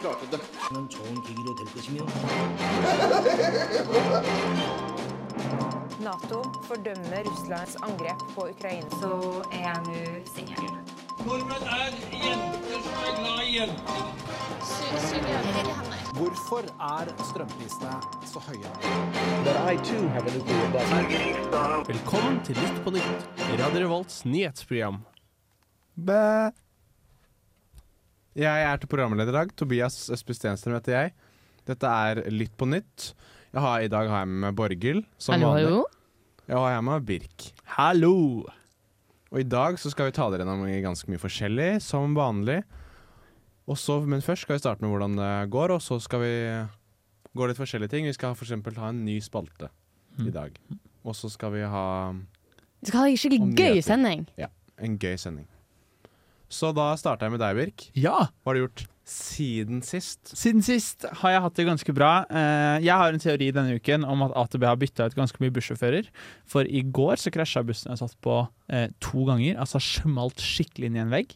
klarte 0.00 0.26
det. 0.30 0.40
는 0.72 0.88
좋은 0.88 1.22
계기로 1.22 1.54
될 1.54 1.66
것이며 1.74 2.04
Nato 6.00 6.42
fordømmer 6.68 7.22
Russlands 7.24 7.76
angrep 7.82 8.18
på 8.34 8.40
Ukraina. 8.50 8.88
Så 9.00 9.42
er 9.52 9.60
jeg 9.66 9.78
nå 9.86 10.00
singel. 10.34 10.70
Nordmenn 11.26 11.64
er 11.66 11.90
jenter 12.12 12.78
som 12.84 12.98
er 13.08 13.14
glad 13.18 13.40
i 13.42 13.56
jenter. 13.58 14.02
Hvorfor 16.18 16.62
er 16.80 17.06
strømprisene 17.30 17.94
så 18.32 18.38
høye? 18.48 18.70
But 19.44 19.56
I 19.72 19.76
too 19.88 20.08
have 20.08 20.26
a 20.26 20.30
nuclear 20.36 20.70
blast. 20.70 21.88
Velkommen 21.88 22.40
til 22.44 22.54
Lytt 22.56 22.84
på 22.84 22.90
nytt, 22.90 23.28
Radio 23.58 23.78
Revolts 23.86 24.24
nyhetsprogram. 24.24 24.96
Bæ. 25.96 26.50
Jeg 28.37 28.63
er 28.63 28.79
til 28.79 28.87
programleder 28.91 29.33
i 29.33 29.35
dag. 29.35 29.51
Tobias 29.59 30.05
Østby 30.13 30.35
Stenstrøm 30.37 30.77
heter 30.77 30.95
jeg. 30.95 31.13
Dette 31.67 31.87
er 31.87 32.21
Litt 32.31 32.53
på 32.57 32.67
nytt. 32.69 33.11
Jeg 33.51 33.61
har, 33.61 33.81
I 33.83 33.89
dag 33.91 34.07
har 34.07 34.23
jeg 34.23 34.29
med 34.31 34.45
meg 34.45 34.55
Borghild. 34.55 35.03
som 35.19 35.35
Hallo, 35.35 35.49
vanlig. 35.51 35.65
hallo. 35.67 35.81
Jeg 36.47 36.57
har 36.57 36.81
med 36.81 36.93
meg 36.93 37.05
Birk. 37.09 37.49
Hallo! 37.75 38.13
Og 39.31 39.39
i 39.39 39.43
dag 39.47 39.77
så 39.79 39.91
skal 39.91 40.09
vi 40.09 40.15
ta 40.15 40.29
dere 40.31 40.43
gjennom 40.43 40.63
ganske 40.83 41.11
mye 41.11 41.19
forskjellig, 41.19 41.81
som 41.83 42.15
vanlig. 42.15 42.61
Og 43.67 43.77
så, 43.79 43.99
men 44.03 44.23
først 44.23 44.43
skal 44.47 44.57
vi 44.57 44.63
starte 44.63 44.83
med 44.83 44.91
hvordan 44.91 45.15
det 45.19 45.49
går, 45.53 45.71
og 45.75 45.83
så 45.83 45.99
skal 46.03 46.23
vi 46.23 46.33
gå 47.37 47.47
litt 47.47 47.59
forskjellige 47.59 47.93
ting. 47.93 48.07
Vi 48.09 48.15
skal 48.15 48.35
for 48.35 48.47
eksempel 48.47 48.75
ha 48.79 48.89
en 48.91 49.03
ny 49.05 49.19
spalte 49.23 49.69
i 50.19 50.31
dag. 50.33 50.55
Og 51.07 51.15
så 51.15 51.29
skal 51.31 51.53
vi 51.55 51.61
ha 51.63 51.85
Vi 52.11 52.87
skal 52.91 52.99
ha 52.99 53.07
en 53.07 53.17
skikkelig 53.19 53.55
gøy 53.59 53.81
sending. 53.85 54.25
Ja. 54.39 54.47
en 54.79 54.97
gøy 54.99 55.15
sending. 55.19 55.47
Så 56.51 56.73
da 56.75 56.89
starter 56.99 57.27
jeg 57.29 57.37
med 57.37 57.41
deg, 57.43 57.55
Birk. 57.61 57.85
Ja, 57.95 58.25
Hva 58.43 58.51
har 58.51 58.57
du 58.59 58.65
gjort 58.65 58.85
siden 59.11 59.81
sist? 59.83 60.19
siden 60.37 60.61
sist 60.63 61.03
har 61.21 61.33
jeg 61.33 61.41
hatt 61.43 61.55
det 61.57 61.65
ganske 61.67 61.93
bra. 61.95 62.11
Eh, 62.29 62.83
Jeg 62.85 62.95
har 62.99 63.11
en 63.11 63.19
teori 63.23 63.49
denne 63.55 63.75
uken 63.79 64.05
om 64.07 64.21
at 64.27 64.35
AtB 64.39 64.63
har 64.67 64.77
bytta 64.79 65.07
ut 65.09 65.15
ganske 65.17 65.39
mye 65.43 65.51
bussjåfører. 65.55 66.07
For 66.47 66.63
i 66.67 66.83
går 66.83 67.19
så 67.19 67.31
krasja 67.33 67.63
bussen 67.67 67.91
jeg 67.91 67.99
satt 68.03 68.15
på 68.23 68.37
eh, 68.69 68.89
to 69.03 69.25
ganger, 69.27 69.57
altså 69.59 69.81
smalt 69.83 70.39
skikkelig 70.43 70.91
inn 70.91 70.99
i 70.99 71.03
en 71.03 71.11
vegg. 71.15 71.35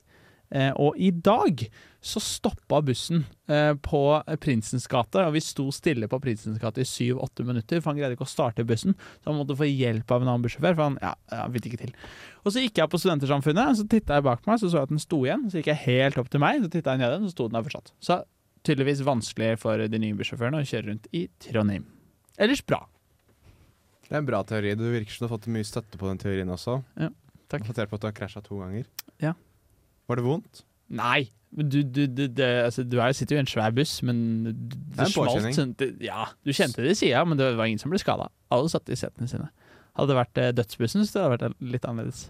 Eh, 0.56 0.72
og 0.80 0.96
i 0.96 1.10
dag 1.12 1.66
så 2.06 2.22
stoppa 2.22 2.80
bussen 2.86 3.24
eh, 3.50 3.74
på 3.82 4.02
Prinsens 4.42 4.86
gate, 4.88 5.24
og 5.26 5.34
vi 5.36 5.42
sto 5.44 5.66
stille 5.74 6.08
på 6.08 6.20
Prinsens 6.24 6.62
gate 6.62 6.84
i 6.84 6.88
syv-åtte 6.88 7.44
minutter, 7.48 7.82
for 7.82 7.92
han 7.92 8.00
greide 8.00 8.16
ikke 8.16 8.28
å 8.28 8.30
starte 8.30 8.66
bussen. 8.68 8.96
Så 9.20 9.32
han 9.32 9.40
måtte 9.40 9.58
få 9.58 9.68
hjelp 9.68 10.14
av 10.14 10.24
en 10.24 10.32
annen 10.32 10.46
bussjåfør, 10.46 10.78
for 10.78 10.86
han 10.86 11.00
ja, 11.02 11.16
ja, 11.34 11.48
fikk 11.58 11.72
ikke 11.72 11.82
til. 11.82 11.96
Og 12.44 12.54
så 12.54 12.64
gikk 12.64 12.80
jeg 12.80 12.94
på 12.94 13.02
Studentersamfunnet, 13.02 13.82
så 13.82 13.88
titta 13.90 14.20
jeg 14.20 14.28
bak 14.30 14.46
meg, 14.48 14.62
så 14.62 14.70
så 14.70 14.80
jeg 14.80 14.90
at 14.90 14.94
den 14.94 15.04
sto 15.04 15.24
igjen. 15.26 15.48
Så 15.50 15.60
gikk 15.60 15.72
jeg 15.74 15.84
helt 15.88 16.22
opp 16.22 16.32
til 16.32 16.44
meg, 16.46 16.62
så 16.64 16.72
titta 16.72 16.94
jeg 16.94 17.04
ned 17.04 17.16
igjen, 17.16 17.28
så 17.28 17.36
sto 17.36 17.50
den 17.50 17.58
der 17.58 17.66
fortsatt. 17.68 17.92
Så 18.06 18.20
tydeligvis 18.66 19.04
vanskelig 19.06 19.52
for 19.62 19.82
de 19.90 20.02
nye 20.02 20.18
bussjåførene 20.18 20.62
å 20.62 20.70
kjøre 20.70 20.92
rundt 20.92 21.10
i 21.14 21.26
Trondheim. 21.42 21.90
Ellers 22.42 22.62
bra. 22.66 22.84
Det 24.06 24.14
er 24.14 24.22
en 24.22 24.30
bra 24.30 24.44
teori. 24.46 24.76
Du 24.78 24.86
virker 24.86 25.12
som 25.12 25.26
du 25.26 25.28
har 25.28 25.36
fått 25.36 25.50
mye 25.52 25.66
støtte 25.66 25.98
på 25.98 26.08
den 26.12 26.22
teorien 26.22 26.54
også. 26.54 26.78
Ja, 27.02 27.10
takk. 27.50 27.66
Basert 27.66 27.90
på 27.90 27.98
at 27.98 28.06
du 28.06 28.10
har 28.12 28.16
krasja 28.18 28.44
to 28.46 28.60
ganger. 28.62 28.86
Ja. 29.24 29.34
Var 30.10 30.20
det 30.20 30.26
vondt? 30.26 30.64
Nei, 30.96 31.26
du, 31.56 31.82
du, 31.84 32.06
du, 32.08 32.28
det, 32.28 32.48
altså, 32.66 32.84
du 32.84 32.98
er, 33.00 33.14
sitter 33.16 33.38
jo 33.38 33.40
i 33.40 33.44
en 33.46 33.50
svær 33.50 33.74
buss, 33.76 33.98
men 34.06 34.18
det, 34.46 34.54
Det 34.98 35.06
en 35.06 35.14
påkjenning. 35.16 35.56
sånn- 35.56 35.76
det, 35.80 35.88
ja, 36.04 36.26
du 36.44 36.52
kjente 36.54 36.84
det 36.84 36.92
i 36.92 37.00
sida, 37.00 37.24
men 37.26 37.40
det 37.40 37.54
var 37.56 37.66
ingen 37.70 37.80
som 37.82 37.94
ble 37.94 38.00
skada. 38.02 38.28
Alle 38.54 38.70
satt 38.70 38.90
i 38.92 38.98
setene 39.00 39.30
sine. 39.32 39.50
Hadde 39.96 40.12
det 40.12 40.18
vært 40.20 40.42
eh, 40.44 40.52
dødsbussen, 40.58 41.06
så 41.08 41.14
det 41.16 41.24
hadde 41.24 41.38
vært 41.38 41.62
litt 41.76 41.88
annerledes. 41.88 42.26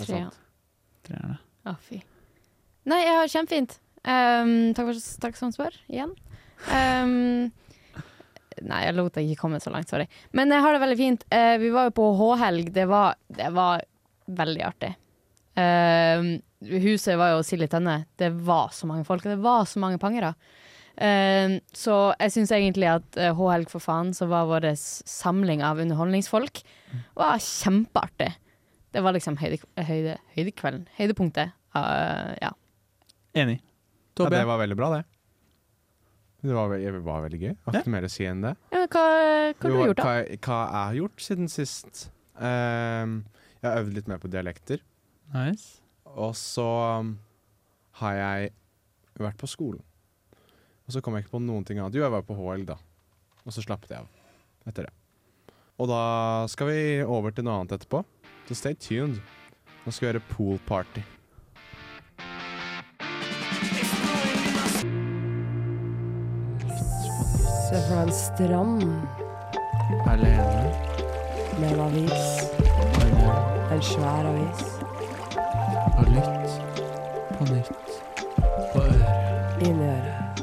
Er. 0.00 0.30
Treerne. 1.06 1.36
Å, 1.66 1.76
fy. 1.84 2.00
Nei, 2.88 3.02
jeg 3.04 3.18
har 3.20 3.30
kjempefint. 3.32 3.78
Um, 4.06 4.72
takk, 4.76 4.88
for, 4.88 5.04
takk 5.26 5.38
som 5.38 5.52
spør, 5.54 5.74
igjen. 5.90 6.12
Um, 6.72 7.50
nei, 8.62 8.82
jeg 8.86 8.94
lot 8.96 9.16
deg 9.18 9.28
ikke 9.28 9.42
komme 9.44 9.60
så 9.60 9.72
langt, 9.74 9.90
sorry. 9.92 10.06
Men 10.36 10.54
jeg 10.54 10.64
har 10.64 10.76
det 10.76 10.82
veldig 10.84 10.98
fint. 11.00 11.26
Uh, 11.28 11.56
vi 11.60 11.72
var 11.74 11.90
jo 11.90 11.96
på 11.98 12.06
H-helg. 12.20 12.70
Det 12.72 12.86
det 13.36 13.50
var 13.52 13.84
veldig 14.26 14.64
artig. 14.64 14.94
Um, 15.56 16.26
huset 16.68 17.16
var 17.20 17.34
jo 17.34 17.42
sild 17.46 17.64
i 17.64 17.68
tønne. 17.72 17.98
Det 18.20 18.28
var 18.46 18.70
så 18.76 18.88
mange 18.90 19.04
folk, 19.08 19.24
og 19.26 19.32
det 19.34 19.42
var 19.44 19.64
så 19.68 19.80
mange 19.82 19.98
pangere. 20.02 20.34
Um, 20.96 21.58
så 21.76 21.96
jeg 22.20 22.32
syns 22.32 22.52
egentlig 22.56 22.88
at 22.88 23.18
eh, 23.20 23.34
H-helg 23.36 23.68
for 23.72 23.84
faen, 23.84 24.14
så 24.16 24.28
var 24.30 24.46
vår 24.48 24.64
samling 24.80 25.60
av 25.64 25.80
underholdningsfolk, 25.82 26.62
var 27.18 27.36
kjempeartig. 27.44 28.30
Det 28.96 29.02
var 29.04 29.12
liksom 29.16 29.36
høyde, 29.40 29.58
høyde, 29.84 30.14
høydekvelden. 30.36 30.86
Høydepunktet. 30.96 31.52
Uh, 31.76 32.32
ja. 32.40 32.52
Enig. 33.36 33.58
Ja, 34.16 34.30
det 34.32 34.46
var 34.48 34.56
veldig 34.62 34.76
bra, 34.80 34.88
det. 34.96 35.02
Det 36.46 36.54
var, 36.54 36.68
ve- 36.70 36.78
det 36.80 37.00
var 37.04 37.24
veldig 37.26 37.40
gøy. 37.42 37.54
Har 37.66 37.74
ikke 37.76 37.88
noe 37.90 37.94
mer 37.96 38.06
å 38.06 38.12
si 38.12 38.24
enn 38.28 38.44
det. 38.44 38.52
ja 38.72 38.84
hva 38.86 39.02
hva 39.02 39.66
har 39.66 39.72
Jo, 39.72 39.76
du 39.76 39.88
gjort, 39.90 39.98
da? 39.98 40.04
hva, 40.06 40.12
hva 40.46 40.58
jeg 40.62 40.76
har 40.78 40.96
gjort 41.00 41.24
siden 41.26 41.48
sist? 41.50 42.02
Ehm, 42.40 43.16
jeg 43.60 43.66
har 43.70 43.80
øvd 43.82 43.96
litt 43.98 44.08
mer 44.12 44.20
på 44.22 44.30
dialekter. 44.32 44.80
Nice. 45.34 45.80
Og 46.16 46.36
så 46.38 46.66
um, 47.00 47.16
har 48.00 48.14
jeg 48.20 48.52
vært 49.18 49.40
på 49.40 49.48
skolen. 49.50 49.82
Og 50.86 50.94
så 50.94 51.02
kom 51.02 51.16
jeg 51.16 51.26
ikke 51.26 51.36
på 51.38 51.42
noen 51.42 51.64
ting 51.66 51.80
annet. 51.80 51.96
Jo, 51.98 52.04
jeg 52.06 52.14
var 52.14 52.22
på 52.26 52.36
HL, 52.38 52.66
da. 52.68 52.76
Og 53.46 53.54
så 53.54 53.64
slappet 53.64 53.90
jeg 53.90 54.04
av 54.04 54.70
etter 54.70 54.86
det. 54.86 54.94
Og 55.76 55.90
da 55.90 56.02
skal 56.50 56.70
vi 56.70 56.80
over 57.02 57.34
til 57.34 57.46
noe 57.46 57.60
annet 57.60 57.76
etterpå. 57.76 58.04
Så 58.48 58.56
stay 58.58 58.78
tuned. 58.78 59.20
Nå 59.84 59.92
skal 59.92 60.06
vi 60.06 60.12
gjøre 60.12 60.24
pool 60.30 60.58
party. 60.66 61.02
Se 67.66 67.82
fra 67.88 68.02
en 68.02 68.12
strand 68.14 68.82
Alene. 70.06 70.72
med 71.60 71.72
en 71.72 71.80
avis. 71.80 72.26
En 73.72 73.82
svær 73.82 74.32
avis. 74.32 74.75
Og 75.96 76.08
lytt 76.12 76.56
på 77.38 77.46
nytt. 77.48 77.94
På 78.72 78.82
øret. 78.82 79.62
Inn 79.64 79.78
i 79.80 79.86
øret. 79.88 80.42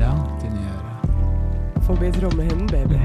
Langt 0.00 0.44
inn 0.44 0.58
i 0.58 0.64
øret. 0.68 1.06
Forbi 1.86 2.10
trommehinnen, 2.18 2.68
baby. 2.68 2.98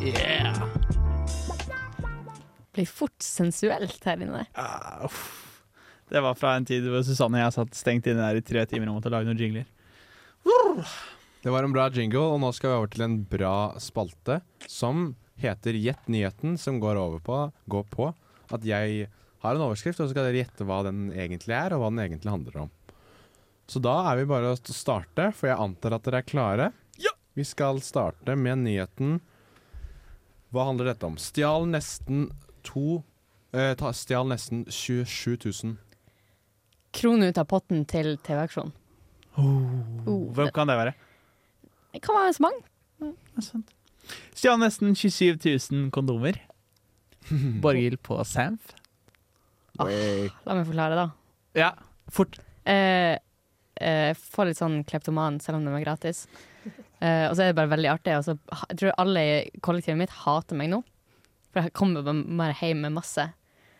Yeah! 0.00 0.56
Blir 2.72 2.88
fort 2.88 3.20
sensuelt 3.20 4.04
her 4.06 4.22
inne. 4.24 4.46
Ah, 4.56 5.04
uff. 5.04 5.20
Det 6.08 6.22
var 6.24 6.38
fra 6.40 6.54
en 6.56 6.64
tid 6.64 6.86
hvor 6.88 7.04
Susanne 7.04 7.36
og 7.36 7.44
jeg 7.44 7.56
satt 7.58 7.76
stengt 7.76 8.08
inne 8.08 8.24
der 8.24 8.40
i 8.40 8.44
tre 8.44 8.64
timer 8.70 8.88
og 8.88 8.96
måtte 9.02 9.12
lage 9.12 9.28
noen 9.28 9.40
jingler. 9.40 9.68
Det 11.44 11.52
var 11.52 11.66
en 11.66 11.74
bra 11.74 11.90
jingle, 11.92 12.22
og 12.32 12.40
nå 12.40 12.48
skal 12.56 12.72
vi 12.72 12.78
over 12.78 12.90
til 12.94 13.04
en 13.04 13.18
bra 13.28 13.56
spalte 13.82 14.40
som 14.64 15.12
heter 15.38 15.76
Gjett 15.76 16.08
nyheten, 16.10 16.56
som 16.56 16.80
går 16.80 16.96
over 16.96 17.20
på, 17.22 17.42
går 17.68 17.84
på 17.92 18.08
at 18.56 18.64
jeg 18.64 19.10
har 19.44 19.54
en 19.54 19.64
overskrift, 19.68 20.00
og 20.00 20.08
så 20.08 20.14
skal 20.14 20.28
dere 20.28 20.42
gjette 20.42 20.66
hva 20.66 20.80
den 20.86 21.08
egentlig 21.14 21.54
er, 21.54 21.74
og 21.74 21.82
hva 21.82 21.90
den 21.92 22.02
egentlig 22.04 22.32
handler 22.32 22.60
om. 22.64 22.70
Så 23.68 23.80
da 23.84 23.94
er 24.10 24.20
vi 24.20 24.28
bare 24.30 24.54
å 24.54 24.58
starte, 24.58 25.28
for 25.36 25.50
jeg 25.50 25.60
antar 25.60 25.98
at 25.98 26.06
dere 26.06 26.22
er 26.22 26.28
klare. 26.28 26.68
Ja! 26.98 27.12
Vi 27.36 27.44
skal 27.46 27.82
starte 27.84 28.34
med 28.34 28.64
nyheten 28.64 29.18
Hva 30.50 30.64
handler 30.66 30.88
dette 30.90 31.06
om? 31.06 31.18
Stjal 31.20 31.68
nesten 31.68 32.30
to 32.66 33.02
eh, 33.52 33.76
Stjal 33.94 34.26
nesten 34.32 34.64
27 34.64 35.36
000 35.44 35.76
Krone 36.96 37.28
ut 37.28 37.38
av 37.38 37.44
potten 37.46 37.84
til 37.86 38.16
TV-aksjonen. 38.24 38.72
Oh, 39.38 40.24
Hvem 40.34 40.48
kan 40.56 40.66
det 40.70 40.78
være? 40.80 40.94
Det 41.92 42.00
kan 42.02 42.16
være 42.16 42.32
så 42.34 42.42
mange. 42.42 42.64
Er. 43.04 43.60
Stjal 44.34 44.58
nesten 44.64 44.96
27 44.96 45.36
000 45.44 45.90
kondomer. 45.94 46.40
Borghild 47.62 48.00
på 48.02 48.16
Samf. 48.26 48.72
Oi. 49.84 50.28
La 50.46 50.54
meg 50.58 50.66
forklare, 50.68 50.98
da. 50.98 51.06
Ja, 51.58 51.70
fort. 52.12 52.38
Eh, 52.68 53.16
eh, 53.80 54.12
Få 54.18 54.44
litt 54.48 54.58
sånn 54.58 54.80
kleptoman 54.88 55.40
selv 55.42 55.60
om 55.60 55.64
de 55.68 55.74
er 55.78 55.84
gratis. 55.86 56.26
Eh, 57.00 57.28
og 57.28 57.36
så 57.38 57.44
er 57.44 57.52
det 57.52 57.56
bare 57.60 57.70
veldig 57.70 57.90
artig. 57.92 58.16
Så 58.26 58.34
jeg 58.72 58.78
tror 58.80 58.96
alle 58.98 59.20
i 59.22 59.34
kollektivet 59.62 60.00
mitt 60.00 60.14
hater 60.24 60.58
meg 60.58 60.72
nå. 60.72 60.82
For 61.52 61.62
jeg 61.64 61.72
kommer 61.78 62.02
bare 62.04 62.54
hjem 62.58 62.82
med 62.86 62.96
masse. 62.98 63.28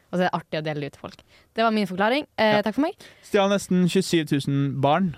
Og 0.09 0.17
så 0.17 0.23
er 0.23 0.29
det 0.31 0.37
artig 0.39 0.61
å 0.61 0.65
dele 0.65 0.81
det 0.81 0.87
ut 0.93 0.97
til 0.97 1.03
folk. 1.05 1.23
Det 1.55 1.65
var 1.67 1.75
min 1.75 1.87
forklaring. 1.91 2.27
Eh, 2.39 2.55
Ja. 2.57 2.63
Takk 2.63 2.79
for 2.79 2.87
meg. 2.87 2.95
Stjal 3.27 3.51
nesten 3.53 3.89
27 3.91 4.39
000 4.49 4.81
barn. 4.81 5.17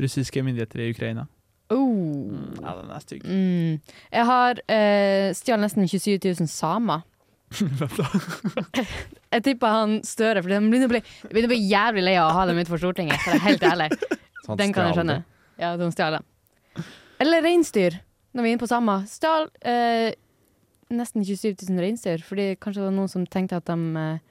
Russiske 0.00 0.42
myndigheter 0.44 0.80
i 0.84 0.90
Ukraina. 0.94 1.26
Oh. 1.70 2.30
Ja, 2.62 2.72
den 2.80 2.90
er 2.90 3.02
stygg. 3.02 3.24
Mm. 3.24 3.80
Jeg 4.12 4.24
har 4.26 4.60
eh, 4.68 5.30
stjålet 5.38 5.66
nesten 5.66 5.86
27 5.88 6.18
000 6.40 6.48
samer. 6.50 7.02
Jeg 9.34 9.42
tipper 9.46 9.72
han 9.74 9.96
Støre, 10.06 10.42
for 10.42 10.54
han 10.54 10.68
begynner 10.70 10.88
å 10.88 10.92
bli, 10.94 11.00
begynner 11.26 11.50
å 11.50 11.52
bli 11.52 11.60
jævlig 11.70 12.04
lei 12.06 12.16
av 12.20 12.30
å 12.30 12.36
ha 12.38 12.46
dem 12.50 12.60
utenfor 12.60 12.80
Stortinget. 12.82 13.18
For 13.24 13.34
det 13.34 13.40
er 13.40 13.46
helt 13.48 13.66
ærlig. 13.66 13.88
Den 14.60 14.74
kan 14.74 14.88
jeg 14.88 14.98
skjønne. 14.98 15.18
Ja, 15.60 15.74
de 15.78 15.90
stjal 15.94 16.16
det. 16.16 16.22
Eller 17.20 17.44
reinsdyr, 17.44 17.98
når 18.32 18.42
vi 18.42 18.48
er 18.48 18.56
inne 18.56 18.62
på 18.62 18.70
samme. 18.70 18.94
Stjal 19.10 19.50
eh, 19.68 20.08
nesten 20.90 21.24
27 21.26 21.68
000 21.68 21.82
reinsdyr, 21.84 22.24
fordi 22.26 22.54
kanskje 22.58 22.80
det 22.80 22.88
var 22.88 22.96
noen 22.96 23.12
som 23.12 23.26
tenkte 23.28 23.60
at 23.60 23.68
de 23.68 23.76
eh, 24.00 24.22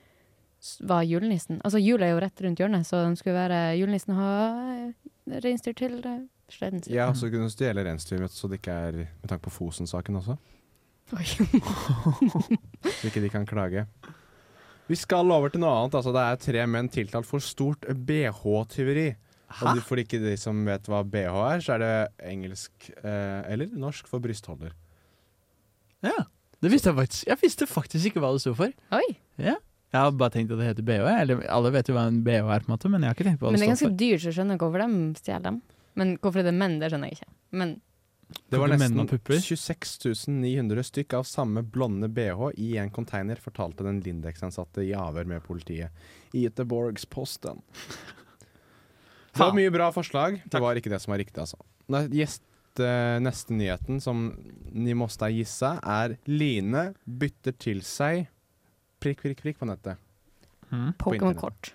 var 0.89 1.05
julenissen. 1.07 1.61
Altså 1.63 1.79
jul 1.81 2.03
er 2.03 2.13
jo 2.13 2.21
rett 2.23 2.43
rundt 2.43 2.59
hjørnet, 2.59 2.87
så 2.87 3.03
de 3.05 3.19
skulle 3.19 3.37
være 3.37 3.61
julenissen 3.79 4.15
og 4.15 4.21
ha 4.23 4.33
eh, 4.73 5.39
reinsdyr 5.45 5.77
til 5.79 5.99
eh, 6.01 6.23
sleden 6.51 6.83
sin. 6.83 6.95
Ja, 6.97 7.11
så 7.15 7.29
kunne 7.31 7.47
de 7.47 7.55
stjele 7.55 7.85
reinsdyr, 7.85 8.25
så 8.33 8.51
det 8.51 8.59
ikke 8.59 8.79
er 8.89 9.03
med 9.05 9.29
tanke 9.29 9.45
på 9.47 9.55
Fosen-saken 9.61 10.19
også. 10.19 10.39
Så 11.09 13.07
ikke 13.09 13.21
de 13.23 13.29
kan 13.33 13.45
klage. 13.49 13.85
Vi 14.89 14.97
skal 14.97 15.29
over 15.31 15.51
til 15.53 15.61
noe 15.61 15.71
annet. 15.83 15.95
Altså, 15.99 16.13
det 16.15 16.21
er 16.25 16.39
tre 16.41 16.65
menn 16.69 16.89
tiltalt 16.89 17.27
for 17.29 17.43
stort 17.43 17.85
BH-tyveri. 17.85 19.09
Og 19.61 19.75
de- 19.77 19.81
for 19.85 19.97
ikke 19.97 20.19
de 20.21 20.35
som 20.37 20.59
vet 20.65 20.85
hva 20.89 21.03
BH 21.05 21.37
er, 21.53 21.61
så 21.65 21.73
er 21.75 21.79
det 21.81 21.93
engelsk 22.29 22.91
eh, 23.01 23.41
eller 23.49 23.67
norsk 23.73 24.07
for 24.09 24.21
brystholder. 24.21 24.73
Ja, 26.05 26.15
det 26.61 26.71
visste 26.71 26.91
jeg 26.91 26.97
faktisk. 26.99 27.25
Jeg 27.27 27.41
visste 27.41 27.67
faktisk 27.67 28.05
ikke 28.11 28.21
hva 28.23 28.29
det 28.35 28.41
sto 28.43 28.53
for. 28.57 28.69
Oi. 28.93 29.07
Ja. 29.41 29.55
Jeg 29.89 29.97
har 30.05 30.11
bare 30.13 30.29
tenkt 30.35 30.51
at 30.53 30.59
det 30.61 30.67
heter 30.69 30.85
BH. 30.85 31.09
Eller, 31.23 31.41
alle 31.49 31.71
vet 31.73 31.89
jo 31.89 31.95
hva 31.97 32.05
en 32.11 32.21
BH 32.23 32.45
er, 32.45 32.61
på 32.61 32.69
en 32.69 32.73
måte, 32.75 32.89
men 32.93 33.01
jeg 33.01 33.09
har 33.09 33.17
ikke 33.17 33.25
tenkt 33.31 33.41
på 33.41 33.47
hva 33.47 33.51
Men 33.55 33.59
det, 33.59 33.65
det 33.65 33.69
er 33.69 33.73
ganske 33.73 33.97
dyrt, 33.97 34.21
så 34.21 34.29
jeg 34.29 34.37
skjønner 34.37 34.59
hvorfor 34.61 34.83
de 34.85 34.89
stjeler 35.17 35.45
dem. 35.49 35.61
Men 35.97 36.11
hvorfor 36.21 36.45
det 36.45 36.51
er 36.53 36.59
menn, 36.61 36.77
det 36.79 36.91
skjønner 36.93 37.09
jeg 37.09 37.17
ikke. 37.19 37.31
Men 37.61 37.71
Det 38.29 38.57
var 38.61 38.69
nesten 38.69 39.01
og 39.01 39.09
pupper? 39.09 39.39
26 39.41 40.29
900 40.29 40.85
stykk 40.85 41.15
av 41.17 41.25
samme 41.25 41.63
blonde 41.65 42.09
BH 42.13 42.51
i 42.61 42.75
en 42.81 42.91
container, 42.93 43.39
fortalte 43.41 43.85
den 43.85 44.01
Lindex-ansatte 44.05 44.85
i 44.85 44.93
avhør 44.97 45.29
med 45.29 45.45
politiet 45.45 46.35
i 46.37 46.45
Göteborgs-Posten. 46.45 47.63
Det 49.33 49.41
var 49.41 49.55
mye 49.57 49.71
bra 49.73 49.89
forslag. 49.93 50.41
Det 50.45 50.61
var 50.61 50.77
ikke 50.77 50.91
det 50.93 51.01
som 51.01 51.13
var 51.13 51.21
riktig, 51.21 51.41
altså. 51.41 51.57
Gjest, 52.13 52.43
eh, 52.81 53.17
neste 53.23 53.55
nyheten 53.55 54.01
som 54.03 54.27
ni 54.73 54.93
måste 54.97 55.29
gissa, 55.33 55.77
er 55.81 56.17
Line 56.29 56.91
bytter 57.05 57.57
til 57.57 57.81
seg 57.85 58.27
prikk, 58.99 59.21
prikk, 59.23 59.41
prikk 59.45 59.61
på 59.61 59.69
nettet. 59.69 60.01
Mm. 60.69 60.93
Pokémon-kort. 61.01 61.73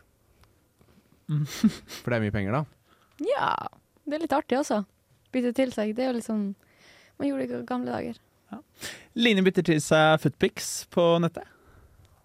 For 1.26 2.12
det 2.12 2.18
er 2.18 2.26
mye 2.26 2.34
penger, 2.34 2.58
da. 2.60 2.64
Ja, 3.24 3.52
det 4.04 4.18
er 4.18 4.26
litt 4.26 4.36
artig 4.36 4.58
også. 4.60 4.82
Bytte 5.34 5.52
til 5.56 5.72
seg. 5.74 5.94
Det 5.98 6.04
er 6.06 6.12
jo 6.12 6.18
liksom 6.20 6.44
Man 7.18 7.28
gjorde 7.28 7.48
det 7.50 7.58
i 7.62 7.66
gamle 7.68 7.90
dager. 7.94 8.20
Line 9.18 9.42
bytter 9.46 9.62
til 9.66 9.80
seg 9.82 10.20
footpics 10.22 10.68
på 10.94 11.02
nettet. 11.22 11.46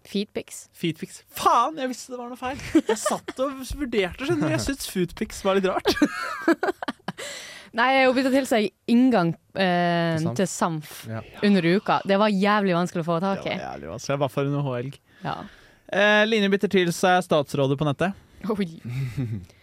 Feetpics. 0.10 0.64
Feetpics. 0.74 1.20
Faen, 1.38 1.76
jeg 1.78 1.90
visste 1.92 2.14
det 2.14 2.18
var 2.22 2.30
noe 2.32 2.40
feil! 2.40 2.58
Jeg 2.88 2.98
satt 2.98 3.34
og 3.44 3.60
vurderte, 3.78 4.26
skjønner 4.26 4.48
du. 4.48 4.54
Jeg 4.56 4.64
syntes 4.64 4.88
footpics 4.90 5.42
var 5.46 5.58
litt 5.60 5.68
rart. 5.70 5.92
Nei, 7.78 7.90
hun 8.08 8.16
bytta 8.18 8.32
til 8.34 8.48
seg 8.50 8.70
inngang 8.90 9.36
eh, 9.54 10.16
Til 10.18 10.24
Samf. 10.26 10.38
til 10.40 10.48
Samf 10.50 10.94
Ja. 11.12 11.20
under 11.46 11.68
uka. 11.76 12.00
Det 12.10 12.18
var 12.18 12.32
jævlig 12.34 12.74
vanskelig 12.74 13.04
å 13.04 13.10
få 13.12 13.20
tak 13.22 13.44
Det 13.44 13.52
i. 13.54 13.58
var 13.60 13.76
jævlig 13.76 13.92
vanskelig. 13.92 14.30
For 14.34 14.50
en 14.50 14.64
H-helg. 14.66 14.98
Ja. 15.28 15.36
Eh, 15.94 16.24
Line 16.26 16.50
bytter 16.50 16.72
til 16.74 16.90
seg 16.96 17.22
statsrådet 17.28 17.78
på 17.78 17.86
nettet. 17.90 18.14
Oi. 18.50 18.70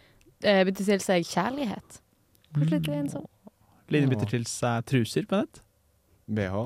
Eh, 0.44 0.60
bytte 0.68 0.84
til 0.84 1.00
seg 1.00 1.24
kjærlighet. 1.24 1.94
Kanskje 2.54 2.74
litt 2.76 2.88
Mm. 2.92 2.96
ensom. 3.06 3.24
Line 3.94 4.10
bytter 4.10 4.30
til 4.34 4.46
seg 4.50 4.86
truser 4.88 5.26
på 5.28 5.42
nett. 5.42 5.60
BH. 6.26 6.64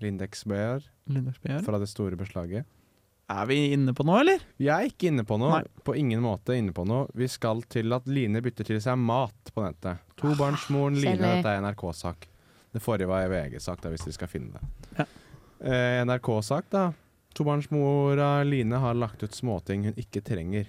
Lindex-BH 0.00 0.84
Lindex-BH. 1.10 1.64
fra 1.66 1.80
det 1.82 1.88
store 1.90 2.16
beslaget. 2.16 2.68
Er 3.30 3.46
vi 3.46 3.58
inne 3.74 3.92
på 3.94 4.02
noe, 4.06 4.20
eller? 4.24 4.40
Vi 4.58 4.66
er 4.72 4.88
ikke 4.88 5.10
inne 5.10 5.22
på 5.26 5.36
noe. 5.38 5.60
Nei. 5.60 5.82
På 5.86 5.94
ingen 5.98 6.22
måte 6.24 6.56
inne 6.58 6.72
på 6.74 6.82
noe. 6.88 7.06
Vi 7.14 7.28
skal 7.30 7.62
til 7.70 7.92
at 7.94 8.08
Line 8.10 8.40
bytter 8.42 8.66
til 8.66 8.80
seg 8.82 8.98
mat 8.98 9.52
på 9.54 9.62
nettet. 9.62 10.00
Tobarnsmoren 10.18 10.98
Line, 10.98 11.20
dette 11.20 11.52
er 11.52 11.62
NRK-sak. 11.62 12.26
Det 12.74 12.82
forrige 12.82 13.10
var 13.10 13.28
VG-sak, 13.30 13.86
hvis 13.86 14.06
dere 14.06 14.16
skal 14.16 14.30
finne 14.30 14.58
det. 14.58 14.72
Ja. 14.98 15.06
Eh, 15.60 16.00
NRK-sak, 16.06 16.70
da. 16.74 16.88
Tobarnsmora 17.34 18.42
Line 18.46 18.78
har 18.82 18.98
lagt 18.98 19.22
ut 19.22 19.34
småting 19.36 19.86
hun 19.90 19.98
ikke 20.00 20.22
trenger. 20.26 20.66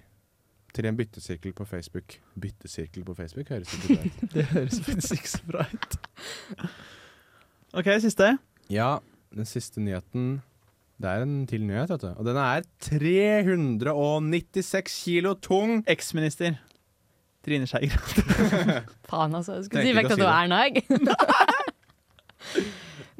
Til 0.73 0.85
en 0.88 0.95
byttesirkel 0.97 1.51
på 1.53 1.65
Facebook. 1.68 2.13
Byttesirkel 2.41 3.03
på 3.06 3.13
Facebook 3.18 3.50
høres 3.51 3.73
ikke 3.75 3.88
bra 3.95 4.03
ut. 4.06 4.12
Det 4.35 4.45
høres 4.53 4.79
faktisk 4.85 5.12
ikke 5.18 5.29
så 5.29 5.41
bra 5.51 5.65
ut. 5.73 5.95
OK, 7.81 7.88
siste. 8.03 8.38
Ja, 8.71 8.94
den 9.35 9.45
siste 9.47 9.81
nyheten 9.83 10.41
Det 11.01 11.09
er 11.09 11.21
en 11.25 11.47
til 11.47 11.63
nyhet, 11.65 11.89
vet 11.89 12.01
du. 12.01 12.07
Og 12.15 12.25
den 12.27 12.38
er 12.38 12.62
396 12.83 15.03
kilo 15.03 15.33
tung! 15.33 15.83
Eksminister 15.89 16.51
Trine 17.45 17.65
Skei 17.68 17.88
Grande. 17.89 18.83
Faen, 19.09 19.35
altså. 19.35 19.53
Jeg 19.57 19.63
skulle 19.65 19.83
si 19.88 19.95
vekta 19.97 20.15
til 20.19 20.25
Erna, 20.29 20.56
jeg. 20.68 20.73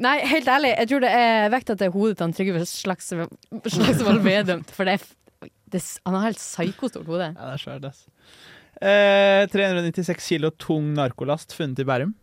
Nei, 0.02 0.16
helt 0.26 0.48
ærlig, 0.50 0.72
jeg 0.78 0.88
tror 0.90 1.00
det 1.04 1.12
er 1.14 1.50
vekta 1.54 1.76
til 1.78 1.90
hodet 1.94 2.18
til 2.22 2.34
Trygve 2.38 2.62
Slagsvold 2.70 4.22
Vedum. 4.26 4.62
For 4.70 4.84
det, 4.88 4.94
er- 5.00 5.10
han 6.06 6.18
har 6.18 6.30
helt 6.30 6.42
psykostort 6.42 7.08
hode. 7.10 7.28
Ja, 7.36 7.52
det 7.52 7.56
er 7.56 7.62
svært, 7.62 7.86
ass. 7.88 8.06
Eh, 8.82 9.44
396 9.52 10.26
kilo 10.26 10.50
tung 10.58 10.94
narkolast 10.98 11.54
funnet 11.54 11.84
i 11.84 11.88
Bærum. 11.88 12.16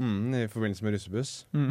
Mm, 0.00 0.34
I 0.34 0.46
forbindelse 0.48 0.86
med 0.86 0.96
russebuss. 0.96 1.32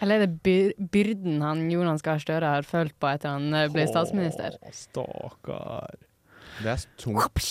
Eller 0.00 0.20
er 0.20 0.26
det 0.26 0.42
byr 0.44 0.74
byrden 0.92 1.40
han 1.40 1.70
Jonas 1.72 2.02
Gahr 2.04 2.20
Støre 2.20 2.50
har 2.54 2.66
følt 2.68 2.92
på 3.00 3.08
etter 3.08 3.32
han 3.32 3.54
eh, 3.56 3.70
ble 3.72 3.86
statsminister? 3.88 4.58
Å, 4.60 4.72
Stakkar. 4.76 5.96
Det 6.60 6.74
er 6.74 6.84
tungt. 7.00 7.46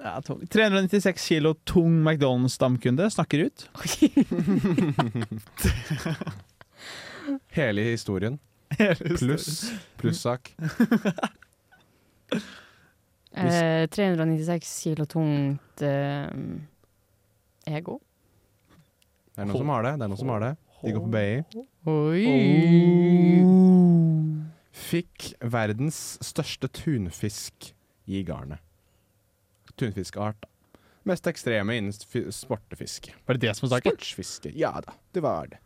Ja, 0.00 0.16
tung. 0.24 0.40
396 0.50 1.28
kilo 1.28 1.52
tung 1.68 2.00
McDonald's-stamkunde 2.02 3.10
snakker 3.12 3.46
ut. 3.46 3.68
Hele 7.58 7.84
historien. 7.92 8.38
Pluss 9.18 9.72
plussak. 10.00 10.54
Eh, 13.34 13.88
396 13.90 14.68
kilo 14.84 15.04
tungt 15.10 15.82
eh, 15.82 16.28
ego. 17.66 17.96
Det 19.34 19.42
er 19.42 19.48
noen 19.50 19.58
som 19.58 19.72
har 19.74 19.82
det. 19.88 19.92
Det 19.98 20.06
er 20.06 20.12
noen 20.12 20.20
som 20.20 20.30
har 20.30 20.44
det. 20.44 20.50
De 20.84 20.92
går 20.94 21.02
på 21.02 21.10
BI. 21.10 21.64
Oi! 21.90 22.26
Fikk 24.84 25.32
verdens 25.50 25.98
største 26.22 26.70
tunfisk 26.78 27.72
i 28.06 28.22
garnet. 28.28 28.62
Tunfiskart. 29.80 30.46
Mest 31.04 31.26
ekstreme 31.28 31.74
innen 31.80 31.92
fi- 32.06 32.28
sportefiske. 32.32 33.16
Var 33.26 33.34
det 33.36 33.48
det 33.48 33.56
som 33.58 33.66
var 33.66 33.74
saken? 33.80 33.96
Sportsfiske. 33.98 34.54
Ja 34.56 34.76
da, 34.84 34.94
det 35.12 35.24
var 35.26 35.50
det. 35.50 35.58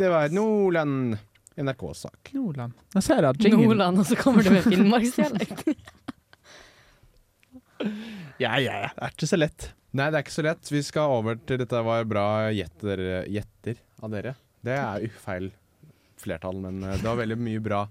Det 0.00 0.10
var 0.10 0.34
Nordland 0.34 1.20
NRK-sak. 1.60 2.30
Nordland. 2.36 2.72
Nå 2.94 3.02
ser 3.04 3.26
at 3.28 3.36
jingle- 3.42 3.66
Nordland, 3.66 3.98
og 4.02 4.06
så 4.08 4.16
kommer 4.20 4.42
det 4.46 4.52
med 4.54 4.64
finnmarksdialekt. 4.72 5.64
Ja, 8.40 8.56
ja, 8.62 8.76
ja. 8.86 8.90
Det 8.94 9.02
er 9.08 9.14
ikke 9.16 9.28
så 9.30 9.38
lett. 9.40 9.68
Nei, 9.92 10.06
det 10.10 10.18
er 10.20 10.24
ikke 10.24 10.34
så 10.38 10.44
lett. 10.46 10.70
Vi 10.72 10.80
skal 10.86 11.12
over 11.18 11.36
til 11.46 11.58
Dette 11.60 11.82
var 11.84 12.04
bra 12.08 12.26
gjetter, 12.54 13.02
gjetter 13.28 13.80
av 14.02 14.14
dere. 14.14 14.34
Det 14.64 14.76
er 14.78 15.04
jo 15.04 15.10
feil 15.24 15.50
flertall, 16.22 16.60
men 16.62 16.82
eh, 16.86 16.96
det 17.00 17.08
var 17.08 17.18
veldig 17.18 17.38
mye 17.42 17.62
bra 17.64 17.82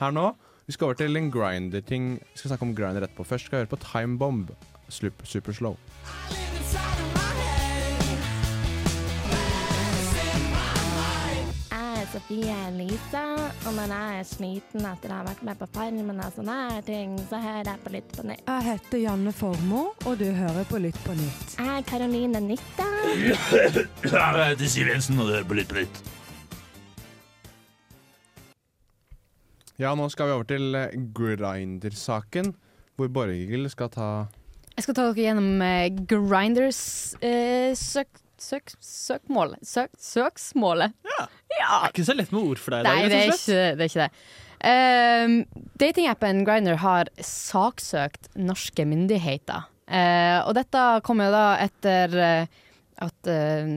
her 0.00 0.14
nå. 0.16 0.30
Vi 0.64 0.72
skal 0.72 0.88
over 0.88 0.96
til 1.02 1.20
en 1.20 1.28
grinder-ting. 1.30 2.14
Vi 2.32 2.40
skal 2.40 2.54
snakke 2.54 2.64
om 2.66 2.72
grinder 2.76 3.04
etterpå. 3.04 3.26
Først 3.28 3.46
skal 3.50 3.58
vi 3.58 3.62
høre 3.66 3.74
på 3.76 3.82
Time 3.84 4.16
Bomb. 4.18 4.48
Super 4.88 5.52
slow. 5.52 5.76
Sofie 12.14 12.54
Elise, 12.68 13.20
og 13.66 13.72
når 13.74 13.90
jeg 13.90 14.18
er 14.20 14.26
sliten 14.28 14.84
etter 14.86 15.10
å 15.10 15.16
ha 15.18 15.24
vært 15.26 15.40
med 15.42 15.58
på 15.58 15.66
Farmen 15.74 16.20
og 16.22 16.36
sånne 16.36 16.58
her 16.68 16.84
ting, 16.86 17.16
så 17.26 17.40
hører 17.42 17.72
jeg 17.72 17.80
på 17.82 17.90
Lytt 17.90 18.12
på 18.14 18.26
nytt. 18.28 18.44
Jeg 18.46 18.66
heter 18.68 19.00
Janne 19.02 19.32
Formoe, 19.34 19.88
og 20.06 20.20
du 20.20 20.28
hører 20.36 20.68
på 20.70 20.78
Lytt 20.84 21.00
på 21.02 21.16
nytt. 21.18 21.56
Jeg 21.58 21.72
er 21.72 21.88
Karoline 21.88 22.38
Nytta. 22.44 22.86
Jeg 23.18 23.34
heter 23.42 24.70
Siv 24.70 24.92
Jensen, 24.92 25.18
og 25.18 25.26
du 25.26 25.34
hører 25.34 25.48
på 25.50 25.58
Lytt 25.58 25.74
på 25.74 25.80
nytt. 25.80 26.02
Ja, 29.82 29.90
nå 29.98 30.06
skal 30.14 30.30
vi 30.30 30.38
over 30.38 30.46
til 30.54 30.78
eh, 30.78 30.94
grinder-saken, 31.18 32.54
hvor 32.94 33.10
Borghild 33.10 33.72
skal 33.74 33.90
ta 33.90 34.10
Jeg 34.76 34.86
skal 34.86 34.94
ta 34.94 35.08
dere 35.08 35.24
gjennom 35.32 35.66
eh, 35.66 35.90
Grinders 36.06 36.84
eh, 37.18 37.74
søk, 37.74 38.22
søk, 38.44 38.74
søkmål. 38.84 39.56
Søk, 39.64 39.92
søksmålet. 40.00 40.94
Det 41.04 41.60
er 41.60 41.88
ikke 41.88 42.06
så 42.06 42.16
lett 42.16 42.32
med 42.34 42.50
ord 42.52 42.60
for 42.62 42.76
deg. 42.76 42.86
i 42.86 42.90
Nei, 42.90 43.08
det 43.10 43.20
er 43.20 43.32
ikke 43.32 43.54
det. 43.54 43.70
Er 43.72 43.88
ikke 43.88 44.06
det. 44.06 44.10
Um, 44.64 45.34
Datingappen 45.80 46.44
Grindr 46.46 46.78
har 46.80 47.10
saksøkt 47.20 48.30
norske 48.40 48.86
myndigheter. 48.88 49.66
Uh, 49.84 50.40
og 50.46 50.54
dette 50.56 50.84
kom 51.04 51.20
jo 51.20 51.28
da 51.34 51.48
etter 51.60 52.14
uh, 52.16 52.62
at 53.04 53.28
eh, 53.28 53.74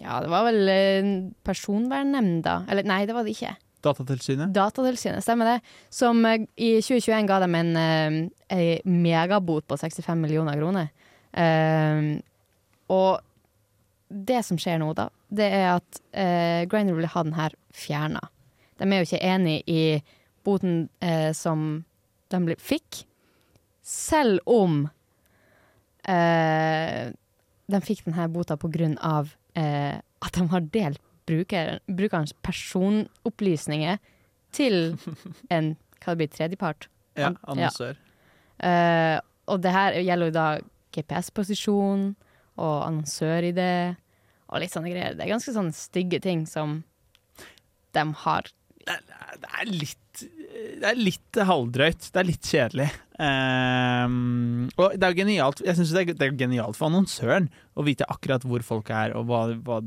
Ja, 0.00 0.20
det 0.22 0.30
var 0.32 0.46
vel 0.46 0.70
uh, 0.70 1.08
Personvernnemnda 1.44 2.62
Eller 2.70 2.86
nei, 2.88 3.02
det 3.04 3.16
var 3.16 3.26
det 3.26 3.34
ikke. 3.34 3.50
Datatilsynet. 3.84 4.52
Datatilsynet, 4.54 5.24
stemmer 5.24 5.54
det. 5.54 5.58
Som 5.92 6.24
eh, 6.28 6.46
i 6.56 6.70
2021 6.80 7.28
ga 7.28 7.40
dem 7.44 7.56
en, 7.58 7.76
eh, 7.76 8.18
en 8.56 8.98
megabot 9.04 9.66
på 9.68 9.78
65 9.80 10.20
millioner 10.20 10.58
kroner. 10.60 10.90
Eh, 11.32 12.14
og 12.94 13.20
det 14.14 14.40
som 14.46 14.58
skjer 14.60 14.78
nå, 14.78 14.92
da, 14.94 15.08
det 15.34 15.48
er 15.50 15.68
at 15.74 15.98
eh, 16.14 16.62
Grindr 16.70 16.94
vil 16.98 17.08
ha 17.10 17.22
den 17.26 17.34
her 17.34 17.54
fjerna. 17.74 18.20
De 18.78 18.86
er 18.86 19.00
jo 19.02 19.08
ikke 19.08 19.22
enig 19.26 19.56
i 19.70 19.80
boten 20.46 20.84
eh, 21.02 21.32
som 21.34 21.84
de 22.30 22.56
fikk, 22.62 23.02
selv 23.84 24.40
om 24.50 24.84
eh, 26.08 27.10
de 27.66 27.80
fikk 27.84 28.04
denne 28.06 28.28
bota 28.32 28.56
på 28.60 28.70
grunn 28.72 28.96
av 29.04 29.32
eh, 29.56 29.96
at 29.98 30.36
de 30.38 30.46
har 30.52 30.66
delt 30.74 31.00
bruker, 31.28 31.78
brukerens 31.88 32.34
personopplysninger 32.44 33.98
til 34.54 34.94
en 35.54 35.74
hva 36.04 36.12
det 36.12 36.18
blir, 36.20 36.32
tredjepart. 36.36 36.88
Ja, 37.16 37.30
An- 37.30 37.38
annonsør. 37.48 37.96
Eh, 38.60 39.18
og 39.48 39.60
det 39.64 39.72
her 39.72 39.96
gjelder 40.04 40.28
jo 40.28 40.34
da 40.36 40.46
GPS-posisjon 40.94 42.02
og 42.60 42.74
annonsør-ID 42.86 43.60
og 44.48 44.62
litt 44.62 44.74
sånne 44.74 44.92
greier. 44.92 45.16
Det 45.16 45.24
er 45.24 45.32
ganske 45.32 45.54
sånne 45.54 45.74
stygge 45.76 46.20
ting 46.24 46.44
som 46.48 46.82
de 47.94 48.04
har. 48.24 48.50
Det 48.84 49.50
er 49.60 49.70
litt 49.70 50.00
Det 50.20 50.86
er 50.90 50.98
litt 50.98 51.38
halvdrøyt. 51.48 52.10
Det 52.12 52.20
er 52.20 52.28
litt 52.28 52.48
kjedelig. 52.50 52.88
Um, 53.18 54.66
og 54.76 54.96
det 54.98 55.06
er 55.06 55.12
jo 55.12 55.18
genialt 55.20 55.60
Jeg 55.62 55.78
synes 55.78 55.92
det, 55.94 56.00
er, 56.02 56.16
det 56.18 56.26
er 56.26 56.32
genialt 56.38 56.74
for 56.74 56.88
annonsøren 56.88 57.46
å 57.78 57.84
vite 57.86 58.06
akkurat 58.10 58.42
hvor 58.42 58.64
folk 58.66 58.90
er, 58.90 59.14
og 59.14 59.28
hva, 59.30 59.44
hva 59.62 59.78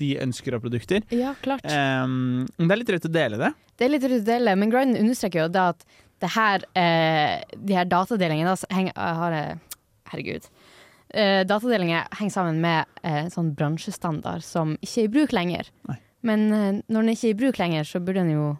de 0.00 0.10
ønsker 0.20 0.56
av 0.56 0.62
produkter. 0.64 1.04
Ja, 1.12 1.34
klart. 1.42 1.64
um, 1.68 2.46
det 2.56 2.70
er 2.70 2.80
litt 2.80 2.92
drøyt 2.92 3.08
å 3.08 3.12
dele 3.12 3.40
det. 3.40 3.50
Det 3.76 3.86
er 3.86 3.92
litt 3.92 4.04
drøyt 4.04 4.22
å 4.22 4.28
dele, 4.30 4.54
men 4.60 4.72
Grind 4.72 5.00
understreker 5.00 5.44
jo 5.44 5.50
da 5.52 5.70
at 5.74 5.84
det 6.20 6.30
her, 6.34 6.64
eh, 6.76 7.40
de 7.56 7.76
her 7.76 7.88
datadelingene 7.88 8.52
da, 8.52 8.72
henger, 8.76 8.92
eh, 8.96 9.20
har, 9.20 9.36
Herregud. 10.10 10.48
Eh, 11.10 11.42
datadelinger 11.48 12.06
henger 12.20 12.30
sammen 12.34 12.60
med 12.62 12.86
eh, 13.02 13.24
sånn 13.32 13.52
bransjestandard 13.58 14.44
som 14.46 14.76
ikke 14.78 15.02
er 15.02 15.08
i 15.08 15.12
bruk 15.16 15.32
lenger. 15.34 15.70
Nei. 15.90 15.96
Men 16.26 16.44
eh, 16.54 16.82
når 16.86 17.06
den 17.06 17.14
ikke 17.16 17.30
er 17.30 17.34
i 17.34 17.38
bruk 17.40 17.58
lenger, 17.58 17.88
så 17.88 17.98
burde 18.04 18.22
den 18.22 18.34
jo 18.36 18.50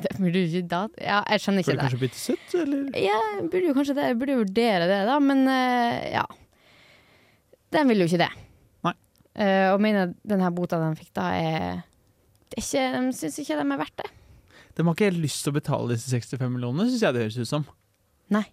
det 0.00 0.12
burde 0.22 0.38
jo 0.38 0.46
ikke 0.46 0.68
dat 0.70 1.00
Ja, 1.02 1.16
jeg 1.34 1.42
skjønner 1.42 1.64
ikke 1.64 1.72
Burde 1.72 1.80
det. 1.80 1.86
kanskje 1.88 2.02
byttes 2.04 2.26
ut, 2.30 2.54
eller? 2.62 2.84
Ja, 3.02 3.18
burde 3.42 3.64
jo 3.66 3.74
kanskje 3.76 3.96
det. 3.98 4.06
Burde 4.20 4.36
jo 4.36 4.42
vurdere 4.44 4.86
det, 4.88 5.00
da, 5.10 5.16
men 5.24 5.42
eh, 5.50 5.98
ja. 6.14 6.22
Den 7.74 7.90
vil 7.90 8.02
jo 8.04 8.06
ikke 8.08 8.22
det. 8.22 8.30
Nei. 8.86 8.94
Eh, 9.34 9.66
og 9.74 9.82
mener 9.82 10.14
den 10.26 10.44
her 10.44 10.54
bota 10.54 10.78
den 10.80 10.96
fikk 10.98 11.10
da, 11.18 11.26
er 11.34 11.82
det 12.50 12.58
er 12.58 12.64
ikke, 12.64 12.86
De 13.06 13.12
syns 13.14 13.36
ikke 13.42 13.58
de 13.60 13.66
er 13.66 13.78
verdt 13.82 14.00
det. 14.00 14.08
De 14.78 14.86
har 14.86 14.94
ikke 14.96 15.10
helt 15.10 15.22
lyst 15.22 15.44
til 15.44 15.52
å 15.52 15.58
betale 15.58 15.92
disse 15.92 16.10
65 16.10 16.48
millionene, 16.54 16.86
syns 16.88 17.04
jeg 17.04 17.14
det 17.14 17.26
høres 17.26 17.38
ut 17.42 17.50
som. 17.50 17.66
Nei. 18.32 18.46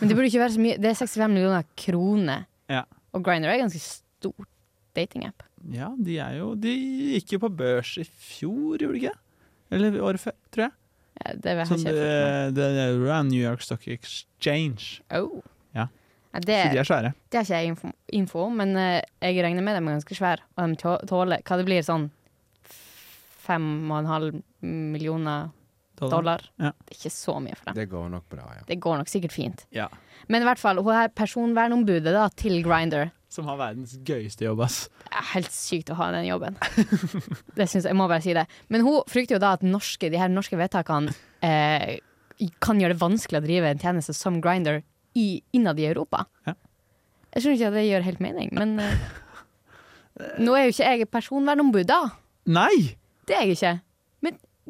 Men 0.00 0.08
det 0.08 0.14
burde 0.16 0.28
ikke 0.30 0.40
være 0.42 0.54
så 0.56 0.60
mye. 0.62 0.76
Det 0.78 0.90
er 0.90 0.98
65 1.00 1.28
millioner 1.32 1.64
kroner, 1.76 2.46
Ja. 2.70 2.82
og 3.12 3.24
Grindr 3.26 3.48
er 3.50 3.58
en 3.58 3.64
ganske 3.68 3.80
stor 3.82 4.46
datingapp. 4.96 5.42
Ja, 5.72 5.90
de 5.98 6.16
er 6.18 6.36
jo 6.38 6.54
De 6.56 6.72
gikk 7.16 7.34
jo 7.34 7.38
på 7.42 7.50
børs 7.52 7.96
i 8.00 8.04
fjor, 8.06 8.78
gjorde 8.80 8.94
de 8.94 9.00
ikke? 9.04 9.16
Eller 9.70 9.98
året 10.02 10.20
før, 10.22 10.32
tror 10.50 10.68
jeg. 10.68 10.72
Ja, 11.20 11.32
det 11.34 11.56
vet 11.58 11.68
jeg 11.74 11.78
ikke 11.82 11.94
det, 11.94 12.54
det 12.56 12.68
er 13.12 13.22
New 13.28 13.40
York 13.42 13.60
Stock 13.62 13.84
Exchange. 13.88 15.02
Oh. 15.12 15.42
Ja. 15.74 15.88
Ja, 16.32 16.38
det, 16.38 16.56
Så 16.62 16.72
de 16.72 16.78
er 16.78 16.86
svære. 16.88 17.12
det 17.30 17.38
har 17.38 17.44
ikke 17.44 17.58
jeg 17.58 17.66
info, 17.74 17.90
info 18.12 18.38
om, 18.46 18.56
men 18.56 18.76
eh, 18.78 19.02
jeg 19.20 19.42
regner 19.44 19.62
med 19.66 19.74
dem 19.76 19.88
er 19.90 19.98
ganske 19.98 20.14
svære. 20.16 20.38
Og 20.56 20.68
de 20.70 20.76
tåler 21.10 21.42
hva 21.42 21.56
det 21.58 21.66
blir, 21.66 21.82
sånn 21.82 22.08
fem 23.44 23.66
og 23.90 23.98
en 23.98 24.06
halv 24.10 24.38
millioner 24.62 25.50
dollar. 26.08 26.42
Ja. 26.56 26.72
Det 26.72 26.94
er 26.94 26.98
ikke 26.98 27.12
så 27.14 27.36
mye 27.42 27.56
for 27.58 27.70
dem. 27.70 27.78
Det 27.78 27.86
går 27.90 28.10
nok 28.12 28.26
bra, 28.32 28.44
ja. 28.56 28.62
Det 28.68 28.76
går 28.80 29.00
nok 29.00 29.10
sikkert 29.12 29.34
fint. 29.34 29.64
Ja. 29.74 29.88
Men 30.28 30.44
i 30.44 30.48
hvert 30.48 30.60
fall, 30.62 30.80
hun 30.80 30.92
er 30.94 31.12
personvernombudet 31.12 32.12
da, 32.14 32.28
til 32.36 32.60
Grindr 32.64 33.10
Som 33.30 33.48
har 33.50 33.58
verdens 33.60 33.96
gøyeste 34.06 34.46
jobb, 34.46 34.64
ass. 34.66 34.82
Det 35.04 35.12
er 35.20 35.28
helt 35.34 35.52
sykt 35.54 35.92
å 35.92 35.98
ha 36.00 36.10
den 36.16 36.28
jobben. 36.28 36.56
det 37.58 37.68
synes 37.68 37.84
jeg, 37.84 37.90
jeg 37.90 37.98
må 37.98 38.08
bare 38.10 38.24
si 38.24 38.34
det. 38.36 38.46
Men 38.68 38.86
hun 38.86 39.02
frykter 39.10 39.36
jo 39.36 39.42
da 39.42 39.54
at 39.58 39.66
norske, 39.66 40.10
de 40.10 40.20
her 40.20 40.32
norske 40.32 40.58
vedtakene 40.58 41.14
eh, 41.46 42.00
kan 42.64 42.80
gjøre 42.80 42.96
det 42.96 43.02
vanskelig 43.02 43.42
å 43.42 43.44
drive 43.44 43.70
en 43.70 43.82
tjeneste 43.82 44.16
som 44.16 44.40
Grindr 44.42 44.80
i, 45.18 45.42
innad 45.56 45.78
i 45.80 45.86
Europa. 45.90 46.24
Ja. 46.48 46.56
Jeg 47.30 47.44
skjønner 47.44 47.58
ikke 47.58 47.68
at 47.70 47.76
det 47.78 47.86
gjør 47.86 48.06
helt 48.08 48.24
mening, 48.24 48.50
men 48.56 48.78
eh, 48.82 49.04
nå 50.44 50.56
er 50.56 50.66
jo 50.66 50.74
ikke 50.74 50.90
jeg 50.90 51.10
personvernombud, 51.12 51.86
da. 51.90 52.00
Nei! 52.50 52.96
Det 53.28 53.36
er 53.36 53.46
jeg 53.46 53.58
ikke. 53.58 53.74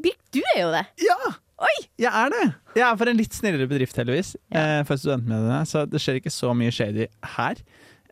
Birk, 0.02 0.21
du 0.35 0.42
er 0.54 0.61
jo 0.62 0.73
det. 0.75 0.85
Ja! 1.04 1.37
Jeg 2.00 2.09
er 2.09 2.30
det! 2.33 2.45
Jeg 2.78 2.87
er 2.87 2.97
for 2.97 3.11
en 3.11 3.19
litt 3.19 3.35
snillere 3.37 3.69
bedrift, 3.69 3.99
heldigvis, 4.00 4.33
ja. 4.49 4.80
for 4.88 4.97
studentmediene, 4.97 5.59
så 5.69 5.83
det 5.85 6.00
skjer 6.00 6.16
ikke 6.21 6.33
så 6.33 6.54
mye 6.57 6.73
shady 6.73 7.04
her. 7.37 7.61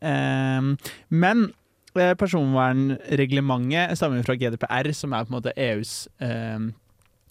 Ehm, 0.05 0.75
men 1.09 1.47
eh, 1.97 2.13
personvernreglementet 2.19 3.97
stammer 3.99 4.27
fra 4.27 4.37
GDPR, 4.39 4.93
som 4.93 5.17
er 5.17 5.25
på 5.25 5.33
en 5.33 5.39
måte 5.39 5.57
EUs 5.57 5.95
ehm, 6.25 6.71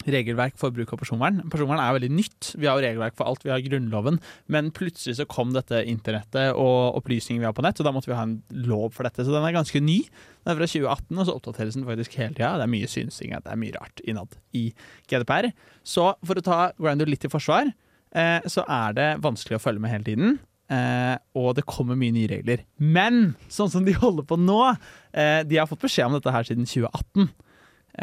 regelverk 0.08 0.58
for 0.60 0.74
bruk 0.74 0.94
av 0.94 1.02
personvern. 1.02 1.42
Personvern 1.52 1.82
er 1.84 1.96
veldig 1.98 2.12
nytt. 2.14 2.52
Vi 2.56 2.68
har 2.68 2.80
jo 2.80 2.86
regelverk 2.86 3.18
for 3.18 3.30
alt. 3.30 3.44
Vi 3.46 3.52
har 3.52 3.64
Grunnloven. 3.64 4.20
Men 4.52 4.72
plutselig 4.76 5.18
så 5.20 5.28
kom 5.30 5.54
dette 5.56 5.84
internettet 5.90 6.56
og 6.56 6.98
opplysninger 7.00 7.44
vi 7.44 7.50
har 7.50 7.56
på 7.58 7.66
nett, 7.66 7.80
og 7.82 7.88
da 7.88 7.94
måtte 7.96 8.12
vi 8.12 8.18
ha 8.18 8.26
en 8.28 8.40
lov 8.68 8.96
for 8.96 9.08
dette. 9.08 9.26
Så 9.26 9.34
den 9.34 9.46
er 9.46 9.56
ganske 9.58 9.82
ny. 9.84 10.00
Den 10.48 10.54
er 10.54 10.62
fra 10.62 10.68
2018, 10.72 11.18
og 11.20 11.26
så 11.28 11.34
oppdateres 11.36 11.76
den 11.76 11.84
faktisk 11.84 12.14
hele 12.16 12.32
tida. 12.32 12.54
Det 12.56 12.64
er 12.64 12.72
mye 12.72 12.88
synsing, 12.88 13.34
det 13.36 13.52
er 13.52 13.60
mye 13.60 13.74
rart 13.76 14.00
innad 14.08 14.38
i 14.56 14.70
GDPR. 15.12 15.50
Så 15.84 16.14
for 16.24 16.40
å 16.40 16.44
ta 16.46 16.60
Grindr 16.80 17.10
litt 17.12 17.28
i 17.28 17.32
forsvar, 17.32 17.74
eh, 18.16 18.48
så 18.48 18.64
er 18.64 18.96
det 18.96 19.10
vanskelig 19.26 19.58
å 19.58 19.64
følge 19.66 19.84
med 19.84 19.92
hele 19.92 20.08
tiden. 20.08 20.38
Eh, 20.72 21.18
og 21.36 21.58
det 21.60 21.68
kommer 21.68 22.00
mye 22.00 22.16
nye 22.16 22.32
regler. 22.32 22.64
Men 22.80 23.36
sånn 23.52 23.74
som 23.76 23.84
de 23.84 23.92
holder 23.96 24.24
på 24.28 24.36
nå 24.40 24.62
eh, 24.68 25.44
De 25.48 25.60
har 25.60 25.68
fått 25.68 25.84
beskjed 25.84 26.08
om 26.08 26.16
dette 26.16 26.32
her 26.32 26.48
siden 26.48 26.68
2018. 26.68 27.28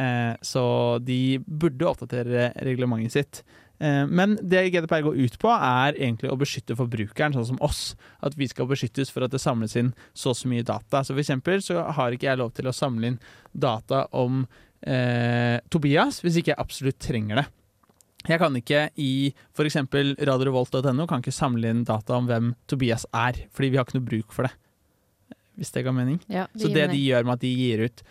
Eh, 0.04 0.32
så 0.44 0.64
de 1.00 1.38
burde 1.44 1.88
oppdatere 1.88 2.50
reglementet 2.60 3.16
sitt. 3.16 3.42
Eh, 3.82 4.04
men 4.06 4.36
det 4.42 4.68
GDPR 4.72 5.02
går 5.08 5.18
ut 5.18 5.38
på, 5.42 5.50
er 5.50 5.96
egentlig 5.98 6.30
å 6.32 6.38
beskytte 6.38 6.76
forbrukeren, 6.78 7.34
sånn 7.34 7.48
som 7.54 7.62
oss. 7.64 7.94
At 8.24 8.36
vi 8.38 8.48
skal 8.50 8.68
beskyttes 8.70 9.10
for 9.12 9.26
at 9.26 9.34
det 9.34 9.42
samles 9.42 9.74
inn 9.80 9.92
så 10.14 10.32
og 10.34 10.38
så 10.38 10.50
mye 10.50 10.66
data. 10.66 11.02
Så 11.02 11.14
for 11.14 11.22
eksempel 11.24 11.62
så 11.64 11.82
har 11.96 12.14
ikke 12.14 12.30
jeg 12.30 12.40
lov 12.40 12.54
til 12.56 12.70
å 12.70 12.76
samle 12.76 13.12
inn 13.12 13.20
data 13.52 14.06
om 14.16 14.44
eh, 14.86 15.58
Tobias 15.70 16.22
hvis 16.24 16.40
ikke 16.40 16.54
jeg 16.54 16.62
absolutt 16.62 17.00
trenger 17.02 17.42
det. 17.42 17.46
Jeg 18.24 18.40
kan 18.40 18.54
ikke 18.56 18.86
i 19.04 19.34
f.eks. 19.52 19.76
radiorevolt.no 20.24 21.04
kan 21.10 21.20
ikke 21.20 21.34
samle 21.34 21.74
inn 21.74 21.82
data 21.84 22.16
om 22.16 22.28
hvem 22.30 22.54
Tobias 22.70 23.04
er, 23.12 23.42
fordi 23.52 23.72
vi 23.72 23.76
har 23.80 23.84
ikke 23.84 23.98
noe 23.98 24.06
bruk 24.08 24.32
for 24.32 24.48
det. 24.48 24.54
Hvis 25.60 25.74
det 25.74 25.84
ga 25.86 25.92
mening. 25.94 26.16
Ja, 26.32 26.46
det 26.50 26.62
Så 26.64 26.70
det 26.72 26.86
mening. 26.86 26.96
de 26.96 27.02
gjør 27.10 27.26
med 27.28 27.36
at 27.36 27.44
de 27.44 27.50
gir 27.52 27.84
ut, 27.84 28.02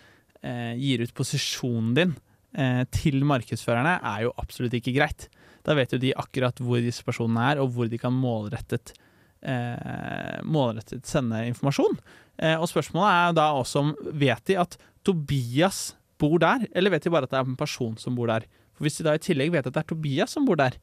eh, 0.46 0.75
gir 0.79 1.01
ut 1.01 1.15
posisjonen 1.17 1.96
din 1.98 2.13
eh, 2.55 2.84
til 2.93 3.25
markedsførerne, 3.25 3.98
er 4.05 4.27
jo 4.27 4.36
absolutt 4.38 4.77
ikke 4.77 4.93
greit. 4.96 5.27
Da 5.63 5.75
vet 5.77 5.96
jo 5.96 6.01
de 6.01 6.13
akkurat 6.20 6.60
hvor 6.63 6.82
disse 6.84 7.05
personene 7.05 7.51
er, 7.53 7.62
og 7.63 7.74
hvor 7.75 7.89
de 7.91 8.00
kan 8.01 8.15
målrettet, 8.15 8.96
eh, 9.41 10.39
målrettet 10.43 11.08
sende 11.08 11.46
informasjon. 11.50 12.00
Eh, 12.38 12.58
og 12.58 12.67
spørsmålet 12.72 13.12
er 13.12 13.38
da 13.39 13.51
også 13.60 13.84
om 13.84 13.93
vet 14.12 14.43
de 14.50 14.60
at 14.60 14.77
Tobias 15.03 15.93
bor 16.20 16.39
der, 16.39 16.67
eller 16.75 16.93
vet 16.93 17.05
de 17.05 17.13
bare 17.13 17.27
at 17.27 17.34
det 17.34 17.39
er 17.39 17.48
en 17.48 17.60
person 17.60 17.96
som 18.00 18.15
bor 18.17 18.32
der? 18.32 18.48
For 18.74 18.88
Hvis 18.88 19.00
de 19.00 19.08
da 19.08 19.15
i 19.15 19.24
tillegg 19.24 19.53
vet 19.53 19.67
at 19.67 19.75
det 19.75 19.84
er 19.84 19.89
Tobias 19.91 20.36
som 20.36 20.48
bor 20.48 20.60
der, 20.60 20.77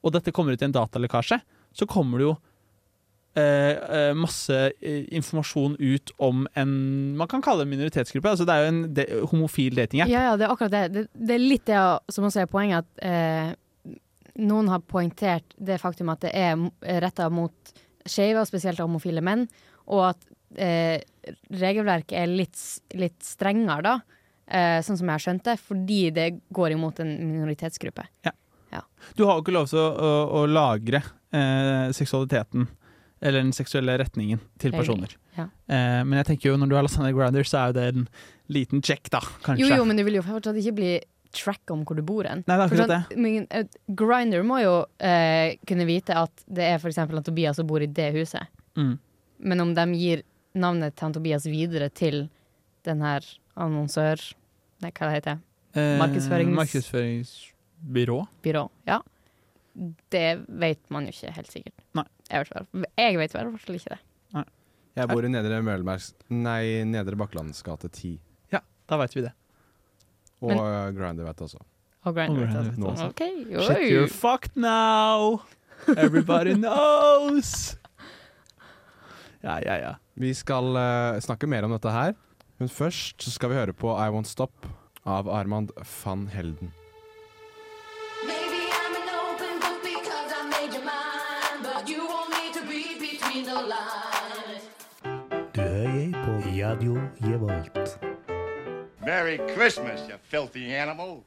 og 0.00 0.14
dette 0.14 0.32
kommer 0.32 0.56
ut 0.56 0.62
i 0.62 0.68
en 0.68 0.76
datalekkasje, 0.76 1.40
så 1.76 1.86
kommer 1.88 2.20
det 2.20 2.26
jo 2.26 2.36
eh, 3.38 3.76
eh, 3.76 4.12
masse 4.16 4.56
eh, 4.80 5.04
informasjon 5.14 5.76
ut 5.78 6.12
om 6.18 6.46
en 6.58 6.72
Man 7.16 7.28
kan 7.30 7.42
kalle 7.44 7.64
det 7.64 7.70
minoritetsgruppe. 7.74 8.32
Altså 8.32 8.46
det 8.48 8.54
er 8.54 8.64
jo 8.64 8.72
en 8.72 8.82
de, 8.96 9.06
homofil 9.32 9.76
datingapp. 9.76 10.10
Ja, 10.10 10.30
ja, 10.30 10.36
det 10.40 10.46
er 10.46 10.54
akkurat 10.54 10.74
det. 10.74 10.84
Det, 10.94 11.06
det 11.14 11.36
er 11.36 11.44
litt 11.44 11.66
det 11.68 11.82
som 12.10 12.26
også 12.26 12.44
er 12.44 12.50
poenget, 12.50 12.86
at 12.86 13.04
eh, 13.06 13.52
noen 14.38 14.70
har 14.70 14.84
poengtert 14.86 15.56
det 15.56 15.80
faktum 15.82 16.12
at 16.12 16.22
det 16.26 16.34
er 16.36 16.60
retta 17.02 17.28
mot 17.32 17.72
skeive, 18.06 18.40
og 18.40 18.48
spesielt 18.48 18.80
homofile 18.80 19.22
menn, 19.24 19.46
og 19.90 20.10
at 20.12 20.28
eh, 20.56 21.02
regelverket 21.52 22.16
er 22.18 22.30
litt, 22.30 22.58
litt 22.96 23.18
strengere, 23.26 23.82
da, 23.84 23.96
eh, 24.46 24.78
sånn 24.86 25.00
som 25.00 25.08
jeg 25.10 25.16
har 25.16 25.24
skjønt 25.26 25.48
det, 25.50 25.56
fordi 25.60 26.02
det 26.16 26.28
går 26.54 26.76
imot 26.76 27.02
en 27.04 27.16
minoritetsgruppe. 27.32 28.08
Du 29.16 29.24
har 29.26 29.38
jo 29.38 29.44
ikke 29.44 29.54
lov 29.54 29.70
til 29.70 29.80
å, 29.80 29.88
å, 29.90 30.10
å 30.40 30.42
lagre 30.50 31.00
eh, 31.34 31.88
seksualiteten 31.96 32.68
eller 33.20 33.42
den 33.42 33.52
seksuelle 33.52 33.98
retningen 34.00 34.40
til 34.60 34.72
personer. 34.72 35.12
Ja. 35.36 35.46
Eh, 35.68 36.00
men 36.06 36.16
jeg 36.20 36.28
tenker 36.30 36.50
jo 36.50 36.58
når 36.60 36.70
du 36.70 36.76
lastet 36.78 37.04
ned 37.04 37.16
Grindr, 37.16 37.44
så 37.48 37.58
er 37.60 37.72
jo 37.72 37.76
det 37.76 37.86
en 37.90 38.06
liten 38.50 38.84
check, 38.84 39.10
da, 39.12 39.20
kanskje. 39.44 39.66
Jo, 39.66 39.80
jo, 39.80 39.88
men 39.88 40.00
du 40.00 40.04
vil 40.06 40.16
jo 40.16 40.24
fortsatt 40.24 40.56
ikke 40.62 40.76
bli 40.78 40.92
tracka 41.36 41.74
om 41.74 41.84
hvor 41.86 41.96
du 41.98 42.02
bor 42.06 42.26
hen. 42.26 42.42
Nei, 42.46 42.56
det 42.56 42.64
er 42.64 42.66
akkurat 42.66 42.90
sånn, 42.90 43.04
eh, 43.06 43.20
må 44.46 44.58
jo 44.62 44.74
eh, 44.98 45.56
kunne 45.68 45.86
vite 45.88 46.16
at 46.18 46.42
det 46.50 46.66
er 46.66 46.78
f.eks. 46.80 46.98
han 47.02 47.22
Tobias 47.26 47.56
som 47.60 47.68
bor 47.70 47.82
i 47.82 47.88
det 47.90 48.10
huset. 48.16 48.50
Mm. 48.78 48.96
Men 49.50 49.60
om 49.64 49.74
de 49.76 49.86
gir 49.98 50.24
navnet 50.58 50.96
til 50.96 51.06
han 51.08 51.14
Tobias 51.16 51.46
videre 51.46 51.90
til 51.90 52.24
den 52.86 53.02
her 53.04 53.24
annonsør... 53.60 54.20
Nei, 54.80 54.90
hva 54.96 55.10
det 55.10 55.16
heter 55.18 55.38
det? 55.38 55.86
Markedsførings- 56.00 56.56
Markedsføringsbyrå. 56.56 58.20
Byrå. 58.42 58.66
Ja. 58.88 59.00
Det 60.10 60.28
vet 60.48 60.80
man 60.90 61.06
jo 61.06 61.12
ikke 61.14 61.34
helt 61.36 61.52
sikkert. 61.52 61.84
Nei. 61.94 62.06
Jeg 62.30 62.42
vet, 62.42 62.50
i 62.50 63.38
hvert 63.38 63.60
fall- 63.66 63.76
ikke 63.76 63.94
det. 63.96 64.00
Jeg 64.98 65.06
bor 65.06 65.24
i 65.24 65.28
Nedre 65.30 65.60
Mølmerks 65.62 66.08
Nei, 66.34 66.82
Nedre 66.84 67.14
Bakklandsgate 67.16 67.88
10. 67.94 68.16
Ja, 68.52 68.60
da 68.90 68.98
veit 68.98 69.14
vi 69.14 69.22
det. 69.22 69.30
Og 70.40 70.48
Men- 70.48 70.58
uh, 70.58 70.88
Grinder 70.96 71.24
vet 71.24 71.40
jeg 71.40 71.48
også. 71.50 71.62
Og 72.04 72.14
Grindr, 72.16 72.46
vet 72.46 72.76
du. 72.76 72.80
nå. 72.80 72.94
OK. 73.08 73.20
Shit, 73.66 73.90
you're 73.92 74.08
fucked 74.08 74.56
now! 74.56 75.40
Everybody 75.96 76.54
knows! 76.56 77.76
Ja, 79.42 79.58
ja, 79.64 79.74
ja. 79.80 79.94
Vi 80.16 80.32
skal 80.36 80.64
uh, 80.76 81.20
snakke 81.20 81.46
mer 81.48 81.64
om 81.64 81.72
dette 81.72 81.92
her, 81.92 82.12
men 82.58 82.68
først 82.68 83.22
så 83.24 83.30
skal 83.32 83.52
vi 83.52 83.56
høre 83.60 83.72
på 83.72 83.92
I 83.96 84.08
Won't 84.12 84.28
Stop 84.28 84.66
av 85.04 85.28
Armand 85.28 85.72
van 86.04 86.26
Helden. 86.28 86.72
Du 95.52 95.60
hører 95.60 96.12
på 96.24 96.32
Radio 96.46 96.96
Revolt. 97.24 98.09
Merry 99.04 99.38
Christmas, 99.54 100.00
you 100.08 100.16
filthy 100.22 100.74
animal. 100.76 101.22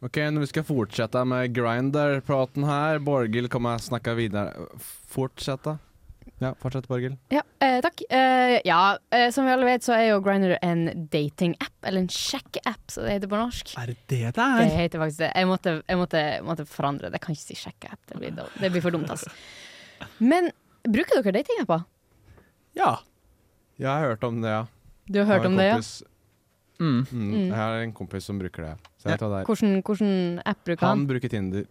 Ok, 0.00 0.14
når 0.30 0.44
vi 0.44 0.46
skal 0.52 0.62
fortsette 0.68 1.24
med 1.26 1.50
Grinder-praten 1.56 2.62
her 2.68 3.00
Borghild 3.02 3.48
kommer 3.50 3.80
og 3.80 3.82
snakke 3.82 4.12
videre. 4.14 4.68
Fortsette? 5.10 5.74
Ja, 6.38 6.52
fortsett, 6.62 6.86
Borghild. 6.86 7.16
Ja, 7.34 7.40
eh, 7.64 7.80
takk. 7.82 8.04
Eh, 8.14 8.60
ja, 8.68 8.96
eh, 9.10 9.26
som 9.34 9.48
vi 9.48 9.50
alle 9.56 9.66
vet, 9.66 9.82
så 9.82 9.96
er 9.96 10.04
jo 10.12 10.20
Grindr 10.22 10.54
en 10.62 10.84
dating-app, 11.10 11.74
eller 11.82 12.04
en 12.04 12.12
sjekkeapp, 12.14 12.84
som 12.94 13.08
det 13.08 13.16
heter 13.16 13.32
på 13.32 13.40
norsk. 13.42 13.74
Er 13.80 13.90
det 13.90 13.96
det 14.06 14.20
det 14.28 14.34
Det 14.38 14.46
er? 14.46 14.70
heter 14.76 15.02
faktisk 15.02 15.18
det. 15.24 15.32
Jeg 15.34 15.50
måtte, 15.50 15.74
jeg 15.88 15.98
måtte, 15.98 16.22
måtte 16.46 16.68
forandre 16.70 17.10
det. 17.10 17.18
Jeg 17.18 17.26
kan 17.26 17.34
ikke 17.34 17.48
si 17.48 17.58
sjekkeapp. 17.58 17.98
Det, 18.06 18.20
blir 18.22 18.38
det 18.38 18.70
blir 18.70 18.84
for 18.86 18.94
dumt, 18.94 19.10
altså. 19.10 19.34
Men 20.22 20.52
bruker 20.86 21.24
dere 21.26 21.40
datingapper? 21.42 21.82
Ja. 22.78 22.98
Jeg 23.82 23.88
har 23.90 24.06
hørt 24.14 24.22
om 24.30 24.38
det, 24.42 24.50
ja. 24.54 24.64
Du 25.10 25.18
har 25.18 25.26
hørt 25.26 25.42
har 25.42 25.46
om 25.50 25.56
det, 25.56 25.66
ja? 25.68 25.80
Mm. 26.78 27.00
mm, 27.02 27.04
Mm. 27.10 27.32
Jeg 27.48 27.54
har 27.56 27.80
en 27.82 27.92
kompis 27.92 28.24
som 28.28 28.38
bruker 28.38 28.62
det. 28.62 28.74
Så 29.00 29.08
jeg 29.08 29.16
vet 29.16 29.22
hva 29.24 29.28
det 29.32 29.38
er. 29.40 29.46
Hvordan, 29.48 29.82
hvordan 29.82 30.42
app 30.46 30.60
bruker 30.64 30.86
Han 30.86 30.98
han? 30.98 31.06
bruker 31.10 31.28
Tinder. 31.32 31.64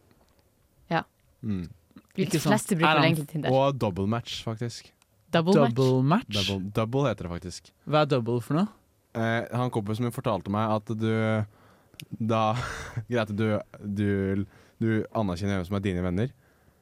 Ja. 0.91 1.03
Mm. 1.41 1.67
De 2.17 2.23
Ikke 2.25 2.39
sant. 2.41 2.49
fleste 2.51 2.75
Er 2.75 2.79
bruker 2.81 2.95
vel 2.99 3.03
egentlig 3.11 3.27
Tinder. 3.29 3.51
Og 3.53 3.77
double 3.79 4.07
match, 4.07 4.41
faktisk. 4.43 4.91
Double, 5.31 5.53
match. 5.61 5.73
Double 5.75 6.03
match? 6.03 6.33
Double, 6.49 6.69
double 6.71 7.07
heter 7.09 7.27
det 7.27 7.31
faktisk. 7.35 7.71
Hva 7.87 8.01
er 8.01 8.05
double 8.11 8.41
for 8.41 8.53
noe? 8.59 8.67
Eh, 9.17 9.45
han 9.55 9.71
kompisen 9.71 10.03
min 10.07 10.11
fortalte 10.15 10.51
meg 10.53 10.69
at 10.75 10.91
du 10.97 11.45
Da 12.19 12.41
Greit, 13.09 13.31
du, 13.35 13.59
du, 13.81 14.45
du 14.79 14.89
anerkjenner 15.17 15.57
hvem 15.59 15.65
som 15.69 15.75
er 15.79 15.85
dine 15.87 16.03
venner, 16.05 16.29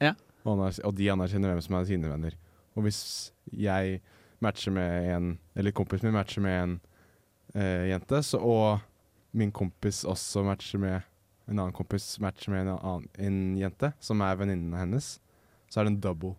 Ja. 0.00 0.12
og, 0.44 0.60
og 0.84 0.94
de 0.98 1.06
anerkjenner 1.10 1.54
hvem 1.54 1.62
som 1.64 1.74
er 1.78 1.84
sine 1.88 2.10
venner. 2.10 2.34
Og 2.76 2.82
hvis 2.84 3.32
jeg 3.52 4.00
matcher 4.44 4.72
med 4.76 5.10
en 5.14 5.28
Eller 5.56 5.72
kompisen 5.76 6.08
min 6.10 6.16
matcher 6.18 6.42
med 6.44 6.56
en 6.62 6.74
eh, 7.54 7.86
jente, 7.90 8.22
så, 8.22 8.40
og 8.40 8.80
min 9.36 9.52
kompis 9.52 10.02
også 10.08 10.44
matcher 10.46 10.80
med 10.82 10.96
en 11.46 11.60
annen 11.60 11.72
kompis 11.76 12.16
matcher 12.20 12.50
med 12.52 12.66
en, 12.66 12.72
annen, 12.78 13.08
en 13.22 13.36
jente, 13.60 13.92
som 14.02 14.20
er 14.26 14.38
venninnen 14.40 14.74
hennes, 14.74 15.12
så 15.70 15.80
er 15.80 15.86
det 15.86 15.92
en 15.94 16.00
double. 16.02 16.32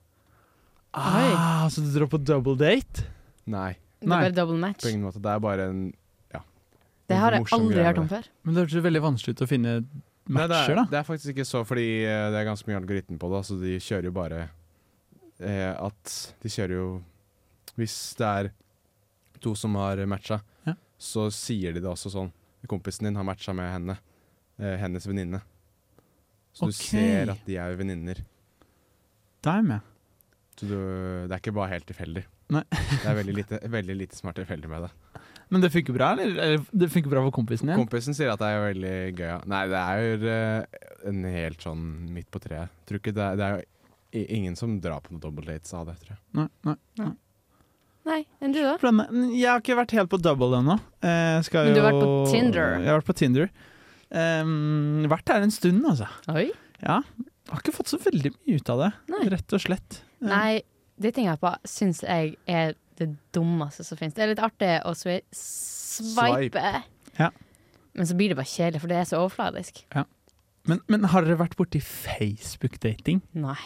Ah, 0.97 1.67
så 1.69 1.81
du 1.85 1.91
drar 1.93 2.09
på 2.11 2.19
double 2.19 2.57
date? 2.59 3.05
Nei, 3.47 3.77
Det 3.99 4.05
er 4.05 4.11
Nei. 4.11 4.19
bare 4.25 4.35
double 4.35 4.57
match. 4.59 4.83
på 4.83 4.89
ingen 4.91 5.05
måte. 5.07 5.21
Det 5.23 5.31
er 5.31 5.39
bare 5.39 5.69
en 5.71 5.79
ja. 6.33 6.41
Det 7.07 7.17
har 7.17 7.31
jeg 7.37 7.47
aldri 7.55 7.83
hørt 7.85 8.01
om 8.01 8.09
før. 8.11 8.27
Men 8.43 8.53
det 8.55 8.65
hørtes 8.65 8.83
veldig 8.83 9.01
vanskelig 9.05 9.35
ut 9.37 9.41
å 9.45 9.49
finne 9.49 9.73
Nei, 10.27 10.43
det, 10.43 10.49
matcher, 10.51 10.73
er, 10.73 10.75
da. 10.81 10.85
det 10.91 10.97
er 10.99 11.05
faktisk 11.07 11.31
ikke 11.33 11.45
så, 11.47 11.61
fordi 11.63 11.87
eh, 12.03 12.25
det 12.33 12.41
er 12.41 12.47
ganske 12.49 12.67
mye 12.67 12.79
algoritme 12.81 13.17
på 13.21 13.29
det. 13.31 13.37
Altså 13.43 13.59
de 13.61 13.77
kjører 13.79 14.09
jo 14.09 14.15
bare 14.17 14.41
eh, 15.39 15.71
at 15.71 16.15
De 16.43 16.51
kjører 16.51 16.75
jo 16.75 16.87
Hvis 17.77 17.97
det 18.19 18.27
er 18.27 18.51
to 19.43 19.53
som 19.55 19.75
har 19.77 20.01
matcha, 20.09 20.41
Ja. 20.65 20.73
så 20.97 21.27
sier 21.31 21.73
de 21.73 21.83
det 21.83 21.89
også 21.89 22.11
sånn. 22.13 22.31
Kompisen 22.67 23.05
din 23.07 23.15
har 23.15 23.23
matcha 23.23 23.53
med 23.53 23.69
henne. 23.71 23.97
Eh, 24.59 24.77
hennes 24.81 25.05
venninne. 25.05 25.41
Så 26.51 26.65
okay. 26.65 26.73
du 26.73 26.81
ser 26.81 27.31
at 27.35 27.45
de 27.45 27.57
er 27.61 27.75
venninner. 27.77 28.23
Da 29.45 29.53
er 29.53 29.61
jeg 29.61 29.67
med. 29.69 29.93
Så 30.57 30.65
du, 30.65 30.77
det 31.29 31.35
er 31.35 31.37
ikke 31.37 31.53
bare 31.53 31.75
helt 31.75 31.85
tilfeldig. 31.85 32.25
Nei. 32.55 32.63
Det 33.03 33.05
er 33.05 33.17
veldig 33.19 33.35
lite, 33.35 33.59
veldig 33.69 33.95
lite 33.99 34.17
som 34.17 34.31
er 34.31 34.37
tilfeldig 34.39 34.69
med 34.71 34.87
det. 34.87 35.21
Men 35.51 35.63
det 35.63 35.69
funker 35.71 35.95
bra, 35.95 36.09
eller? 36.15 36.63
det 36.71 36.89
funker 36.91 37.11
bra 37.11 37.21
for 37.23 37.35
kompisen 37.35 37.69
din? 37.69 37.79
Kompisen 37.79 38.15
sier 38.17 38.33
at 38.33 38.41
det 38.41 38.49
er 38.51 38.63
veldig 38.65 38.95
gøy. 39.13 39.27
ja. 39.27 39.37
Nei, 39.47 39.61
det 39.71 39.81
er 39.83 40.01
jo 40.01 40.31
eh, 40.31 40.81
en 41.11 41.27
helt 41.31 41.63
sånn 41.63 41.85
midt 42.15 42.29
på 42.33 42.41
treet. 42.43 42.73
Tror 42.87 42.99
ikke 42.99 43.13
det, 43.15 43.23
er, 43.23 43.37
det 43.39 43.47
er 43.47 43.61
jo 43.61 44.25
ingen 44.39 44.57
som 44.59 44.75
drar 44.83 45.03
på 45.05 45.13
noen 45.13 45.23
double 45.23 45.47
dates 45.47 45.71
av 45.77 45.87
det, 45.91 45.95
tror 46.01 46.15
jeg. 46.15 46.21
Nei, 46.39 46.47
nei, 46.67 46.75
nei. 47.03 47.13
Nei, 48.07 48.21
enn 48.41 48.53
du, 48.55 48.61
da? 48.63 48.75
Jeg 49.35 49.49
har 49.49 49.59
ikke 49.61 49.75
vært 49.81 49.93
helt 49.97 50.09
på 50.13 50.19
double 50.23 50.61
ennå. 50.61 50.77
Eh, 51.03 51.41
Men 51.43 51.73
du 51.75 51.81
har 51.81 51.89
vært 51.91 52.03
på 52.05 52.11
Tinder? 52.31 52.77
Jeg 52.79 52.87
har 52.91 53.01
vært 53.01 53.09
på 53.09 53.17
Tinder. 53.19 53.49
Um, 54.07 55.03
vært 55.11 55.25
der 55.27 55.43
en 55.43 55.51
stund, 55.51 55.83
altså. 55.89 56.07
Oi. 56.31 56.45
Ja. 56.79 57.01
Har 57.51 57.59
ikke 57.63 57.73
fått 57.75 57.91
så 57.91 57.99
veldig 57.99 58.31
mye 58.37 58.59
ut 58.61 58.69
av 58.71 58.83
det, 58.85 58.89
Nei. 59.11 59.23
rett 59.33 59.55
og 59.55 59.63
slett. 59.63 60.01
Ja. 60.21 60.27
Nei, 60.31 60.61
på 61.41 61.51
syns 61.67 61.99
jeg 62.03 62.35
er 62.47 62.75
det 62.97 63.09
dummeste 63.35 63.83
som 63.85 63.99
finnes. 63.99 64.15
Det 64.17 64.23
er 64.25 64.31
litt 64.31 64.41
artig 64.43 64.71
å 64.87 64.93
swi 64.97 65.19
swipe, 65.35 66.63
Ja. 67.19 67.29
men 67.93 68.05
så 68.09 68.15
blir 68.17 68.29
det 68.31 68.37
bare 68.39 68.49
kjedelig, 68.49 68.81
for 68.81 68.87
det 68.91 68.97
er 69.01 69.09
så 69.09 69.19
overfladisk. 69.21 69.83
Men, 70.67 70.81
men 70.87 71.03
har 71.11 71.23
dere 71.23 71.37
vært 71.39 71.55
borti 71.59 71.79
Facebook-dating? 71.83 73.21
Nei. 73.33 73.59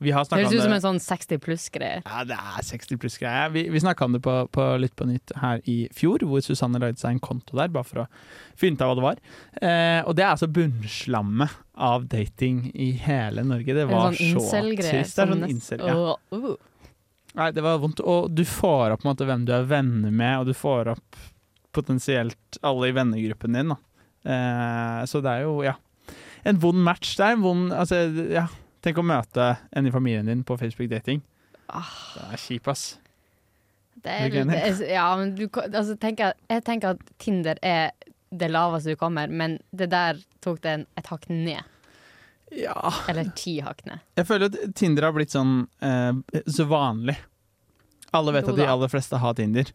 Vi 0.00 0.12
har 0.16 0.24
Det 0.24 0.30
snakka 0.30 0.46
høres 0.46 0.56
ut 0.56 0.64
som 0.64 0.74
en 0.74 0.82
sånn 0.84 1.00
60 1.04 1.40
pluss-greie. 1.44 2.00
Ja, 2.06 2.22
det 2.24 2.36
er 2.38 2.64
60 2.64 3.00
pluss-greie. 3.02 3.48
Vi, 3.52 3.66
vi 3.68 3.82
snakka 3.82 4.06
om 4.08 4.14
det 4.16 4.22
på, 4.24 4.36
på 4.48 4.68
Lytt 4.80 4.94
på 4.96 5.04
nytt 5.08 5.34
her 5.42 5.60
i 5.68 5.76
fjor, 5.96 6.24
hvor 6.24 6.40
Susanne 6.44 6.80
lagde 6.80 7.02
seg 7.02 7.18
en 7.18 7.20
konto 7.24 7.58
der, 7.58 7.68
bare 7.74 7.88
for 7.88 8.04
å 8.04 8.06
finne 8.58 8.80
ut 8.80 8.84
av 8.86 8.90
hva 8.92 8.96
det 8.96 9.04
var. 9.04 9.20
Eh, 9.60 10.00
og 10.06 10.16
det 10.16 10.24
er 10.24 10.32
altså 10.32 10.48
bunnslammet 10.48 11.58
av 11.80 12.08
dating 12.12 12.70
i 12.72 12.90
hele 13.04 13.44
Norge. 13.44 13.76
Det 13.76 13.84
var 13.90 14.16
sånn 14.16 14.40
så 14.40 14.64
trist. 14.80 15.18
Det 15.18 15.26
er 15.26 15.34
sånn 15.34 15.46
incel, 15.50 15.84
ja. 15.84 16.16
Uh. 16.32 16.54
Nei, 17.36 17.50
det 17.54 17.62
var 17.62 17.78
vondt. 17.82 18.00
Og 18.00 18.32
du 18.32 18.42
får 18.48 18.96
opp 18.96 19.04
måte 19.06 19.28
hvem 19.28 19.44
du 19.46 19.52
er 19.54 19.68
venner 19.68 20.10
med, 20.14 20.40
og 20.40 20.48
du 20.48 20.56
får 20.56 20.94
opp 20.96 21.20
potensielt 21.76 22.58
alle 22.66 22.88
i 22.88 22.96
vennegruppen 22.96 23.54
din. 23.54 23.76
Da. 23.76 23.78
Eh, 24.32 25.04
så 25.12 25.20
det 25.24 25.36
er 25.36 25.46
jo, 25.46 25.60
ja. 25.64 25.76
En 26.48 26.58
vond 26.60 26.80
match. 26.82 27.14
Det 27.18 27.26
er 27.26 27.36
en 27.36 27.44
vond 27.44 27.72
Altså, 27.76 28.00
ja. 28.32 28.46
Tenk 28.84 29.00
å 29.00 29.04
møte 29.04 29.52
en 29.76 29.86
i 29.86 29.92
familien 29.92 30.28
din 30.30 30.44
på 30.46 30.56
Facebook-dating. 30.60 31.20
Ah. 31.68 31.90
Det 32.14 32.26
er 32.32 32.42
kjip, 32.44 32.70
ass. 32.72 32.84
Det 34.00 34.14
Er 34.14 34.30
det 34.32 34.56
er, 34.56 34.78
ja, 34.94 35.08
men 35.18 35.34
du, 35.36 35.44
altså, 35.52 35.96
tenker, 36.00 36.32
jeg 36.48 36.64
tenker 36.64 36.94
at 36.96 37.10
Tinder 37.20 37.58
er 37.62 37.90
det 38.30 38.48
laveste 38.48 38.94
du 38.94 38.96
kommer, 38.96 39.28
men 39.28 39.58
det 39.76 39.90
der 39.92 40.22
tok 40.40 40.62
det 40.64 40.72
en, 40.72 40.86
et 40.96 41.10
hakk 41.10 41.26
ned. 41.28 41.66
Ja. 42.54 42.92
Eller 43.10 43.28
ti 43.36 43.58
hakk 43.62 43.84
ned. 43.86 44.00
Jeg 44.18 44.26
føler 44.26 44.50
at 44.50 44.74
Tinder 44.78 45.06
har 45.06 45.14
blitt 45.14 45.34
sånn 45.34 45.66
eh, 45.84 46.40
så 46.50 46.66
vanlig. 46.70 47.18
Alle 48.16 48.34
vet 48.34 48.48
Jo 48.48 48.54
at 48.54 48.58
de 48.62 48.70
aller 48.72 48.90
fleste 48.90 49.20
har 49.22 49.36
Tinder. 49.38 49.68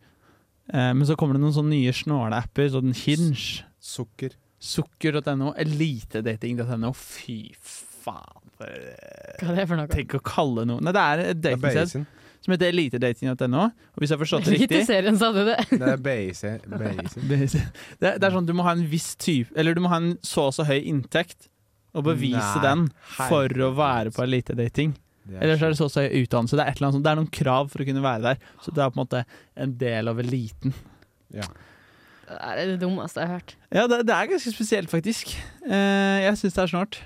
Eh, 0.73 0.91
men 0.95 1.05
så 1.07 1.15
kommer 1.19 1.37
det 1.37 1.43
noen 1.43 1.55
sånne 1.55 1.75
nye 1.75 1.93
snåle-apper, 1.95 2.71
sånn 2.73 2.95
Hinge. 3.05 3.61
Sukker. 3.85 4.33
Sukker.no, 4.65 5.53
elitedating.no. 5.61 6.91
Fy 6.97 7.39
faen. 7.61 8.44
Eh, 8.63 9.39
Hva 9.41 9.49
er 9.51 9.57
det 9.59 9.65
for 9.69 9.79
noe? 9.79 9.89
Tenk 9.91 10.15
å 10.17 10.21
kalle 10.25 10.65
noe 10.69 10.83
Nei, 10.83 10.93
det 10.95 11.03
er 11.03 11.23
et 11.25 11.41
datingsted 11.43 12.05
som 12.45 12.53
heter 12.53 12.69
elitedating.no. 12.69 13.63
Og 13.95 14.03
hvis 14.03 14.11
jeg 14.11 14.19
har 14.19 14.21
forstått 14.21 14.45
det 14.45 14.53
riktig 14.53 14.77
Eliteserien, 14.77 15.15
sa 15.17 15.31
du 15.33 15.41
det? 15.47 15.55
Det 15.81 15.87
er 15.95 16.01
Basin. 16.05 16.59
Basin. 16.69 17.23
det, 18.01 18.11
det 18.21 18.27
er 18.27 18.35
sånn 18.35 18.45
du 18.45 18.53
må 18.53 18.67
ha 18.67 18.75
en 18.77 18.85
viss 18.91 19.15
type 19.17 19.49
Eller 19.57 19.73
du 19.73 19.81
må 19.81 19.89
ha 19.89 19.97
en 20.03 20.13
så 20.25 20.51
og 20.51 20.53
så 20.53 20.67
høy 20.67 20.77
inntekt 20.77 21.49
og 21.95 22.05
bevise 22.05 22.59
Nei, 22.59 22.61
den 22.65 22.87
for 23.15 23.63
å 23.63 23.69
være 23.71 24.11
på 24.11 24.25
elitedating. 24.25 24.91
Eller 25.31 25.55
så 25.55 25.69
er 25.69 25.71
det 25.71 25.77
så 25.79 25.85
og 25.87 25.93
så 25.93 26.03
høy 26.03 26.25
utdannelse. 26.25 26.57
Det 26.59 26.65
er, 26.65 26.73
et 26.73 26.81
eller 26.81 26.89
annet 26.89 26.97
sånt. 26.97 27.05
det 27.05 27.11
er 27.13 27.19
noen 27.21 27.31
krav 27.37 27.69
for 27.71 27.81
å 27.81 27.85
kunne 27.87 28.03
være 28.03 28.23
der. 28.25 28.49
Så 28.65 28.73
det 28.75 28.83
er 28.83 28.91
på 28.91 28.99
en 28.99 29.01
måte 29.01 29.21
en 29.63 29.77
del 29.79 30.11
av 30.11 30.19
eliten. 30.19 30.75
Det 31.31 31.45
er 32.35 32.61
det 32.73 32.77
dummeste 32.81 33.23
jeg 33.23 33.31
har 33.31 33.39
hørt. 33.39 33.55
Ja, 33.71 33.87
det, 33.87 34.01
det 34.09 34.17
er 34.17 34.31
ganske 34.33 34.53
spesielt, 34.53 34.91
faktisk. 34.91 35.31
Uh, 35.63 36.19
jeg 36.25 36.41
syns 36.41 36.59
det 36.59 36.63
er 36.65 36.73
snålt. 36.73 36.99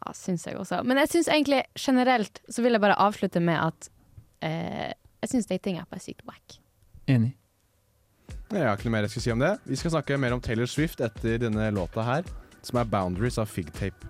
Ja, 0.00 0.14
syns 0.16 0.46
jeg 0.48 0.56
også. 0.56 0.80
Men 0.86 1.00
jeg 1.02 1.10
syns 1.12 1.28
egentlig 1.28 1.64
generelt 1.78 2.40
så 2.48 2.64
vil 2.64 2.76
jeg 2.76 2.82
bare 2.82 2.96
avslutte 3.00 3.42
med 3.44 3.58
at 3.60 3.90
eh, 4.46 4.92
jeg 5.20 5.32
syns 5.34 5.50
datingapp 5.50 5.92
er 5.92 6.02
sykt 6.02 6.24
wack. 6.28 6.56
Enig. 7.10 7.34
Jeg 8.50 8.66
har 8.66 8.78
ikke 8.78 8.88
noe 8.88 8.96
mer 8.96 9.06
jeg 9.06 9.14
skal 9.14 9.24
si 9.26 9.34
om 9.34 9.42
det. 9.42 9.50
Vi 9.68 9.78
skal 9.78 9.92
snakke 9.94 10.16
mer 10.18 10.34
om 10.34 10.40
Taylor 10.42 10.70
Swift 10.70 11.02
etter 11.04 11.38
denne 11.42 11.68
låta 11.74 12.02
her, 12.06 12.24
som 12.66 12.80
er 12.80 12.88
'Boundaries' 12.88 13.38
av 13.38 13.46
Figtape. 13.46 14.08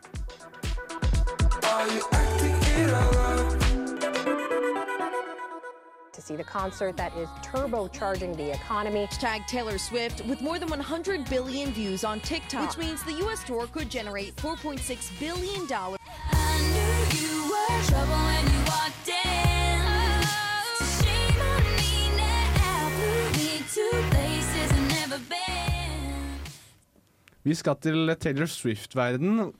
See 6.30 6.36
the 6.36 6.44
concert 6.44 6.96
that 6.96 7.10
is 7.16 7.28
turbocharging 7.42 8.36
the 8.36 8.54
economy. 8.54 9.04
Hashtag 9.10 9.48
Taylor 9.48 9.78
Swift 9.78 10.24
with 10.30 10.40
more 10.40 10.60
than 10.60 10.68
100 10.68 11.28
billion 11.28 11.72
views 11.72 12.04
on 12.04 12.20
TikTok, 12.20 12.68
which 12.68 12.78
means 12.78 13.02
the 13.02 13.18
U.S. 13.26 13.42
tour 13.42 13.66
could 13.66 13.90
generate 13.90 14.36
4.6 14.36 14.78
billion 15.18 15.66
dollars. 15.66 15.98
Vi 27.42 27.54
skal 27.54 27.76
til 27.82 28.16
Taylor 28.20 28.46
Swift-verden, 28.46 29.52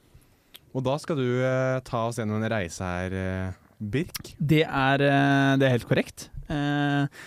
og 0.75 0.85
da 0.87 0.99
skal 1.03 1.19
du 1.19 1.43
eh, 1.43 1.81
ta 1.83 2.07
oss 2.07 2.21
gjennom 2.23 2.39
en 2.39 2.53
reise 2.53 2.85
her, 2.85 3.17
eh, 3.17 3.57
Birk. 3.81 4.37
Det 4.39 4.63
er, 4.63 5.03
eh, 5.03 5.57
det 5.59 5.67
er 5.67 5.81
helt 5.81 5.89
korrekt. 5.89 6.31
Eh, 6.51 7.27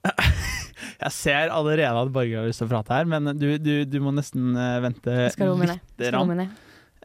jeg 1.04 1.12
ser 1.12 1.52
allerede 1.52 2.02
at 2.06 2.12
Borge 2.14 2.38
har 2.40 2.48
lyst 2.48 2.62
til 2.62 2.68
å 2.68 2.72
prate 2.72 2.96
her, 2.96 3.08
men 3.10 3.32
du, 3.36 3.46
du, 3.60 3.72
du 3.88 4.00
må 4.04 4.12
nesten 4.16 4.52
eh, 4.56 4.78
vente 4.84 5.16
litt. 5.26 5.38
ned. 6.44 6.58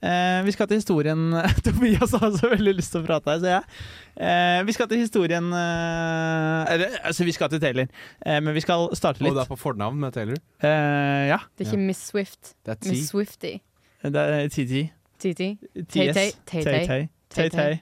Eh, 0.06 0.42
vi 0.44 0.52
skal 0.52 0.68
til 0.68 0.82
historien 0.82 1.22
Tobias 1.66 2.12
har 2.20 2.34
så 2.36 2.50
veldig 2.52 2.74
lyst 2.76 2.92
til 2.94 3.02
å 3.02 3.06
prate 3.08 3.32
her, 3.32 3.40
ser 3.44 3.54
jeg. 3.54 3.78
Eh, 4.16 4.60
vi 4.68 4.76
skal 4.76 4.90
til 4.92 5.00
historien 5.02 5.48
eh, 5.56 6.74
Eller, 6.74 6.98
altså, 7.08 7.26
vi 7.28 7.34
skal 7.36 7.50
til 7.52 7.64
Taylor, 7.64 7.88
eh, 8.26 8.42
men 8.44 8.56
vi 8.56 8.64
skal 8.64 8.90
starte 8.96 9.24
Og 9.24 9.30
litt. 9.30 9.38
det 9.40 9.46
er 9.46 9.52
på 9.54 9.60
fornavn 9.60 10.00
med 10.04 10.16
Taylor. 10.16 10.40
Eh, 10.60 11.24
ja. 11.32 11.40
Det 11.56 11.66
er 11.66 11.72
ikke 11.72 11.84
Miss 11.88 12.04
Swift. 12.12 12.54
Det 12.68 12.76
er 12.76 12.82
T. 12.84 12.92
Miss 12.92 13.10
Swifty. 13.14 13.56
Det 14.04 14.22
er 14.22 14.52
TT. 14.52 14.86
TT. 15.24 15.50
TS. 15.88 16.40
Tay-Tay. 16.52 17.08
Tay-Tay. 17.34 17.80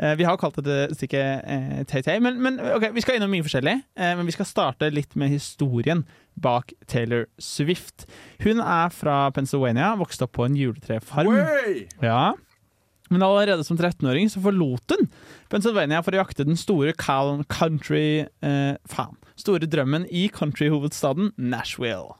Eh, 0.00 0.16
vi 0.16 0.24
har 0.24 0.38
kalt 0.40 0.56
det 0.64 0.78
stikket 0.96 1.44
eh, 1.44 1.80
Tay-Tay, 1.88 2.20
men, 2.24 2.38
men 2.40 2.56
ok, 2.76 2.88
vi 2.96 3.04
skal 3.04 3.18
innom 3.18 3.32
mye 3.32 3.44
forskjellig. 3.44 3.76
Eh, 4.00 4.12
men 4.16 4.28
vi 4.28 4.34
skal 4.34 4.48
starte 4.48 4.88
litt 4.92 5.16
med 5.20 5.32
historien 5.34 6.06
bak 6.40 6.72
Taylor 6.88 7.26
Swift. 7.42 8.06
Hun 8.40 8.62
er 8.64 8.92
fra 8.94 9.26
Pennsylvania, 9.36 9.92
vokste 10.00 10.24
opp 10.24 10.38
på 10.38 10.46
en 10.48 10.56
juletrefarm. 10.56 11.36
Ja. 12.00 12.32
Men 13.10 13.26
allerede 13.26 13.66
som 13.66 13.76
13-åring 13.76 14.30
så 14.30 14.40
forlot 14.40 14.94
hun 14.94 15.08
Pennsylvania 15.50 16.00
for 16.06 16.14
å 16.14 16.22
jakte 16.22 16.46
den 16.46 16.58
store 16.58 16.94
country 16.94 18.22
eh, 18.22 18.74
Faen. 18.88 19.18
Store 19.40 19.68
drømmen 19.68 20.06
i 20.08 20.28
countryhovedstaden 20.32 21.34
Nashville. 21.36 22.14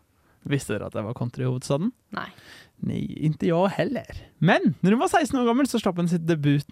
Visste 0.50 0.74
dere 0.74 0.88
at 0.88 0.96
det 0.96 1.04
var 1.06 1.16
countryhovedstaden? 1.16 1.92
Nei. 2.16 2.28
Nei, 2.80 3.04
ikke 3.28 3.48
jeg 3.48 3.72
heller. 3.76 4.20
Men 4.40 4.74
når 4.80 4.96
hun 4.96 5.02
var 5.02 5.12
16 5.12 5.38
år 5.40 5.48
gammel, 5.50 5.68
så 5.68 5.80
slapp 5.80 6.00
hun 6.00 6.10
sitt 6.10 6.26
debut... 6.28 6.66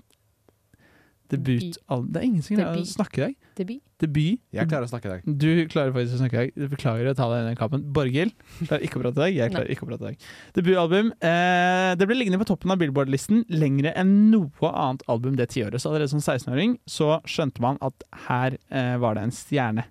Debut... 1.29 1.77
Det 1.77 2.21
er 2.21 2.25
ingen 2.25 2.45
som 2.45 2.57
klarer 2.57 2.81
å 2.81 2.89
snakke 2.89 3.19
i 3.19 3.23
dag. 3.27 3.35
Debut. 3.59 3.81
Debut. 4.01 4.39
Jeg 4.55 4.71
klarer 4.71 4.87
å 4.87 4.91
snakke 4.91 5.09
i 5.09 5.13
dag. 5.13 5.27
Du 5.43 5.51
klarer 5.69 5.93
faktisk 5.93 6.17
å 6.17 6.21
snakke 6.23 6.39
i 6.39 6.53
dag. 6.55 6.71
Beklager 6.73 7.11
å 7.11 7.15
ta 7.19 7.27
deg 7.33 7.43
i 7.43 7.49
den 7.51 7.59
kampen. 7.59 7.85
Borghild 7.97 8.33
klarer 8.63 8.87
ikke 8.87 9.01
å 9.01 9.03
prate 9.03 9.19
i 9.19 9.21
dag. 9.21 9.35
Jeg 9.37 9.53
klarer 9.53 9.75
ikke 9.75 9.85
å 9.85 9.91
prate 9.91 10.01
i 10.01 10.09
dag. 10.13 10.29
Debutalbum. 10.57 11.11
Eh, 11.31 11.91
det 12.01 12.09
ble 12.09 12.17
liggende 12.17 12.41
på 12.41 12.49
toppen 12.49 12.73
av 12.73 12.81
Billboard-listen 12.81 13.45
lengre 13.53 13.93
enn 13.99 14.15
noe 14.33 14.73
annet 14.73 15.05
album 15.13 15.37
det 15.37 15.51
tiåret. 15.53 15.83
Så 15.83 15.93
allerede 15.93 16.15
som 16.15 16.23
16-åring 16.23 16.79
så 16.89 17.19
skjønte 17.29 17.65
man 17.65 17.81
at 17.85 18.09
her 18.29 18.57
eh, 18.71 18.95
var 19.03 19.19
det 19.19 19.27
en 19.29 19.35
stjerne. 19.35 19.89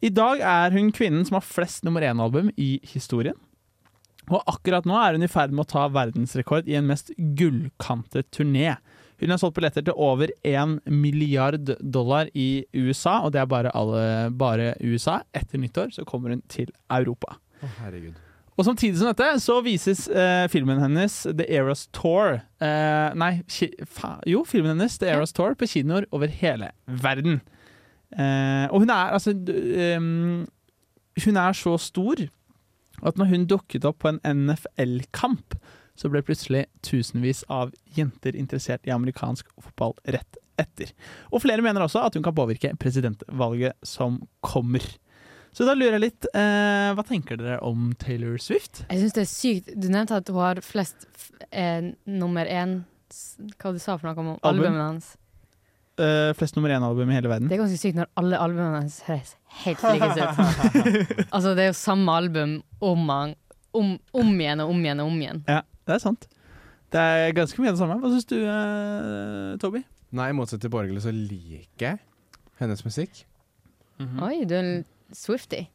I 0.00 0.10
dag 0.16 0.40
er 0.40 0.72
hun 0.72 0.90
kvinnen 0.96 1.26
som 1.28 1.36
har 1.36 1.44
flest 1.44 1.84
nummer 1.84 2.02
én-album 2.02 2.48
i 2.56 2.78
historien. 2.88 3.36
Og 4.30 4.40
akkurat 4.48 4.86
nå 4.86 4.94
er 4.96 5.16
hun 5.16 5.26
i 5.26 5.30
ferd 5.30 5.52
med 5.52 5.66
å 5.66 5.70
ta 5.72 5.88
verdensrekord 5.92 6.68
i 6.70 6.76
en 6.78 6.88
mest 6.88 7.10
gullkantet 7.18 8.30
turné. 8.34 8.78
Hun 9.20 9.32
har 9.32 9.40
solgt 9.40 9.58
billetter 9.58 9.84
til 9.84 9.96
over 10.00 10.32
1 10.46 10.80
milliard 10.88 11.74
dollar 11.80 12.30
i 12.32 12.64
USA, 12.72 13.20
og 13.26 13.34
det 13.34 13.42
er 13.42 13.50
bare, 13.50 13.72
alle, 13.76 14.30
bare 14.32 14.72
USA. 14.80 15.20
Etter 15.36 15.60
nyttår 15.60 15.92
så 15.96 16.06
kommer 16.08 16.32
hun 16.34 16.42
til 16.48 16.72
Europa. 16.88 17.36
Å, 17.60 17.68
herregud. 17.82 18.18
Og 18.60 18.66
samtidig 18.66 18.98
som 19.00 19.08
dette 19.08 19.28
så 19.40 19.56
vises 19.64 20.02
eh, 20.12 20.44
filmen 20.52 20.80
hennes 20.82 21.14
The 21.24 21.46
Eras 21.48 21.86
Tour 21.96 22.42
eh, 22.60 23.14
Nei, 23.16 23.30
fa 23.88 24.18
jo, 24.28 24.42
filmen 24.44 24.74
hennes 24.74 24.98
The 25.00 25.08
Eras 25.14 25.32
Tour 25.36 25.54
på 25.56 25.68
kinoer 25.70 26.04
over 26.12 26.28
hele 26.28 26.68
verden. 26.84 27.38
Eh, 28.12 28.66
og 28.68 28.82
hun 28.82 28.92
er 28.92 29.14
altså 29.14 29.32
ehm, 29.32 30.44
Hun 31.24 31.38
er 31.40 31.56
så 31.56 31.76
stor 31.80 32.26
at 33.00 33.16
når 33.16 33.30
hun 33.30 33.46
dukket 33.48 33.86
opp 33.88 34.02
på 34.02 34.10
en 34.10 34.20
NFL-kamp, 34.26 35.54
så 36.00 36.08
ble 36.08 36.22
plutselig 36.24 36.64
tusenvis 36.86 37.42
av 37.52 37.74
jenter 37.96 38.36
interessert 38.38 38.86
i 38.88 38.94
amerikansk 38.94 39.50
fotball 39.60 39.92
rett 40.08 40.40
etter. 40.60 40.92
Og 41.28 41.42
flere 41.44 41.64
mener 41.64 41.84
også 41.84 42.06
at 42.06 42.16
hun 42.16 42.24
kan 42.24 42.36
påvirke 42.36 42.72
presidentvalget 42.80 43.76
som 43.86 44.20
kommer. 44.44 44.84
Så 45.52 45.66
da 45.66 45.74
lurer 45.74 45.98
jeg 45.98 46.04
litt, 46.04 46.28
eh, 46.32 46.90
hva 46.94 47.04
tenker 47.06 47.40
dere 47.40 47.58
om 47.66 47.90
Taylor 47.98 48.38
Swift? 48.40 48.84
Jeg 48.86 49.02
syns 49.02 49.16
det 49.16 49.24
er 49.24 49.30
sykt. 49.30 49.72
Du 49.74 49.88
nevnte 49.90 50.20
at 50.20 50.30
hun 50.30 50.40
har 50.40 50.62
flest 50.64 51.08
eh, 51.50 51.90
nummer 52.06 52.46
én 52.46 52.84
Hva 53.58 53.72
du 53.74 53.80
sa 53.82 53.96
for 53.98 54.06
noe 54.06 54.14
om 54.22 54.28
Album. 54.36 54.68
albumet 54.70 54.84
hans? 54.84 55.16
Uh, 56.00 56.30
flest 56.38 56.54
nummer 56.54 56.70
én-album 56.70 57.10
i 57.10 57.16
hele 57.16 57.28
verden. 57.28 57.48
Det 57.50 57.56
er 57.56 57.60
ganske 57.64 57.80
sykt 57.80 57.96
når 57.98 58.06
alle 58.16 58.38
albumene 58.38 58.78
hans 58.78 59.00
høres 59.08 59.34
helt 59.64 59.82
like 59.82 60.06
ut. 60.14 61.26
altså, 61.34 61.56
det 61.58 61.64
er 61.64 61.68
jo 61.72 61.74
samme 61.76 62.14
album 62.14 62.54
om, 62.78 63.10
om, 63.74 63.90
om 64.14 64.30
igjen 64.38 64.62
og 64.62 64.70
om 64.70 64.86
igjen 64.86 65.02
og 65.02 65.10
om 65.10 65.18
igjen. 65.18 65.42
Ja, 65.50 65.58
det 65.86 65.94
er 65.96 66.02
sant. 66.02 66.26
Det 66.90 67.00
er 67.00 67.32
ganske 67.36 67.60
mye 67.62 67.70
av 67.70 67.76
det 67.76 67.82
samme. 67.84 67.96
Hva 68.02 68.10
syns 68.10 68.26
du, 68.30 68.36
eh, 68.42 69.56
Toby? 69.62 69.84
Nei, 70.18 70.28
i 70.30 70.34
motsetning 70.34 70.64
til 70.64 70.72
Borghild 70.74 71.02
så 71.04 71.12
liker 71.14 71.86
jeg 71.86 71.98
hennes 72.60 72.82
musikk. 72.84 73.24
Oi, 74.00 74.44
du 74.48 74.54
er 74.56 74.60
en 74.64 74.84
Swifty. 75.14 75.66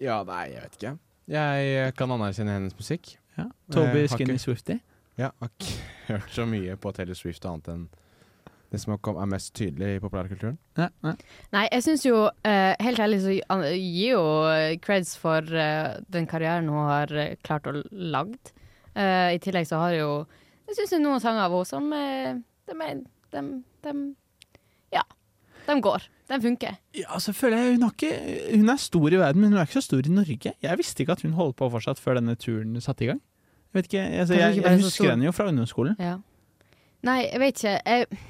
Ja, 0.00 0.22
nei, 0.24 0.44
jeg 0.54 0.62
vet 0.62 0.76
ikke. 0.78 0.92
Jeg 1.28 1.94
kan 1.98 2.12
anerkjenne 2.14 2.54
hennes 2.54 2.76
musikk. 2.78 3.16
Ja. 3.36 3.48
Toby 3.70 4.04
Eh, 4.04 4.08
har 4.08 4.16
Skinny 4.16 4.34
ikke- 4.38 4.44
Swifty. 4.46 4.78
Ja, 5.18 5.30
har 5.40 5.48
ikke 5.48 5.74
hørt 6.08 6.30
så 6.30 6.46
mye 6.46 6.76
på 6.76 6.92
Taylor 6.94 7.14
Swift 7.18 7.44
annet 7.44 7.68
enn 7.68 7.88
det 8.70 8.80
som 8.82 8.92
er 8.94 9.26
mest 9.26 9.54
tydelig 9.56 9.96
i 9.96 10.00
populærkulturen. 10.00 10.58
Ja, 10.76 10.88
ja. 11.02 11.14
Nei, 11.52 11.68
jeg 11.72 11.82
syns 11.82 12.02
jo 12.04 12.26
eh, 12.44 12.74
Helt 12.80 12.98
ærlig 13.00 13.20
så 13.24 13.40
an- 13.50 13.64
gir 13.64 14.12
jo 14.12 14.24
eh, 14.52 14.76
creds 14.78 15.16
for 15.16 15.38
eh, 15.40 15.96
den 16.08 16.26
karrieren 16.26 16.68
hun 16.68 16.86
har 16.88 17.12
eh, 17.16 17.36
klart 17.42 17.66
å 17.66 17.82
lagd. 17.92 18.52
Eh, 18.98 19.36
I 19.36 19.40
tillegg 19.42 19.68
så 19.68 19.78
har 19.78 19.94
jeg 19.94 20.02
jo 20.02 20.14
Jeg 20.68 20.78
syns 20.78 20.90
det 20.90 20.98
er 20.98 21.04
noen 21.04 21.22
sanger 21.22 21.44
av 21.46 21.54
henne 21.54 21.68
som 21.68 21.84
uh, 21.94 22.40
de, 22.68 22.88
de, 23.32 23.42
de, 23.86 23.92
Ja. 24.92 25.04
De 25.68 25.76
går. 25.84 26.08
De 26.28 26.38
funker. 26.42 26.76
Ja, 26.96 27.18
så 27.20 27.32
føler 27.36 27.62
jeg 27.62 27.76
hun, 27.76 27.86
ikke, 27.88 28.10
hun 28.52 28.72
er 28.72 28.80
stor 28.80 29.12
i 29.12 29.20
verden, 29.20 29.40
men 29.40 29.52
hun 29.52 29.60
er 29.60 29.68
ikke 29.68 29.78
så 29.78 29.86
stor 29.86 30.04
i 30.04 30.12
Norge. 30.12 30.52
Jeg 30.64 30.80
visste 30.80 31.04
ikke 31.04 31.16
at 31.16 31.24
hun 31.24 31.36
holdt 31.38 31.56
på 31.60 31.68
fortsatt 31.72 32.00
før 32.00 32.18
denne 32.20 32.36
turen 32.40 32.76
satte 32.84 33.06
i 33.06 33.10
gang. 33.12 33.22
Jeg 33.68 33.78
vet 33.78 33.88
ikke, 33.88 34.02
altså, 34.22 34.34
jeg, 34.34 34.56
ikke 34.56 34.70
jeg 34.70 34.82
husker 34.82 35.10
henne 35.10 35.28
jo 35.28 35.32
fra 35.36 35.48
ungdomsskolen. 35.48 35.96
Ja. 36.00 36.16
Nei, 37.04 37.18
jeg 37.28 37.40
vet 37.40 37.62
ikke. 37.62 37.74
Jeg, 37.84 38.20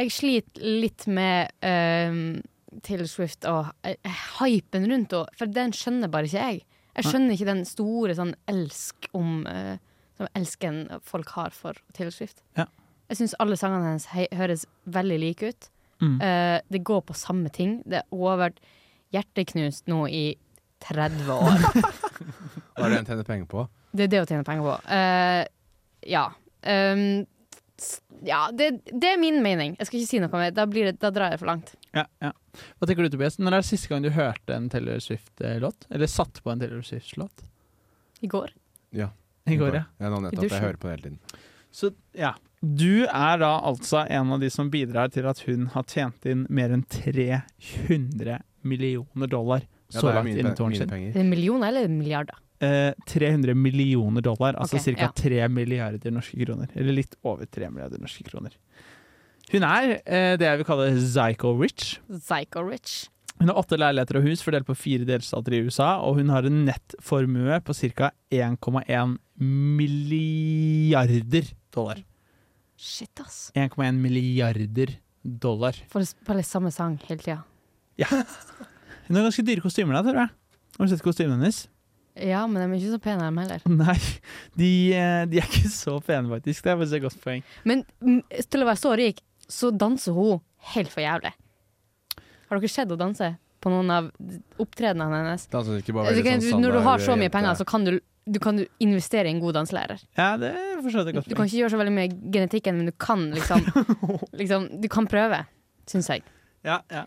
jeg 0.00 0.12
sliter 0.14 0.66
litt 0.82 1.06
med 1.10 1.54
uh, 1.66 2.80
Taylor 2.86 3.10
Swift 3.10 3.46
og 3.50 3.70
uh, 3.86 4.20
hypen 4.40 4.86
rundt 4.90 5.14
henne, 5.14 5.38
for 5.38 5.58
den 5.60 5.74
skjønner 5.76 6.10
bare 6.10 6.30
ikke 6.30 6.46
jeg. 6.46 6.62
Jeg 6.96 7.06
skjønner 7.06 7.36
ikke 7.36 7.48
den 7.48 7.64
store 7.68 8.16
sånn 8.18 8.34
elsk 8.50 9.08
om 9.16 9.44
uh, 9.46 9.76
Som 10.18 10.28
elsken 10.36 10.82
folk 11.06 11.30
har 11.36 11.54
for 11.56 11.78
Taylor 11.96 12.12
Swift. 12.12 12.42
Ja. 12.58 12.66
Jeg 13.10 13.20
syns 13.20 13.34
alle 13.42 13.56
sangene 13.58 13.88
hennes 13.88 14.06
høres 14.36 14.66
veldig 14.84 15.16
like 15.22 15.48
ut. 15.50 15.70
Mm. 16.00 16.18
Uh, 16.20 16.58
det 16.70 16.82
går 16.86 17.00
på 17.08 17.16
samme 17.16 17.50
ting. 17.54 17.80
Det, 17.88 18.04
hun 18.12 18.26
har 18.28 18.42
vært 18.44 18.60
hjerteknust 19.14 19.88
nå 19.90 20.04
i 20.12 20.24
30 20.84 21.32
år. 21.34 21.64
Hva 22.76 22.86
er 22.86 22.92
det 22.92 23.00
hun 23.00 23.08
tjener 23.08 23.26
penger 23.26 23.48
på? 23.50 23.66
Det 23.90 24.06
er 24.06 24.12
det 24.12 24.22
å 24.22 24.28
tjene 24.28 24.46
penger 24.46 24.68
på. 24.68 24.76
Uh, 24.86 25.42
ja. 26.06 26.26
Um, 26.62 27.24
ja, 28.26 28.40
det, 28.52 28.70
det 28.90 29.14
er 29.14 29.20
min 29.20 29.40
mening. 29.44 29.76
Jeg 29.78 29.88
skal 29.88 30.00
ikke 30.00 30.10
si 30.10 30.20
noe 30.22 30.32
mer. 30.34 30.52
Da, 30.56 30.66
blir 30.70 30.90
det, 30.90 30.98
da 31.02 31.12
drar 31.14 31.34
jeg 31.34 31.40
for 31.42 31.50
langt. 31.50 31.72
Ja, 31.96 32.04
ja. 32.22 32.32
Hva 32.78 32.88
tenker 32.88 33.06
du, 33.06 33.12
Tobias? 33.14 33.38
Når 33.40 33.56
er 33.56 33.64
det 33.64 33.68
siste 33.70 33.90
gang 33.92 34.04
du 34.04 34.10
hørte 34.14 34.56
en 34.56 34.68
Taylor 34.72 35.00
Swift-låt? 35.02 35.86
Eller 35.90 36.10
satt 36.10 36.42
på 36.44 36.52
en 36.52 36.62
Taylor 36.62 36.84
Swift-låt? 36.86 37.46
I 38.20 38.30
går. 38.30 38.52
Ja. 38.96 39.08
I 39.48 39.56
går, 39.56 39.80
ja. 39.80 39.84
Ja, 40.02 40.12
nå 40.12 40.20
I 40.20 40.28
nettopp. 40.28 40.46
Jeg 40.50 40.64
hører 40.66 40.80
på 40.80 40.90
det 40.90 40.96
hele 40.96 41.08
tiden. 41.08 41.42
Så 41.70 41.92
ja, 42.18 42.34
du 42.60 43.06
er 43.06 43.40
da 43.40 43.50
altså 43.64 44.04
en 44.10 44.34
av 44.34 44.42
de 44.42 44.50
som 44.52 44.68
bidrar 44.72 45.12
til 45.14 45.28
at 45.30 45.40
hun 45.46 45.68
har 45.72 45.86
tjent 45.88 46.26
inn 46.28 46.44
mer 46.52 46.74
enn 46.74 46.82
300 46.84 48.40
millioner 48.66 49.30
dollar 49.30 49.64
så 49.90 50.10
er 50.10 50.20
langt 50.20 50.36
innen 50.36 50.56
tårnet 50.58 50.82
sitt. 50.82 51.16
Er 51.16 51.26
millioner 51.26 51.70
eller 51.72 51.88
milliarder? 51.90 52.36
Eh, 52.60 52.92
300 53.08 53.54
millioner 53.56 54.20
dollar, 54.20 54.52
altså 54.60 54.76
Ok, 54.76 54.90
ca. 54.92 55.06
ja. 55.06 55.12
3 55.16 55.46
milliarder 55.48 56.12
norske 56.12 56.36
kroner. 56.44 56.68
Eller 56.76 56.92
litt 56.98 57.14
over 57.24 57.48
3 57.48 57.70
milliarder 57.72 58.02
norske 58.02 58.26
kroner. 58.26 58.52
Hun 59.50 59.64
er 59.64 59.94
eh, 60.04 60.34
det 60.36 60.44
jeg 60.46 60.60
vil 60.60 60.68
kalle 60.68 60.90
psycho-rich. 60.98 61.94
Psycho 62.12 62.66
rich. 62.68 62.98
Hun 63.40 63.48
har 63.48 63.56
åtte 63.56 63.78
leiligheter 63.80 64.18
og 64.20 64.26
hus 64.28 64.44
fordelt 64.44 64.68
på 64.68 64.76
fire 64.76 65.08
delstater 65.08 65.56
i 65.56 65.62
USA, 65.64 65.94
og 66.04 66.18
hun 66.20 66.28
har 66.28 66.44
en 66.44 66.60
nettformue 66.66 67.62
på 67.64 67.72
ca. 67.80 68.10
1,1 68.30 69.16
milliarder 69.40 71.48
dollar. 71.72 72.04
Shit, 72.76 73.24
ass. 73.24 73.46
1,1 73.56 73.96
milliarder 74.04 74.98
dollar. 75.24 75.80
For 75.88 76.04
å 76.04 76.12
spille 76.12 76.44
samme 76.44 76.68
sang 76.74 77.00
hele 77.08 77.24
tida. 77.24 77.40
Ja. 78.00 78.06
Hun 78.12 79.16
har 79.16 79.24
ganske 79.26 79.44
dyre 79.48 79.64
kostymer, 79.64 79.96
da, 79.96 80.04
tror 80.04 80.20
jeg. 80.26 80.30
Har 80.76 80.86
du 80.86 80.92
sett 80.92 81.02
kostymene 81.04 81.40
hennes? 81.40 81.64
Ja, 82.16 82.46
men 82.46 82.58
de 82.60 82.66
er 82.66 82.80
ikke 82.80 82.94
så 82.96 83.02
pene, 83.02 83.28
de 83.30 83.42
heller. 83.44 83.62
Nei, 83.84 83.98
de, 84.58 84.70
eh, 84.96 85.26
de 85.30 85.40
er 85.40 85.46
ikke 85.46 85.70
så 85.72 85.98
pene, 86.04 86.30
faktisk. 86.32 86.64
Det 86.66 86.72
er 86.72 86.80
faktisk 86.80 86.98
et 86.98 87.04
godt 87.06 87.20
poeng. 87.24 87.44
Men 87.68 87.84
mm, 88.00 88.20
til 88.50 88.64
å 88.64 88.68
være 88.70 88.82
så 88.82 88.96
rik, 88.98 89.22
så 89.50 89.70
danser 89.74 90.16
hun 90.16 90.40
helt 90.74 90.92
for 90.92 91.04
jævlig. 91.04 91.32
Har 92.50 92.58
dere 92.58 92.70
sett 92.70 92.84
henne 92.86 92.98
danse 93.00 93.30
på 93.60 93.70
noen 93.72 93.90
av 93.94 94.08
opptredenene 94.62 95.22
hennes? 95.22 95.46
Danser 95.52 95.80
ikke 95.82 95.94
bare 95.94 96.10
Altså, 96.10 96.22
veldig 96.24 96.30
kan- 96.32 96.46
sånn 96.50 96.64
når 96.64 96.78
du 96.78 96.80
har 96.88 97.04
så 97.04 97.16
mye 97.20 97.32
penger, 97.32 97.58
så 97.60 97.66
kan 97.68 97.84
du 97.86 97.98
du 98.30 98.38
kan 98.38 98.58
investere 98.78 99.26
i 99.26 99.32
en 99.32 99.40
god 99.40 99.56
danselærer. 99.56 100.02
Ja, 100.14 100.36
det 100.38 100.50
er 100.54 100.78
et 100.78 101.14
godt 101.16 101.28
Du 101.28 101.34
kan 101.34 101.46
ikke 101.48 101.62
gjøre 101.64 101.72
så 101.72 101.78
veldig 101.80 101.94
mye 101.96 102.10
genetikken, 102.30 102.76
men 102.76 102.86
du 102.86 102.92
kan 102.92 103.30
liksom, 103.34 103.64
liksom 104.40 104.68
Du 104.80 104.88
kan 104.92 105.08
prøve, 105.10 105.40
syns 105.88 106.10
jeg. 106.12 106.22
Ja, 106.62 106.80
ja. 106.92 107.06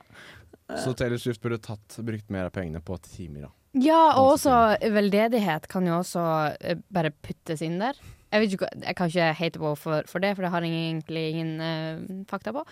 Så 0.81 0.95
Taylor 0.97 1.17
Swift 1.21 1.41
burde 1.43 1.59
tatt, 1.61 1.99
brukt 2.03 2.29
mer 2.33 2.49
av 2.49 2.51
pengene 2.55 2.81
på 2.83 2.97
timer, 3.05 3.47
da. 3.47 3.51
Ja, 3.73 4.13
og 4.21 4.35
også 4.35 4.55
veldedighet 4.93 5.65
kan 5.71 5.87
jo 5.89 5.95
også 5.97 6.23
eh, 6.61 6.81
bare 6.93 7.13
puttes 7.25 7.63
inn 7.65 7.79
der. 7.81 7.97
Jeg, 8.29 8.41
vet 8.41 8.53
ikke, 8.55 8.69
jeg 8.83 8.97
kan 8.97 9.09
ikke 9.09 9.29
hate 9.37 9.61
på 9.61 9.71
for, 9.77 10.09
for 10.09 10.21
det, 10.21 10.33
for 10.37 10.45
det 10.45 10.51
har 10.53 10.65
jeg 10.65 10.73
egentlig 10.73 11.23
ingen 11.31 11.51
uh, 11.61 12.21
fakta 12.29 12.53
på. 12.53 12.63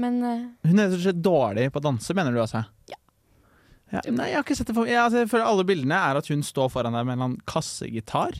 Men 0.00 0.20
uh, 0.24 0.44
Hun 0.68 0.80
er 0.80 0.88
rett 0.88 0.98
og 0.98 1.04
slett 1.04 1.24
dårlig 1.24 1.66
på 1.72 1.80
å 1.80 1.86
danse, 1.90 2.16
mener 2.16 2.36
du 2.36 2.40
altså? 2.40 2.62
Ja. 2.92 2.98
nei, 4.06 4.30
jeg 4.30 4.38
har 4.38 4.44
ikke 4.44 4.56
sett 4.56 4.68
det 4.70 4.76
for 4.76 4.88
meg. 4.88 4.96
Altså, 5.00 5.24
jeg 5.24 5.32
føler 5.32 5.48
alle 5.48 5.66
bildene 5.68 5.98
er 6.10 6.20
at 6.20 6.28
hun 6.32 6.44
står 6.46 6.70
foran 6.72 6.96
deg 6.96 7.04
med 7.04 7.16
en 7.16 7.18
eller 7.18 7.30
annen 7.30 7.48
kassegitar. 7.48 8.36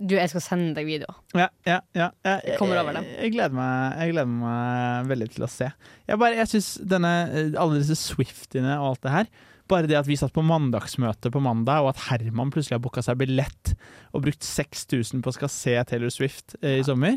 du, 0.00 0.14
jeg 0.16 0.32
skal 0.32 0.44
sende 0.44 0.76
deg 0.76 0.88
video. 0.88 1.16
Ja, 1.36 1.48
ja, 1.68 1.80
ja. 1.96 2.10
Jeg, 2.24 2.56
Jeg. 2.56 2.60
Jeg, 2.60 3.08
jeg, 3.16 3.32
gleder 3.36 3.56
meg, 3.56 3.98
jeg 4.00 4.14
gleder 4.14 4.36
meg 4.36 5.10
veldig 5.12 5.32
til 5.34 5.48
å 5.48 5.50
se. 5.50 5.72
Jeg, 6.08 6.20
bare, 6.20 6.44
jeg 6.44 6.64
denne, 6.92 7.16
eh, 7.32 7.52
alle 7.56 7.80
disse 7.80 7.98
Swiftiene 8.00 8.78
og 8.78 8.94
alt 8.94 9.04
det 9.08 9.16
her 9.16 9.34
Bare 9.70 9.88
det 9.88 9.96
at 9.96 10.08
vi 10.08 10.16
satt 10.20 10.34
på 10.34 10.44
mandagsmøte 10.44 11.30
på 11.32 11.40
mandag, 11.40 11.84
og 11.84 11.94
at 11.94 12.02
Herman 12.10 12.52
plutselig 12.52 12.76
har 12.76 12.82
booka 12.84 13.04
seg 13.04 13.16
billett 13.22 13.72
og 14.12 14.26
brukt 14.26 14.44
6000 14.44 15.24
på 15.24 15.32
å 15.32 15.36
skal 15.38 15.52
se 15.52 15.78
Taylor 15.88 16.12
Swift 16.12 16.56
eh, 16.60 16.82
i 16.82 16.84
sommer, 16.84 17.16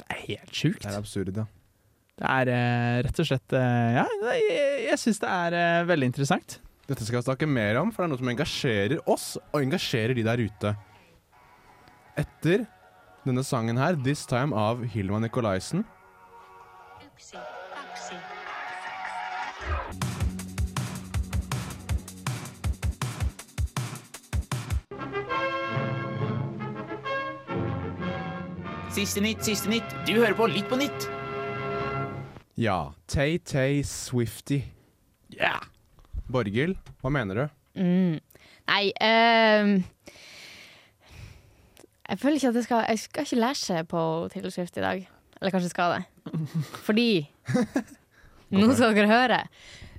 det 0.00 0.08
er 0.08 0.22
helt 0.24 0.56
sjukt. 0.56 0.82
Det 0.82 0.90
er 0.90 0.98
absurd, 0.98 1.36
ja. 1.36 1.46
Det 2.20 2.28
er 2.28 2.50
eh, 2.52 2.96
rett 3.06 3.20
og 3.22 3.28
slett 3.28 3.54
eh, 3.56 3.92
Ja, 3.96 4.04
jeg, 4.34 4.58
jeg 4.90 5.00
syns 5.00 5.22
det 5.22 5.30
er 5.32 5.56
eh, 5.56 5.86
veldig 5.88 6.10
interessant. 6.10 6.58
Dette 6.90 7.06
skal 7.06 7.20
vi 7.20 7.26
snakke 7.28 7.48
mer 7.48 7.78
om, 7.80 7.92
for 7.94 8.02
det 8.02 8.08
er 8.08 8.12
noe 8.12 8.20
som 8.20 8.32
engasjerer 8.32 9.00
oss, 9.08 9.26
og 9.52 9.62
engasjerer 9.62 10.16
de 10.18 10.26
der 10.26 10.42
ute. 10.42 10.74
Etter 12.18 12.66
denne 13.24 13.44
sangen 13.46 13.78
her, 13.78 13.94
'This 13.94 14.26
Time' 14.28 14.56
av 14.56 14.82
Hilma 14.90 15.20
Nikolaisen, 15.22 15.84
Siste 28.90 29.22
nytt, 29.22 29.44
siste 29.46 29.70
nytt. 29.70 29.92
Du 30.06 30.16
hører 30.18 30.34
på 30.34 30.48
Litt 30.50 30.66
på 30.70 30.74
nytt. 30.80 31.04
Ja, 32.58 32.90
Tay 33.06 33.38
Tay 33.38 33.84
Swifty. 33.86 34.64
Yeah. 35.30 35.62
Borghild, 36.30 36.74
hva 36.98 37.12
mener 37.14 37.38
du? 37.38 37.44
Mm. 37.78 38.16
Nei 38.66 38.90
ehm, 38.98 39.76
Jeg 42.10 42.18
føler 42.18 42.36
ikke 42.36 42.50
at 42.50 42.58
jeg 42.58 42.66
skal 42.66 42.82
Jeg 42.88 42.98
skal 43.04 43.26
ikke 43.28 43.38
lære 43.38 43.84
på 43.92 44.02
Taylor 44.34 44.54
Swift 44.54 44.76
i 44.76 44.84
dag. 44.84 45.06
Eller 45.38 45.54
kanskje 45.54 45.70
skal 45.70 45.94
det. 45.94 46.34
Fordi 46.88 47.08
Nå 48.50 48.72
skal 48.74 48.98
dere 48.98 49.06
høre. 49.10 49.40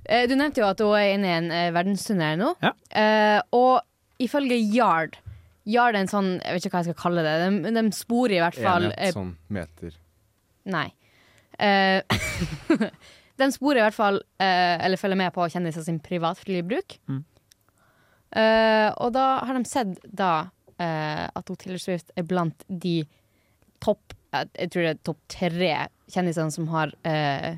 Eh, 0.04 0.28
Du 0.28 0.36
nevnte 0.36 0.60
jo 0.60 0.68
at 0.68 0.84
hun 0.84 0.92
er 1.00 1.14
inne 1.16 1.32
i 1.32 1.36
en 1.40 1.48
uh, 1.48 1.72
verdensturné 1.74 2.34
nå. 2.36 2.52
Eh, 2.92 3.40
og 3.56 3.80
ifølge 4.20 4.60
Yard 4.76 5.16
Yard 5.68 5.94
er 5.94 6.02
en 6.02 6.10
sånn 6.10 6.30
Jeg 6.40 6.56
vet 6.56 6.64
ikke 6.66 6.74
hva 6.74 6.82
jeg 6.82 6.90
skal 6.90 7.00
kalle 7.02 7.24
det. 7.26 7.34
De, 7.42 7.72
de 7.76 7.82
sporer 7.94 8.36
i 8.38 8.42
hvert 8.42 8.58
fall 8.58 8.88
eh, 8.90 8.96
Enhet, 8.96 9.18
sånn 9.18 9.34
meter. 9.52 9.98
Nei. 10.72 10.88
Uh, 11.58 12.00
de 13.42 13.48
sporer 13.54 13.82
i 13.82 13.84
hvert 13.84 13.98
fall, 13.98 14.18
uh, 14.42 14.76
eller 14.82 14.98
følger 14.98 15.20
med 15.20 15.34
på 15.34 15.46
kjendiser 15.52 15.84
sin 15.86 16.00
privatflybruk. 16.02 16.96
Mm. 17.10 17.22
uh, 18.38 18.88
og 18.96 19.12
da 19.14 19.26
har 19.46 19.58
de 19.58 19.70
sett 19.70 20.02
da 20.08 20.32
eh, 20.82 21.26
at 21.32 21.48
hun 21.48 21.58
Taylor 21.58 21.80
Swift 21.82 22.12
er 22.16 22.26
blant 22.28 22.64
de 22.68 23.02
topp 23.82 24.14
eh, 24.34 24.46
Jeg 24.58 24.72
tror 24.72 24.86
det 24.86 24.92
er 24.94 25.02
topp 25.06 25.20
tre 25.32 25.72
kjendisene 26.12 26.52
som 26.52 26.68
har, 26.72 26.92
uh, 27.06 27.52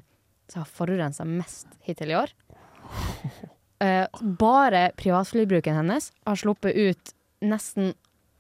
har 0.55 0.71
forurensa 0.71 1.27
mest 1.27 1.69
hittil 1.87 2.15
i 2.15 2.21
år. 2.23 2.35
Eh, 3.83 4.07
bare 4.39 4.93
privatflybruken 4.97 5.75
hennes 5.75 6.07
har 6.25 6.39
sluppet 6.39 6.77
ut 6.79 7.11
nesten 7.45 7.93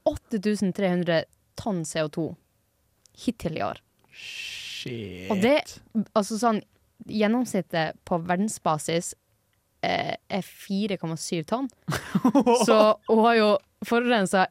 8300 0.08 1.24
tonn 1.60 1.82
CO2 1.88 2.34
hittil 3.24 3.58
i 3.58 3.64
år. 3.64 3.80
Shit. 4.14 5.30
Og 5.32 5.42
det, 5.42 5.58
altså 6.12 6.38
sånn 6.40 6.62
Gjennomsnittet 7.04 7.98
på 8.06 8.16
verdensbasis 8.24 9.10
eh, 9.84 10.14
er 10.16 10.44
4,7 10.46 11.42
tonn. 11.50 11.66
Så 12.68 12.76
hun 13.10 13.20
har 13.26 13.34
jo 13.36 13.48
forurensa 13.84 14.46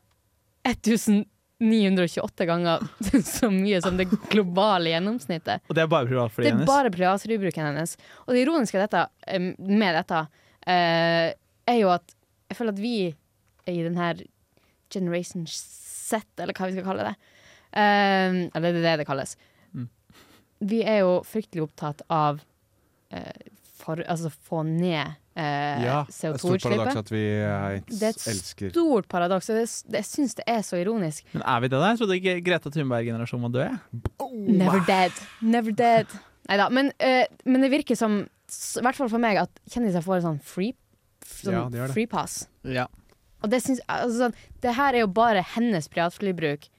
1928 0.67 2.45
ganger 2.45 2.83
så 3.23 3.49
mye 3.51 3.79
som 3.81 3.97
det 3.97 4.09
globale 4.29 4.91
gjennomsnittet. 4.91 5.63
Og 5.69 5.77
det 5.77 5.85
er 5.85 5.89
bare 5.95 6.09
privatflyet 6.11 6.45
Det 6.45 6.51
er 6.51 6.57
hennes? 6.57 6.69
bare 6.69 6.91
privatflybruken 6.93 7.69
hennes. 7.71 7.95
Og 8.27 8.35
det 8.35 8.43
ironiske 8.43 8.83
dette, 8.83 9.05
eh, 9.27 9.49
med 9.57 9.97
dette 10.01 10.21
eh, 10.67 11.31
er 11.33 11.79
jo 11.79 11.89
at 11.95 12.15
jeg 12.51 12.59
føler 12.59 12.75
at 12.75 12.83
vi 12.83 12.95
i 13.71 13.79
den 13.81 13.97
her 13.97 14.19
Generation 14.93 15.47
Z, 15.49 16.23
eller 16.37 16.55
hva 16.55 16.69
vi 16.69 16.77
skal 16.77 16.91
kalle 16.91 17.09
det 17.11 17.15
Um, 17.73 18.35
Eller 18.53 18.69
det 18.69 18.83
er 18.83 18.83
det 18.83 18.99
det 19.01 19.05
kalles. 19.07 19.31
Mm. 19.73 19.87
Vi 20.69 20.83
er 20.85 20.99
jo 20.99 21.13
fryktelig 21.25 21.63
opptatt 21.63 22.03
av 22.13 22.37
uh, 23.09 23.31
for, 23.83 24.03
altså 24.07 24.29
få 24.29 24.61
ned 24.67 25.15
eh, 25.35 25.81
Ja, 25.83 26.03
det 26.07 26.27
er 26.29 26.35
et 26.35 26.43
stort 26.43 26.63
paradoks 26.63 26.99
at 27.01 27.11
vi 27.11 27.23
eh, 27.35 27.79
Det 27.89 28.07
er 28.07 28.13
et 28.13 28.27
elsker 28.31 28.71
stort 28.71 29.09
paradoks, 29.11 29.49
og 29.51 29.59
det, 29.59 29.65
det, 29.89 29.97
jeg 29.99 30.09
syns 30.09 30.37
det 30.39 30.45
er 30.53 30.61
så 30.65 30.79
ironisk. 30.79 31.25
Men 31.33 31.45
er 31.55 31.63
vi 31.63 31.71
det 31.71 31.79
der? 31.79 31.87
Jeg 31.89 32.01
trodde 32.03 32.19
ikke 32.19 32.37
Greta 32.45 32.71
Thunberg-generasjonen 32.73 33.49
var 33.49 33.55
død. 33.57 33.65
jeg. 33.65 34.55
Never 34.61 34.85
dead. 34.87 35.19
Never 35.41 35.75
dead. 35.83 36.15
Nei 36.49 36.59
da. 36.59 36.69
Men, 36.73 36.93
eh, 36.99 37.25
men 37.49 37.65
det 37.65 37.73
virker 37.73 37.99
som, 37.99 38.21
i 38.23 38.85
hvert 38.85 38.99
fall 38.99 39.11
for 39.11 39.23
meg, 39.23 39.41
at 39.43 39.63
kjendiser 39.73 40.05
får 40.05 40.21
en 40.21 40.27
sånn 40.29 40.41
free, 40.47 40.77
sånn 41.41 41.57
Ja, 41.57 41.65
de 41.71 41.81
det. 41.81 41.91
free 41.95 42.09
pass. 42.09 42.43
Ja. 42.63 42.87
Og 43.43 43.51
det 43.51 43.59
synes, 43.63 43.81
altså, 43.91 44.25
sånn, 44.25 44.37
Det 44.63 44.75
her 44.77 44.95
er 44.95 45.03
jo 45.03 45.11
bare 45.11 45.43
hennes 45.55 45.89
privatflybruk. 45.91 46.69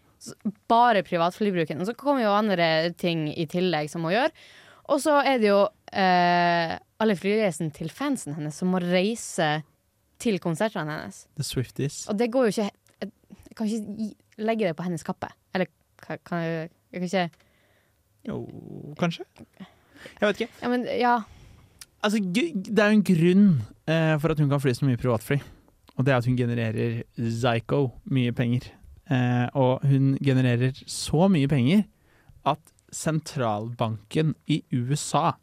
Bare 0.73 1.05
privatflybruken. 1.05 1.83
Og 1.83 1.91
så 1.91 1.97
kommer 1.99 2.25
jo 2.25 2.33
andre 2.33 2.91
ting 2.97 3.27
i 3.29 3.47
tillegg 3.51 3.91
som 3.93 4.07
hun 4.07 4.15
gjør. 4.15 4.33
Og 4.93 5.01
så 5.01 5.19
er 5.25 5.41
det 5.41 5.51
jo 5.51 5.61
eh, 5.93 6.75
alle 7.01 7.17
flyreisene 7.17 7.73
til 7.77 7.93
fansen 7.93 8.37
hennes 8.37 8.57
som 8.57 8.73
må 8.73 8.81
reise 8.83 9.59
til 10.21 10.41
konsertene 10.41 10.97
hennes. 10.97 11.25
The 11.37 11.47
Swifties. 11.47 12.05
Og 12.09 12.19
det 12.21 12.31
går 12.33 12.49
jo 12.49 12.55
ikke 12.55 12.71
Jeg, 13.05 13.11
jeg 13.45 13.57
kan 13.57 13.67
ikke 13.69 14.45
legge 14.45 14.69
det 14.69 14.77
på 14.77 14.87
hennes 14.87 15.05
kappe. 15.07 15.29
Eller 15.55 15.69
kan, 16.01 16.21
kan 16.25 16.45
jeg, 16.45 16.71
jeg 16.93 17.01
kan 17.01 17.11
ikke 17.11 17.31
Jo, 18.25 18.39
kanskje? 18.97 19.25
Jeg 20.21 20.29
vet 20.29 20.41
ikke. 20.41 20.53
Ja, 20.63 20.69
men 20.73 20.87
ja. 20.89 21.15
Altså, 22.05 22.21
det 22.21 22.79
er 22.79 22.93
jo 22.93 22.99
en 22.99 23.05
grunn 23.05 23.45
eh, 23.89 24.15
for 24.21 24.33
at 24.33 24.41
hun 24.41 24.49
kan 24.49 24.61
fly 24.61 24.73
så 24.77 24.89
mye 24.89 25.01
privatfly. 25.01 25.39
Og 25.95 26.07
det 26.07 26.13
er 26.13 26.21
at 26.21 26.27
hun 26.29 26.39
genererer 26.39 27.03
psycho 27.17 27.89
mye 28.11 28.33
penger. 28.35 28.71
Eh, 29.11 29.47
og 29.55 29.85
hun 29.87 30.15
genererer 30.25 30.77
så 30.91 31.29
mye 31.31 31.49
penger 31.49 31.85
at 32.49 32.61
sentralbanken 32.95 34.35
i 34.51 34.63
USA 34.73 35.35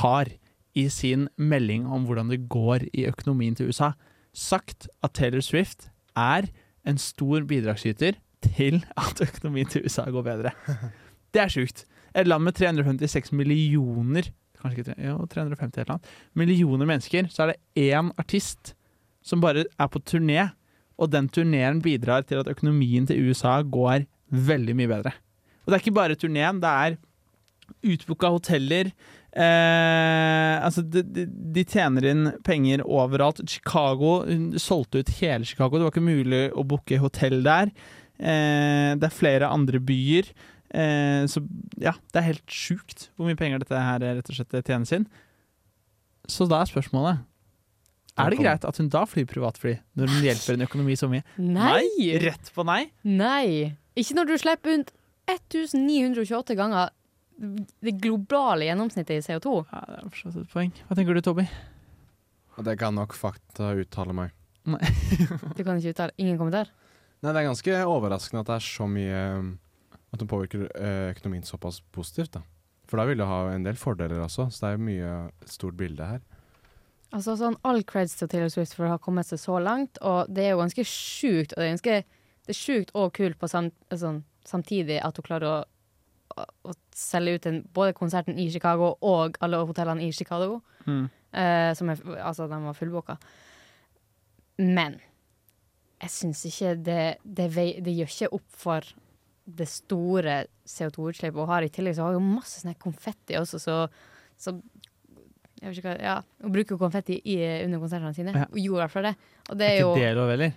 har 0.00 0.30
i 0.74 0.88
sin 0.90 1.28
melding 1.38 1.86
om 1.86 2.06
hvordan 2.08 2.32
det 2.32 2.46
går 2.50 2.88
i 2.92 3.06
økonomien 3.06 3.54
til 3.54 3.70
USA, 3.70 3.92
sagt 4.34 4.88
at 5.02 5.14
Taylor 5.14 5.44
Swift 5.44 5.90
er 6.16 6.48
en 6.86 6.98
stor 6.98 7.46
bidragsyter 7.46 8.18
til 8.42 8.82
at 8.98 9.20
økonomien 9.22 9.68
til 9.70 9.86
USA 9.86 10.08
går 10.10 10.22
bedre. 10.26 10.50
Det 11.34 11.42
er 11.42 11.50
sjukt. 11.50 11.84
Et 12.14 12.28
land 12.28 12.44
med 12.46 12.54
356 12.54 13.32
millioner 13.32 14.30
Kanskje 14.64 14.80
ikke 14.80 14.94
jo, 14.96 15.26
350 15.28 15.80
eller 15.82 15.92
annet. 15.92 16.12
Millioner 16.40 16.88
mennesker, 16.88 17.26
så 17.28 17.42
er 17.42 17.52
det 17.52 17.90
én 17.92 18.12
artist 18.16 18.72
som 19.24 19.42
bare 19.42 19.66
er 19.66 19.90
på 19.90 20.02
turné, 20.04 20.50
og 21.00 21.10
den 21.10 21.28
turneen 21.32 21.80
bidrar 21.82 22.26
til 22.28 22.42
at 22.42 22.50
økonomien 22.50 23.08
til 23.08 23.30
USA 23.30 23.58
går 23.62 24.06
veldig 24.30 24.76
mye 24.78 24.90
bedre. 24.90 25.14
Og 25.64 25.72
det 25.72 25.76
er 25.76 25.82
ikke 25.82 25.96
bare 25.96 26.18
turneen, 26.18 26.60
det 26.62 26.70
er 26.70 26.96
utbooka 27.84 28.30
hoteller. 28.34 28.92
Eh, 29.34 30.54
altså, 30.62 30.84
de, 30.84 31.02
de, 31.02 31.24
de 31.26 31.64
tjener 31.66 32.06
inn 32.12 32.30
penger 32.46 32.84
overalt. 32.84 33.42
Chicago 33.50 34.20
hun 34.28 34.52
solgte 34.60 35.02
ut 35.02 35.12
hele 35.18 35.48
Chicago. 35.48 35.78
Det 35.78 35.88
var 35.88 35.94
ikke 35.94 36.06
mulig 36.06 36.44
å 36.54 36.66
booke 36.68 37.00
hotell 37.02 37.40
der. 37.46 37.72
Eh, 38.20 38.92
det 39.00 39.08
er 39.08 39.16
flere 39.16 39.50
andre 39.50 39.80
byer. 39.82 40.30
Eh, 40.74 41.24
så 41.30 41.42
ja, 41.82 41.96
det 42.12 42.20
er 42.20 42.30
helt 42.32 42.50
sjukt 42.50 43.08
hvor 43.14 43.28
mye 43.28 43.38
penger 43.38 43.62
dette 43.62 43.84
her 43.88 44.04
rett 44.04 44.30
og 44.30 44.38
slett 44.38 44.60
tjenes 44.66 44.94
inn. 44.94 45.08
Så 46.30 46.46
da 46.48 46.62
er 46.62 46.70
spørsmålet 46.70 47.24
Er 48.14 48.30
det 48.30 48.38
greit 48.38 48.64
at 48.66 48.76
hun 48.78 48.88
da 48.92 49.02
flyr 49.10 49.26
privatfly, 49.26 49.72
når 49.98 50.12
hun 50.12 50.26
hjelper 50.28 50.54
en 50.54 50.66
økonomi 50.68 50.94
så 50.98 51.08
mye? 51.10 51.24
Nei! 51.42 52.12
Rett 52.22 52.50
på 52.54 52.62
nei? 52.66 52.84
Nei. 53.02 53.74
Ikke 53.98 54.14
når 54.18 54.30
du 54.30 54.34
slipper 54.38 54.70
rundt 54.70 54.92
1928 55.30 56.54
ganger 56.58 56.92
det 57.82 57.96
globale 57.98 58.68
gjennomsnittet 58.68 59.18
i 59.18 59.24
CO2. 59.26 59.56
Ja, 59.72 59.82
det 59.88 59.98
er 59.98 60.12
forstått 60.12 60.38
et 60.44 60.52
poeng. 60.52 60.70
Hva 60.86 60.98
tenker 60.98 61.18
du, 61.18 61.22
Tobby? 61.26 61.46
Det 62.64 62.76
kan 62.78 62.94
nok 62.94 63.16
fakta 63.18 63.72
uttale 63.82 64.14
meg. 64.14 64.34
Nei. 64.70 64.80
Du 65.58 65.64
kan 65.66 65.76
ikke 65.76 65.92
uttale 65.92 66.14
Ingen 66.22 66.38
kommentar? 66.40 66.70
Nei, 67.20 67.32
det 67.32 67.40
er 67.42 67.48
ganske 67.50 67.80
overraskende 67.88 68.44
at 68.44 68.48
det 68.48 68.54
er 68.54 68.64
så 68.64 68.86
mye 68.88 69.18
At 70.14 70.22
det 70.22 70.28
påvirker 70.30 70.62
eh, 70.70 71.10
økonomien 71.10 71.44
såpass 71.44 71.82
positivt, 71.92 72.38
da. 72.38 72.44
For 72.88 73.00
da 73.00 73.08
vil 73.08 73.18
det 73.18 73.26
ha 73.26 73.40
en 73.50 73.64
del 73.66 73.76
fordeler 73.80 74.22
også, 74.22 74.46
så 74.52 74.60
det 74.60 74.68
er 74.68 74.74
jo 74.76 74.86
mye 74.86 75.12
stort 75.50 75.76
bilde 75.80 76.06
her. 76.06 76.20
Altså 77.14 77.36
sånn 77.38 77.56
All 77.66 77.84
creds 77.86 78.16
til 78.18 78.30
Taylor 78.30 78.50
Swift 78.50 78.74
for 78.74 78.88
å 78.88 78.94
ha 78.96 79.00
kommet 79.02 79.28
seg 79.28 79.40
så 79.42 79.60
langt, 79.62 80.00
og 80.02 80.30
det 80.34 80.48
er 80.48 80.54
jo 80.54 80.62
ganske 80.64 80.86
sjukt. 80.88 81.54
Og 81.54 81.60
det 81.60 81.66
er 81.66 81.76
ganske 81.76 81.98
Det 82.44 82.52
er 82.52 82.58
sjukt 82.58 82.90
og 82.92 83.14
kult 83.16 83.38
på 83.40 83.48
sam, 83.48 83.70
sånn, 83.88 84.18
samtidig 84.44 84.98
at 85.00 85.16
hun 85.16 85.24
klarer 85.24 85.48
å, 85.48 85.54
å, 86.36 86.44
å 86.68 86.74
selge 86.92 87.38
ut 87.38 87.46
en, 87.48 87.62
både 87.72 87.94
konserten 87.96 88.36
i 88.36 88.50
Chicago 88.52 88.90
og 89.00 89.38
alle 89.40 89.62
hotellene 89.64 90.04
i 90.04 90.10
Chicago. 90.12 90.58
Mm. 90.84 91.06
Uh, 91.32 91.70
som 91.72 91.88
er, 91.88 92.02
altså, 92.20 92.44
de 92.50 92.58
var 92.66 92.76
fullboka. 92.76 93.16
Men 94.60 94.98
jeg 96.02 96.12
syns 96.12 96.44
ikke 96.50 96.74
det 96.84 97.00
det, 97.24 97.48
det 97.56 97.96
gjør 97.96 98.12
ikke 98.12 98.32
opp 98.36 98.60
for 98.66 98.92
det 99.44 99.66
store 99.68 100.36
CO2-utslippet 100.68 101.40
hun 101.40 101.48
har. 101.48 101.64
I 101.64 101.72
tillegg 101.72 101.96
så 101.96 102.10
har 102.10 102.18
hun 102.18 102.34
masse 102.36 102.60
sånn 102.60 102.76
konfetti 102.80 103.38
også, 103.40 103.60
så, 103.60 103.78
så 104.36 104.58
jeg 105.64 105.70
vet 105.72 105.80
ikke 105.80 105.88
hva, 105.94 105.96
ja, 106.04 106.14
Hun 106.44 106.52
bruker 106.54 106.74
jo 106.76 106.80
konfetti 106.84 107.16
i, 107.24 107.38
under 107.64 107.80
konsertene 107.82 108.12
sine. 108.16 108.34
Ja. 108.36 108.44
Hun 108.52 108.60
gjorde 108.60 108.76
i 108.76 108.82
hvert 108.84 108.92
fall 108.94 109.08
det. 109.08 109.14
Og 109.48 109.58
det 109.60 109.68
Er 109.70 109.74
er 109.74 109.80
jo 109.80 109.94
det 109.96 110.10
lov 110.18 110.30
heller? 110.34 110.52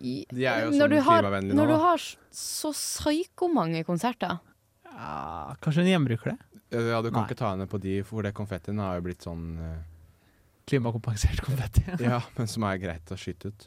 i- 0.00 0.26
De 0.30 0.46
er 0.46 0.62
jo 0.64 0.70
sånn 0.78 0.90
du 0.94 1.00
har, 1.00 1.18
klimavennlige 1.20 1.54
nå, 1.56 1.60
Når 1.60 1.66
du 1.74 1.76
har 1.82 2.04
så 2.32 2.70
psykomange 2.72 3.82
konserter 3.84 4.38
Ja, 4.86 5.54
kanskje 5.60 5.82
hun 5.84 5.90
gjenbruker 5.92 6.32
det? 6.32 6.38
Ja, 6.70 7.02
du 7.02 7.10
kan 7.10 7.22
Nei. 7.24 7.28
ikke 7.28 7.36
ta 7.40 7.50
henne 7.50 7.66
på 7.66 7.80
de, 7.82 7.96
for 8.06 8.22
det 8.22 8.32
konfettien 8.38 8.78
har 8.78 8.96
jo 9.00 9.02
blitt 9.08 9.24
sånn 9.26 9.44
uh, 9.58 9.78
Klimakompensert 10.70 11.40
konfetti. 11.42 11.82
Ja, 12.06 12.20
men 12.36 12.46
som 12.46 12.62
er 12.68 12.78
greit 12.78 13.10
å 13.10 13.16
skyte 13.18 13.50
ut. 13.50 13.64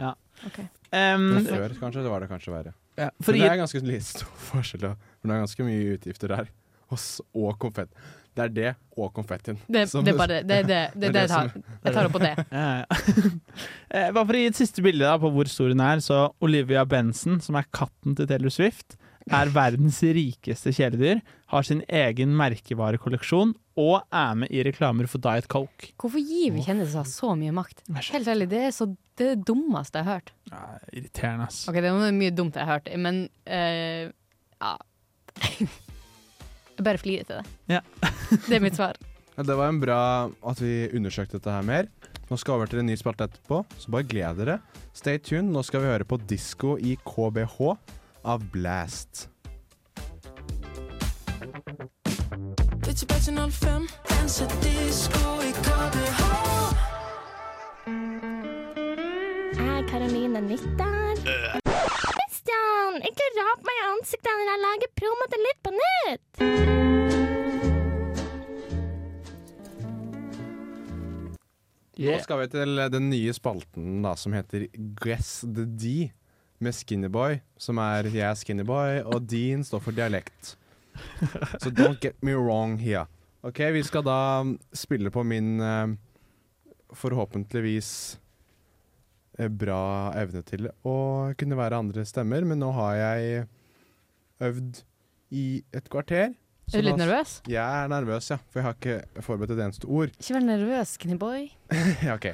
Ja. 0.00 0.14
Ok. 0.48 0.58
Um, 0.90 1.28
før 1.46 1.74
kanskje, 1.78 2.02
det 2.02 2.10
var 2.10 2.24
det 2.24 2.28
kanskje 2.32 2.50
verre. 2.54 2.72
Ja, 2.98 3.10
for 3.22 3.32
Men 3.32 3.40
det 3.44 3.50
er 3.52 3.60
ganske 3.62 4.02
stor 4.02 4.32
forskjell. 4.50 4.80
For 5.20 5.28
det 5.30 5.36
er 5.36 5.44
ganske 5.44 5.64
mye 5.68 5.94
utgifter 5.96 6.34
der. 6.34 6.50
Og, 6.92 6.98
og 7.38 7.54
konfett. 7.62 7.94
Det 8.34 8.44
er 8.46 8.52
det 8.56 8.70
og 8.96 9.10
konfettien. 9.12 9.58
Det, 9.68 9.86
som- 9.90 10.04
det 10.04 10.14
er 10.14 10.18
bare 10.18 10.28
det. 10.40 10.46
Det 10.48 10.56
er 10.62 10.68
det, 10.68 10.80
det, 11.00 11.12
det 11.12 11.20
jeg 11.26 11.28
tar. 11.28 11.48
som- 11.52 11.64
Jeg 11.84 11.92
tar 11.94 12.08
opp 12.08 12.12
på 12.16 12.22
det. 12.24 12.34
Ja. 12.50 12.84
Eh, 13.92 14.08
Bare 14.16 14.24
for 14.24 14.32
å 14.32 14.40
gi 14.40 14.46
et 14.48 14.56
siste 14.56 14.80
bilde 14.80 15.04
da, 15.04 15.18
på 15.20 15.28
hvor 15.34 15.44
stor 15.52 15.68
hun 15.68 15.80
er, 15.84 16.00
så 16.00 16.22
Olivia 16.40 16.86
Benson, 16.88 17.40
som 17.44 17.58
er 17.60 17.66
katten 17.76 18.14
til 18.16 18.24
Taylor 18.30 18.48
Swift, 18.54 18.94
er 19.30 19.50
verdens 19.52 19.98
rikeste 20.02 20.72
kjæledyr, 20.72 21.20
har 21.52 21.62
sin 21.68 21.82
egen 21.92 22.32
merkevarekolleksjon 22.40 23.52
og 23.78 23.98
er 24.08 24.32
med 24.40 24.50
i 24.50 24.64
reklamer 24.64 25.06
for 25.12 25.20
Diet 25.22 25.46
Coke. 25.52 25.92
Hvorfor 26.00 26.24
gir 26.24 26.56
vi 26.56 26.64
kjendiser 26.64 27.04
så 27.06 27.34
mye 27.38 27.52
makt? 27.54 27.84
Helt 28.08 28.32
ærlig, 28.32 28.48
det 28.50 28.62
er 28.70 28.72
så 28.74 28.88
det, 28.88 29.26
er 29.28 29.36
det 29.36 29.44
dummeste 29.52 30.00
jeg 30.00 30.08
har 30.08 30.16
hørt. 30.22 30.32
Ja, 30.50 30.62
Irriterende, 30.96 31.50
ass. 31.52 31.60
Ok, 31.68 31.76
det 31.84 31.92
er 31.92 32.16
mye 32.16 32.32
dumt 32.34 32.56
jeg 32.56 32.64
har 32.64 32.80
hørt, 32.80 32.88
men 32.98 33.26
uh, 33.44 34.08
ja 34.64 34.72
bare 36.86 37.00
flirer 37.00 37.26
til 37.28 37.40
det. 37.40 37.56
Ja. 37.78 37.80
Det 38.48 38.56
er 38.58 38.64
mitt 38.64 38.78
svar. 38.78 38.98
Ja, 39.36 39.42
det 39.48 39.54
var 39.56 39.70
en 39.72 39.80
bra 39.80 40.00
at 40.48 40.60
vi 40.60 40.88
undersøkte 40.92 41.38
dette 41.38 41.52
her 41.52 41.64
mer. 41.64 41.88
Nå 42.28 42.36
skal 42.36 42.52
vi 42.52 42.58
over 42.60 42.70
til 42.72 42.82
en 42.82 42.86
ny 42.90 42.96
spalte 43.00 43.24
etterpå, 43.28 43.62
så 43.80 43.92
bare 43.92 44.04
gled 44.08 44.40
dere. 44.42 44.58
Stay 44.96 45.18
tuned. 45.18 45.52
Nå 45.52 45.62
skal 45.64 45.80
vi 45.84 45.88
høre 45.92 46.04
på 46.08 46.18
Disko 46.28 46.76
i 46.76 46.98
KBH 47.08 47.58
av 48.28 48.44
Blast. 48.52 49.28
Bitch, 52.82 53.06
bitch, 53.08 53.28
05, 53.32 53.88
danser 54.10 54.52
disco 54.60 55.40
i 55.40 55.52
KBH. 55.64 56.20
Er 59.56 59.88
Karoline 59.88 60.40
Nytter? 60.40 61.61
Christian, 62.92 63.08
ikke 63.08 63.26
rap 63.40 63.62
meg 63.64 63.78
i 63.78 63.84
ansiktet 63.88 64.32
når 64.36 64.48
jeg 64.50 64.60
lager 64.62 64.90
promo 64.98 65.26
til 65.32 65.40
Litt 65.46 65.60
på 65.64 65.70
nytt! 65.76 66.28
Nå 72.02 72.16
skal 72.24 72.40
vi 72.40 72.48
til 72.50 72.82
den 72.92 73.08
nye 73.12 73.32
spalten 73.36 74.02
da, 74.02 74.16
som 74.18 74.34
heter 74.34 74.66
Guess 75.00 75.44
the 75.46 75.64
D, 75.64 76.10
med 76.62 76.74
Skinnyboy, 76.74 77.40
som 77.58 77.78
er 77.82 78.08
jeg 78.10 78.26
er 78.26 78.38
Skinnyboy, 78.38 79.02
og 79.06 79.24
Dean 79.30 79.64
står 79.66 79.82
for 79.82 79.96
dialekt. 79.96 80.56
Så 81.62 81.70
don't 81.70 82.00
get 82.02 82.18
me 82.22 82.34
wrong 82.36 82.76
here. 82.80 83.06
Ok, 83.42 83.58
vi 83.74 83.82
skal 83.86 84.04
da 84.06 84.44
spille 84.76 85.10
på 85.10 85.24
min 85.26 85.60
eh, 85.60 85.94
forhåpentligvis 86.94 87.92
eh, 88.14 88.22
bra 89.58 90.12
evne 90.20 90.42
til 90.44 90.68
å 90.84 90.96
kunne 91.40 91.56
være 91.56 91.78
andre 91.80 92.04
stemmer, 92.08 92.44
men 92.44 92.60
nå 92.60 92.68
har 92.76 92.96
jeg 93.00 93.44
øvd 94.42 94.82
i 95.32 95.44
et 95.72 95.88
kvarter. 95.92 96.34
så 96.68 96.78
Er 96.78 96.84
du 96.84 96.88
litt 96.90 97.00
nervøs? 97.00 97.34
Jeg 97.48 97.84
er 97.84 97.90
nervøs, 97.90 98.28
ja. 98.30 98.38
For 98.52 98.60
jeg 98.60 98.66
har 98.68 98.76
ikke 98.76 99.22
forberedt 99.24 99.54
et 99.56 99.62
eneste 99.64 99.88
ord. 99.88 100.12
Ikke 100.18 100.36
vær 100.36 100.44
nervøs, 100.46 100.96
Knibboy. 101.00 101.46
ja, 102.06 102.16
ok. 102.16 102.28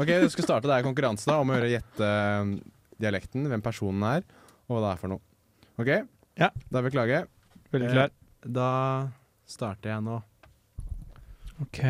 Ok, 0.00 0.08
Vi 0.08 0.30
skal 0.32 0.48
starte. 0.48 0.68
Det 0.70 0.78
er 0.78 0.86
konkurranse 0.86 1.28
da, 1.28 1.38
om 1.42 1.52
å 1.52 1.60
gjette 1.60 2.08
um, 2.40 2.54
dialekten, 3.00 3.44
hvem 3.50 3.64
personen 3.64 4.06
er, 4.08 4.24
og 4.68 4.76
hva 4.76 4.82
det 4.86 4.94
er 4.94 5.02
for 5.02 5.12
noe. 5.12 5.24
Ok? 5.80 5.92
Ja. 6.40 6.50
Da 6.70 6.80
er 6.80 6.86
vi 6.86 6.94
klare. 6.94 7.22
Veldig 7.74 7.92
klar. 7.92 8.12
Eh, 8.12 8.50
da 8.56 8.70
starter 9.50 9.94
jeg 9.94 10.06
nå. 10.06 10.20
OK. 11.60 11.80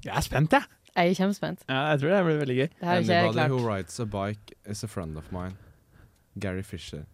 Jeg 0.00 0.14
er 0.16 0.24
spent, 0.24 0.54
jeg. 0.56 0.79
Jeg 0.96 1.12
er 1.12 1.16
kjempespent. 1.16 1.64
Ja, 1.68 1.80
jeg 1.92 2.00
tror 2.02 2.12
det 2.12 2.20
blir 2.26 2.40
veldig 2.40 2.56
gøy. 2.58 2.68
Anybody 2.82 3.44
who 3.52 3.60
rides 3.62 4.00
a 4.02 4.06
bike 4.10 4.56
is 4.66 4.82
a 4.84 4.88
friend 4.90 5.16
of 5.18 5.30
mine. 5.32 5.56
Gary 6.38 6.62
Fisher. 6.62 7.04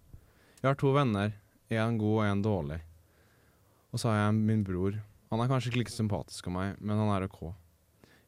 Jeg 0.63 0.71
har 0.71 0.79
to 0.81 0.93
venner. 0.97 1.35
En 1.69 1.99
god 1.99 2.17
og 2.23 2.25
en 2.31 2.43
dårlig. 2.45 2.81
Og 3.93 4.01
så 4.01 4.09
har 4.11 4.19
jeg 4.21 4.39
min 4.39 4.65
bror. 4.65 4.97
Han 5.31 5.43
er 5.43 5.51
kanskje 5.51 5.73
ikke 5.73 5.83
like 5.83 5.93
sympatisk 5.93 6.47
som 6.47 6.55
meg, 6.57 6.77
men 6.81 6.99
han 7.01 7.11
er 7.15 7.27
OK. 7.27 7.41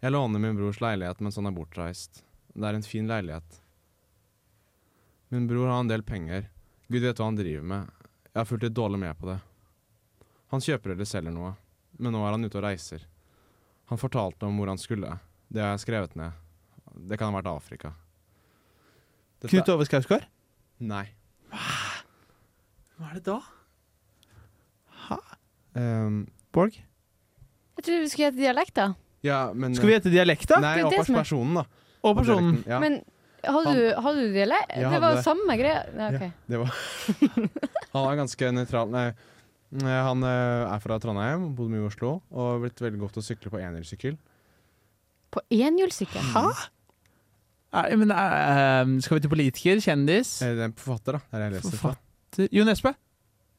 Jeg 0.03 0.13
låner 0.15 0.43
min 0.43 0.57
brors 0.59 0.81
leilighet 0.83 1.21
mens 1.25 1.39
han 1.39 1.49
er 1.51 1.55
bortreist. 1.57 2.23
Det 2.55 2.67
er 2.67 2.79
en 2.79 2.87
fin 2.87 3.09
leilighet. 3.09 3.61
Min 5.31 5.47
bror 5.49 5.69
har 5.71 5.81
en 5.85 5.91
del 5.91 6.03
penger. 6.03 6.49
Gud 6.89 7.05
vet 7.05 7.19
hva 7.21 7.29
han 7.29 7.39
driver 7.39 7.67
med. 7.73 7.95
Jeg 8.33 8.41
har 8.41 8.49
fulgt 8.49 8.67
litt 8.67 8.77
dårlig 8.77 9.01
med 9.03 9.19
på 9.19 9.29
det. 9.31 9.39
Han 10.53 10.63
kjøper 10.65 10.95
eller 10.95 11.09
selger 11.09 11.35
noe, 11.35 11.55
men 11.99 12.15
nå 12.15 12.23
er 12.25 12.35
han 12.37 12.47
ute 12.49 12.59
og 12.59 12.65
reiser. 12.65 13.03
Han 13.93 14.01
fortalte 14.01 14.49
om 14.49 14.57
hvor 14.59 14.71
han 14.73 14.81
skulle. 14.81 15.19
Det 15.49 15.63
har 15.65 15.75
jeg 15.77 15.85
skrevet 15.87 16.17
ned. 16.19 16.33
Det 17.09 17.19
kan 17.19 17.33
ha 17.33 17.41
vært 17.41 17.51
Afrika. 17.51 17.93
Dette- 19.41 19.53
Knut 19.55 19.69
Ove 19.73 19.87
Skausgård? 19.87 20.25
Nei. 20.81 21.07
Hva 21.53 21.67
Hva 22.99 23.11
er 23.13 23.15
det 23.15 23.25
da? 23.25 23.41
Um, 25.79 26.27
Borg? 26.53 26.75
Jeg 27.79 27.85
trodde 27.85 28.01
vi 28.03 28.09
skulle 28.11 28.27
gjette 28.29 28.41
dialekt, 28.41 28.75
da. 28.75 28.89
ja, 29.23 29.53
men 29.55 29.77
Skal 29.77 29.93
vi 29.93 29.99
dialekt, 30.11 30.49
da? 30.51 30.59
Nei, 30.61 30.83
og 30.83 30.93
er- 30.93 31.05
personen, 31.15 31.55
da. 31.55 31.65
Og 32.03 32.17
personen. 32.17 32.65
Ja. 32.67 32.81
Men 32.83 33.05
hadde 33.45 33.75
du, 33.77 33.85
hadde 34.03 34.25
du 34.27 34.33
dialekt? 34.35 34.73
Jeg 34.75 34.91
Det 34.91 35.01
var 35.01 35.15
jo 35.15 35.23
samme 35.23 35.57
greia. 35.61 35.85
Ja, 35.95 36.09
ok. 36.09 36.21
Ja, 36.21 36.31
det 36.49 36.59
var 36.59 36.75
Han 37.95 38.09
er 38.11 38.17
ganske 38.19 38.51
nøytral. 38.53 38.91
Nei, 38.91 39.07
eh, 39.79 40.03
han 40.09 40.23
eh, 40.27 40.75
er 40.75 40.83
fra 40.83 40.99
Trondheim, 40.99 41.55
bodde 41.55 41.71
mye 41.71 41.85
i 41.85 41.87
Oslo, 41.87 42.21
og 42.33 42.51
har 42.53 42.59
blitt 42.65 42.83
veldig 42.83 42.99
godt 43.05 43.13
til 43.19 43.23
å 43.23 43.29
sykle 43.29 43.53
på 43.55 43.63
enhjulssykkel. 43.63 44.19
På 45.35 45.43
enhjulssykkel? 45.53 46.23
Hæ? 46.35 46.45
Nei, 47.77 47.97
men, 48.01 48.11
eh, 48.11 49.01
skal 49.05 49.19
vi 49.19 49.21
til 49.27 49.33
politiker? 49.35 49.81
Kjendis? 49.85 50.31
Eh, 50.43 50.55
Det 50.55 50.63
er 50.65 50.71
en 50.71 50.73
forfatter, 50.73 51.19
da. 51.19 51.19
Det 51.31 51.39
er 51.39 51.45
jeg 51.51 51.53
leser 51.59 51.77
fra. 51.77 51.93
Forfatter 51.93 52.49
Jo 52.57 52.65
Nesbø? 52.65 52.93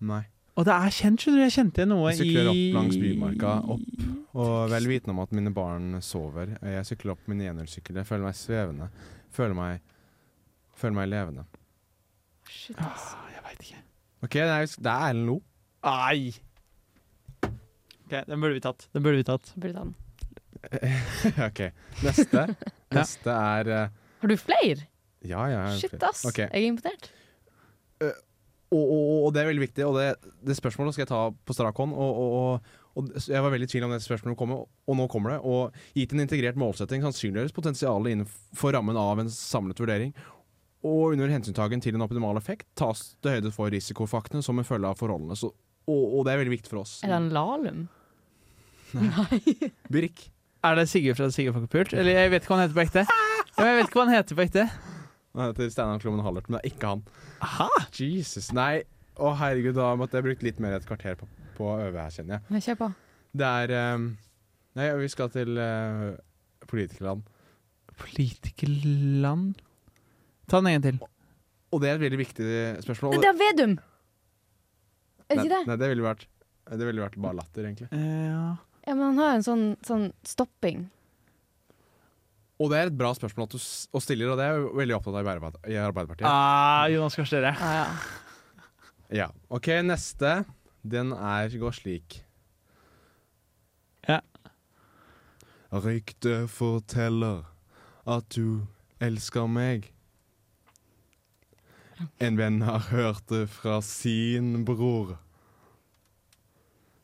Nei. 0.01 0.23
Og 0.57 0.65
det 0.65 0.73
er 0.73 0.89
kjent, 0.91 1.21
skjønner 1.21 1.39
du. 1.39 1.43
Jeg 1.45 1.53
kjente 1.55 1.85
noe 1.87 2.09
Jeg 2.11 2.17
sykler 2.19 2.49
opp 2.51 2.73
langs 2.75 2.97
Bymarka, 2.99 3.51
opp, 3.75 4.01
og 4.35 4.69
vel 4.73 4.87
vitende 4.89 5.13
om 5.13 5.19
at 5.23 5.31
mine 5.31 5.53
barn 5.55 6.01
sover. 6.03 6.57
Jeg 6.61 6.85
sykler 6.89 7.13
opp 7.13 7.27
min 7.31 7.39
enhjulssykkel. 7.45 7.95
Jeg 8.01 8.09
føler 8.09 8.25
meg 8.27 8.35
svevende. 8.35 8.89
Føler 9.31 9.55
meg, 9.55 9.79
føler 10.75 10.97
meg 10.97 11.07
levende. 11.13 11.45
Shit, 12.49 12.75
ass. 12.81 13.13
Jeg 13.31 13.45
veit 13.45 13.63
ikke. 13.69 13.81
OK, 14.25 14.33
det 14.33 14.49
er, 14.49 14.65
det 14.65 14.91
er 14.91 15.07
Erlend 15.13 15.25
Lo. 15.29 15.37
Nei! 15.85 16.33
Ok, 17.45 18.13
Den 18.27 18.41
burde 18.41 18.53
vi 18.57 18.59
tatt. 18.65 18.87
Den 18.91 19.03
burde 19.05 19.21
vi 19.21 19.23
tatt. 19.29 19.53
Burde 19.55 19.73
ta 19.77 19.83
den. 19.85 19.95
OK. 21.47 21.61
Neste. 22.05 22.45
Neste 22.97 23.35
er 23.35 23.71
uh, 23.73 24.09
Har 24.21 24.31
du 24.31 24.37
flere? 24.39 24.87
Ja, 25.25 25.45
ja. 25.51 25.63
Shit, 25.77 25.97
ass. 26.03 26.23
Okay. 26.29 26.47
Jeg 26.47 26.63
er 26.63 26.73
imponert. 26.73 27.11
Og, 28.69 28.83
og, 28.85 29.13
og 29.25 29.31
det 29.33 29.41
er 29.41 29.49
veldig 29.49 29.63
viktig, 29.65 29.85
og 29.87 29.97
det, 29.97 30.33
det 30.45 30.55
spørsmålet 30.57 30.95
skal 30.95 31.03
jeg 31.03 31.11
ta 31.11 31.21
på 31.33 31.55
strak 31.57 31.79
hånd. 31.81 31.95
Og, 31.97 32.19
og, 32.19 33.07
jeg 33.25 33.41
var 33.41 33.53
veldig 33.53 33.67
i 33.69 33.71
tvil 33.71 33.85
om 33.87 33.93
det 33.93 34.01
spørsmålet 34.03 34.37
kom, 34.37 34.53
og 34.59 34.97
nå 34.97 35.07
kommer 35.11 35.35
det. 35.35 35.39
Og 35.47 35.75
gitt 35.97 36.13
en 36.13 36.23
integrert 36.23 36.59
målsetting 36.59 37.03
sannsynliggjøres 37.05 37.55
potensialet 37.55 38.15
innenfor 38.15 38.75
rammen 38.75 38.99
av 38.99 39.21
en 39.21 39.31
samlet 39.33 39.79
vurdering. 39.79 40.13
Og 40.87 41.13
under 41.13 41.31
hensyntagen 41.31 41.81
til 41.83 41.97
en 41.97 42.05
optimal 42.05 42.39
effekt 42.39 42.69
tas 42.79 43.13
det 43.23 43.37
høyde 43.37 43.53
for 43.55 43.71
risikofaktene 43.73 44.43
som 44.45 44.59
en 44.59 44.67
følge 44.67 44.91
av 44.91 44.99
forholdene. 44.99 45.35
Så, 45.39 45.51
og 45.89 46.21
det 46.27 46.33
er 46.33 46.43
veldig 46.43 46.55
viktig 46.57 46.71
for 46.71 46.83
oss. 46.83 46.99
Er 47.03 47.13
det 47.13 47.19
en 47.19 47.31
lalum? 47.35 47.87
Nei. 48.95 49.41
Birk. 49.93 50.27
Er 50.59 50.75
det 50.75 50.89
Sigurd 50.91 51.15
fra 51.15 51.29
Sigurd 51.31 51.55
Folkepult? 51.55 51.93
Eller 51.95 52.17
jeg 52.17 52.31
vet 52.33 52.43
ikke 52.43 52.51
hva 52.51 52.59
han 52.59 52.65
heter 52.65 52.75
på 52.75 52.83
ekte. 52.83 53.03
Ja, 53.59 53.65
jeg 53.69 53.75
vet 53.77 53.85
ikke 53.87 53.99
hva 53.99 54.05
han 54.09 54.15
heter 54.17 54.35
på 54.35 54.43
ekte. 54.43 54.65
Han 55.37 55.51
heter 55.53 55.69
Steinar 55.71 56.01
Klommen 56.03 56.23
Hallert, 56.25 56.49
men 56.49 56.57
det 56.57 56.65
er 56.65 56.73
ikke 56.73 56.89
han. 56.91 57.03
Aha. 57.45 57.67
Jesus, 57.95 58.49
Nei, 58.55 58.81
å 59.15 59.31
herregud, 59.39 59.77
da 59.77 59.93
måtte 59.99 60.19
jeg 60.19 60.27
brukt 60.27 60.43
litt 60.43 60.59
mer 60.63 60.75
et 60.75 60.87
kvarter 60.87 61.15
på, 61.19 61.29
på 61.55 61.69
å 61.69 61.77
øve 61.85 62.03
her, 62.03 62.11
kjenner 62.11 62.39
jeg. 62.39 62.63
Kjør 62.67 62.79
på. 62.81 62.89
Det 63.39 63.53
er 63.63 63.73
um, 63.95 64.09
Nei, 64.79 64.89
vi 64.99 65.09
skal 65.11 65.31
til 65.31 65.59
uh, 65.61 66.11
politikerland. 66.67 67.23
Politikerland 67.99 69.59
Ta 70.49 70.59
den 70.59 70.71
en 70.71 70.79
gang 70.79 70.85
til. 70.87 71.01
Og 71.69 71.83
det 71.83 71.91
er 71.91 71.99
et 71.99 72.03
veldig 72.03 72.19
viktig 72.19 72.45
spørsmål. 72.83 73.19
Det 73.21 73.29
er 73.29 73.35
Vedum! 73.37 73.75
Er 75.29 75.37
det 75.37 75.43
ikke 75.43 75.53
det? 75.53 75.65
Nei, 75.69 75.75
det 75.77 75.89
ville 75.91 76.05
vært, 76.07 76.23
det 76.73 76.87
ville 76.89 77.03
vært 77.05 77.19
bare 77.21 77.37
latter, 77.37 77.67
egentlig. 77.69 77.89
Ja. 77.93 78.55
Ja, 78.89 78.95
men 78.97 79.03
han 79.11 79.19
har 79.21 79.35
en 79.37 79.43
sånn, 79.45 79.65
sånn 79.85 80.07
stopping. 80.25 80.87
Og 82.59 82.71
det 82.73 82.79
er 82.79 82.89
et 82.89 82.95
bra 82.97 83.11
spørsmål 83.15 83.45
at 83.45 83.53
du 83.53 83.59
s- 83.61 83.85
stiller, 84.03 84.31
og 84.33 84.39
det 84.39 84.47
er 84.49 84.55
jeg 84.57 84.71
veldig 84.81 84.95
opptatt 84.97 85.15
av 85.19 85.27
i 85.27 85.29
Arbeid- 85.31 85.59
i 85.69 85.77
Arbeiderpartiet. 85.79 86.25
Ah, 86.27 86.87
Jonas 86.91 87.15
Gahr 87.15 87.27
Støre. 87.29 87.51
Ja. 89.13 89.29
OK, 89.49 89.69
neste. 89.85 90.33
Den 90.83 91.13
er 91.13 91.47
går 91.61 91.71
slik. 91.77 92.23
Ja. 94.09 94.19
Ryktet 95.71 96.49
forteller 96.49 97.45
at 98.09 98.27
du 98.33 98.65
elsker 98.99 99.47
meg. 99.47 99.91
En 102.19 102.37
venn 102.39 102.61
har 102.65 102.79
hørt 102.89 103.27
det 103.27 103.45
fra 103.53 103.79
sin 103.85 104.63
bror. 104.65 105.17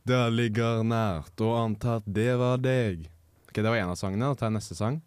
Det 0.06 0.22
ligger 0.30 0.84
nært 0.86 1.42
å 1.42 1.56
anta 1.58 1.96
at 1.98 2.06
det 2.06 2.36
var 2.38 2.60
deg. 2.62 3.08
Ok, 3.50 3.58
Det 3.58 3.64
var 3.66 3.78
en 3.80 3.90
av 3.90 3.98
sangene. 3.98 4.28
Da 4.30 4.36
tar 4.38 4.52
jeg 4.52 4.58
neste 4.60 4.76
sang. 4.78 5.02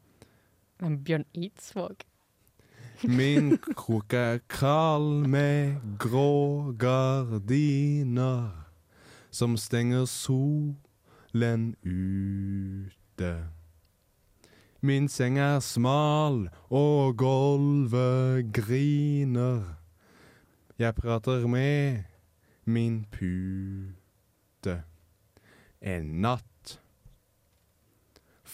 Men 0.83 0.99
Bjørn 1.07 1.25
Eidsvåg. 1.35 2.03
Min 3.07 3.59
krok 3.79 4.13
er 4.13 4.41
kral 4.51 5.23
med 5.31 5.79
grå 6.03 6.75
gardiner 6.75 8.51
som 9.31 9.55
stenger 9.57 10.07
solen 10.11 11.77
ute. 11.87 13.33
Min 14.83 15.07
seng 15.09 15.39
er 15.39 15.61
smal 15.63 16.49
og 16.71 17.17
gulvet 17.19 18.51
griner. 18.55 19.63
Jeg 20.79 20.95
prater 20.95 21.47
med 21.47 22.05
min 22.67 23.05
pute. 23.11 24.83
En 25.81 26.21
natt 26.25 26.79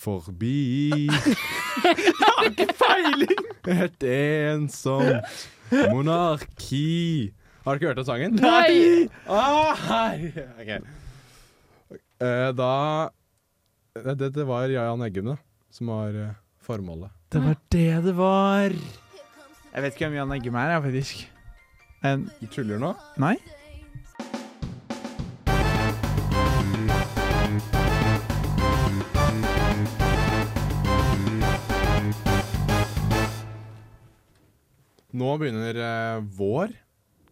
forbi 0.05 1.07
Jeg 1.85 2.05
har 2.21 2.51
ikke 2.51 2.67
peiling! 2.77 3.47
Et 3.65 4.05
ensomt 4.13 5.47
monarki. 5.89 7.33
Har 7.65 7.75
du 7.75 7.81
ikke 7.81 7.89
hørt 7.89 8.01
den 8.03 8.09
sangen? 8.09 8.37
Nei! 8.37 9.09
Ah, 9.25 9.73
hei. 9.89 10.35
Okay. 10.61 10.83
Eh, 12.21 12.51
da 12.53 12.75
det, 13.95 14.31
det, 14.35 14.45
var 14.45 14.69
Jan 14.69 15.03
Eggum, 15.07 15.33
da, 15.33 15.39
som 15.73 15.89
var 15.95 16.17
eh, 16.19 16.37
formålet. 16.67 17.15
Det 17.33 17.41
var 17.41 17.57
det 17.73 17.89
det 18.05 18.15
var. 18.19 18.77
Jeg 19.73 19.83
vet 19.87 19.97
ikke 19.97 20.09
hvem 20.09 20.21
Jan 20.21 20.37
Eggum 20.37 20.61
er, 20.61 20.75
jeg, 20.77 20.85
faktisk. 20.91 21.25
En, 22.05 22.29
Du 22.43 22.47
tuller 22.53 22.83
nå? 22.83 22.93
nei? 23.23 23.39
Nå 35.15 35.37
begynner 35.39 35.79
eh, 35.79 36.21
vår 36.35 36.75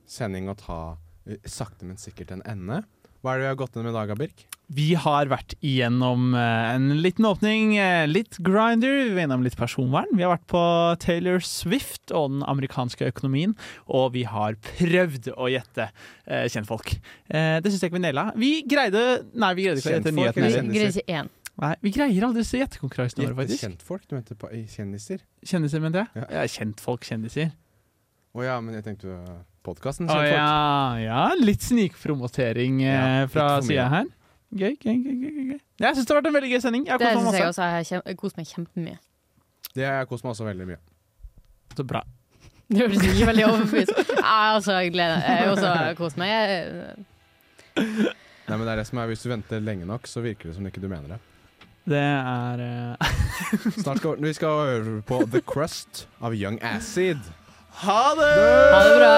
sending 0.06 0.46
å 0.52 0.56
ta 0.58 0.80
eh, 1.26 1.40
sakte, 1.48 1.86
men 1.88 1.98
sikkert 1.98 2.30
en 2.36 2.42
ende. 2.46 2.82
Hva 3.22 3.34
er 3.34 3.38
det 3.40 3.46
vi 3.46 3.50
har 3.52 3.58
gått 3.60 3.76
inn 3.78 3.86
med 3.86 3.92
i 3.94 3.96
dag, 3.96 4.12
Birk? 4.18 4.44
Vi 4.72 4.92
har 4.96 5.28
vært 5.28 5.52
igjennom 5.60 6.30
eh, 6.38 6.68
en 6.76 6.86
liten 7.02 7.26
åpning, 7.28 7.74
eh, 7.82 8.04
litt 8.08 8.38
grinder, 8.42 8.94
vi 9.08 9.16
var 9.18 9.26
innom 9.26 9.42
litt 9.44 9.58
personvern. 9.58 10.08
Vi 10.16 10.22
har 10.24 10.32
vært 10.32 10.46
på 10.50 10.62
Taylor 11.02 11.42
Swift 11.44 12.14
og 12.14 12.30
den 12.36 12.46
amerikanske 12.48 13.10
økonomien, 13.10 13.52
og 13.90 14.14
vi 14.14 14.22
har 14.30 14.56
prøvd 14.78 15.32
å 15.34 15.50
gjette 15.52 15.88
eh, 15.90 16.46
kjentfolk. 16.54 16.94
Eh, 17.28 17.58
det 17.62 17.70
syns 17.74 17.82
jeg 17.84 17.92
ikke 17.92 17.98
vi 17.98 18.04
naila. 18.06 18.28
Vi 18.38 18.52
greide 18.70 19.04
Nei, 19.34 19.52
vi 19.58 19.66
greide 19.68 19.82
ikke 19.82 19.90
å 19.90 19.96
gjette 19.98 20.14
heller. 20.14 20.56
kjendiser? 20.56 20.70
Greier 20.78 21.00
ikke 21.02 21.18
én. 21.20 21.32
Nei, 21.62 21.74
vi 21.84 21.90
greier 21.98 22.24
aldri 22.30 22.46
å 22.46 22.62
gjette 22.62 22.80
konkurransene 22.80 23.26
våre, 23.26 23.40
faktisk. 23.42 23.66
kjentfolk? 23.66 24.06
Du 24.08 24.14
mente 24.16 24.38
på 24.40 24.48
kjendiser? 24.72 25.26
Kjendiser, 25.44 25.82
mente 25.84 26.06
jeg? 26.06 26.14
Ja. 26.22 26.30
Ja, 26.38 26.46
kjentfolk, 26.48 27.04
kjendiser. 27.10 27.52
Å 28.32 28.44
ja, 28.46 28.54
men 28.64 28.78
jeg 28.78 28.84
tenkte 28.86 29.12
uh, 29.12 29.40
podkasten 29.66 30.08
Oh, 30.08 30.22
ja, 30.24 30.96
ja, 31.02 31.24
litt 31.36 31.64
snikpromotering 31.66 32.80
eh, 32.80 32.94
Ja, 32.94 33.26
fra 33.28 33.48
sida 33.64 33.88
her. 33.92 34.08
Gøy, 34.52 34.72
gøy, 34.80 34.96
gøy. 34.96 35.16
gøy, 35.20 35.44
gøy. 35.52 35.58
Jeg 35.82 35.96
syns 35.96 36.06
det 36.08 36.12
har 36.14 36.18
vært 36.20 36.30
en 36.30 36.36
veldig 36.36 36.50
gøy 36.52 36.62
sending. 36.64 36.86
Jeg 36.88 36.92
har 36.94 37.00
Det 37.02 37.10
kost 37.12 37.24
meg 37.26 37.34
syns 37.34 37.40
jeg 37.40 37.50
også. 37.50 37.68
Jeg 37.92 38.02
har 38.06 38.16
kost 38.22 38.40
meg 38.40 38.48
kjempemye. 38.48 38.98
Det 39.72 39.86
har 39.86 40.00
jeg 40.00 40.08
kost 40.10 40.24
meg 40.24 40.32
også 40.34 40.48
veldig 40.48 40.68
mye. 40.72 40.80
Så 41.76 41.86
bra. 41.88 42.02
Det 42.72 42.80
hørtes 42.80 43.04
ikke 43.04 43.28
veldig 43.28 43.44
overbevist 43.48 43.92
ut. 43.96 44.12
Jeg 44.16 44.24
har 44.24 44.54
også 44.56 44.76
gleder 44.94 45.20
Jeg 45.20 45.38
har 45.42 45.50
også 45.52 45.72
kost 45.98 46.20
meg. 46.20 46.32
Jeg- 46.32 46.96
Nei, 47.76 48.56
men 48.56 48.64
det 48.66 48.72
er 48.72 48.80
det 48.82 48.86
som 48.88 48.98
er 49.00 49.06
Hvis 49.08 49.22
du 49.24 49.28
venter 49.32 49.60
lenge 49.64 49.86
nok, 49.88 50.08
så 50.08 50.20
virker 50.24 50.50
det 50.50 50.56
som 50.56 50.66
ikke 50.68 50.80
du 50.80 50.88
mener 50.88 51.14
det. 51.14 51.18
Det 51.92 52.00
er 52.00 52.62
uh... 52.62 53.12
Snart 53.82 54.00
skal 54.00 54.20
vi 54.22 54.32
skal 54.36 54.60
høre 54.70 54.96
på 55.08 55.20
The 55.32 55.40
Crust 55.44 56.06
av 56.20 56.36
Young 56.36 56.60
Acid. 56.64 57.20
Ha 57.72 58.14
det! 58.14 58.34
Ha 58.72 58.82
det 58.84 58.96
bra! 58.98 59.16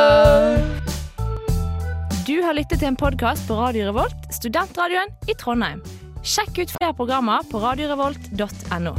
Du 2.26 2.38
har 2.42 2.54
lyttet 2.56 2.80
til 2.80 2.88
en 2.88 2.96
podkast 2.96 3.44
på 3.48 3.56
Radio 3.58 3.90
Revolt, 3.90 4.28
studentradioen 4.32 5.10
i 5.28 5.34
Trondheim. 5.36 5.82
Sjekk 6.24 6.62
ut 6.62 6.72
flere 6.78 6.94
programmer 6.96 7.44
på 7.50 7.60
radiorevolt.no. 7.60 8.94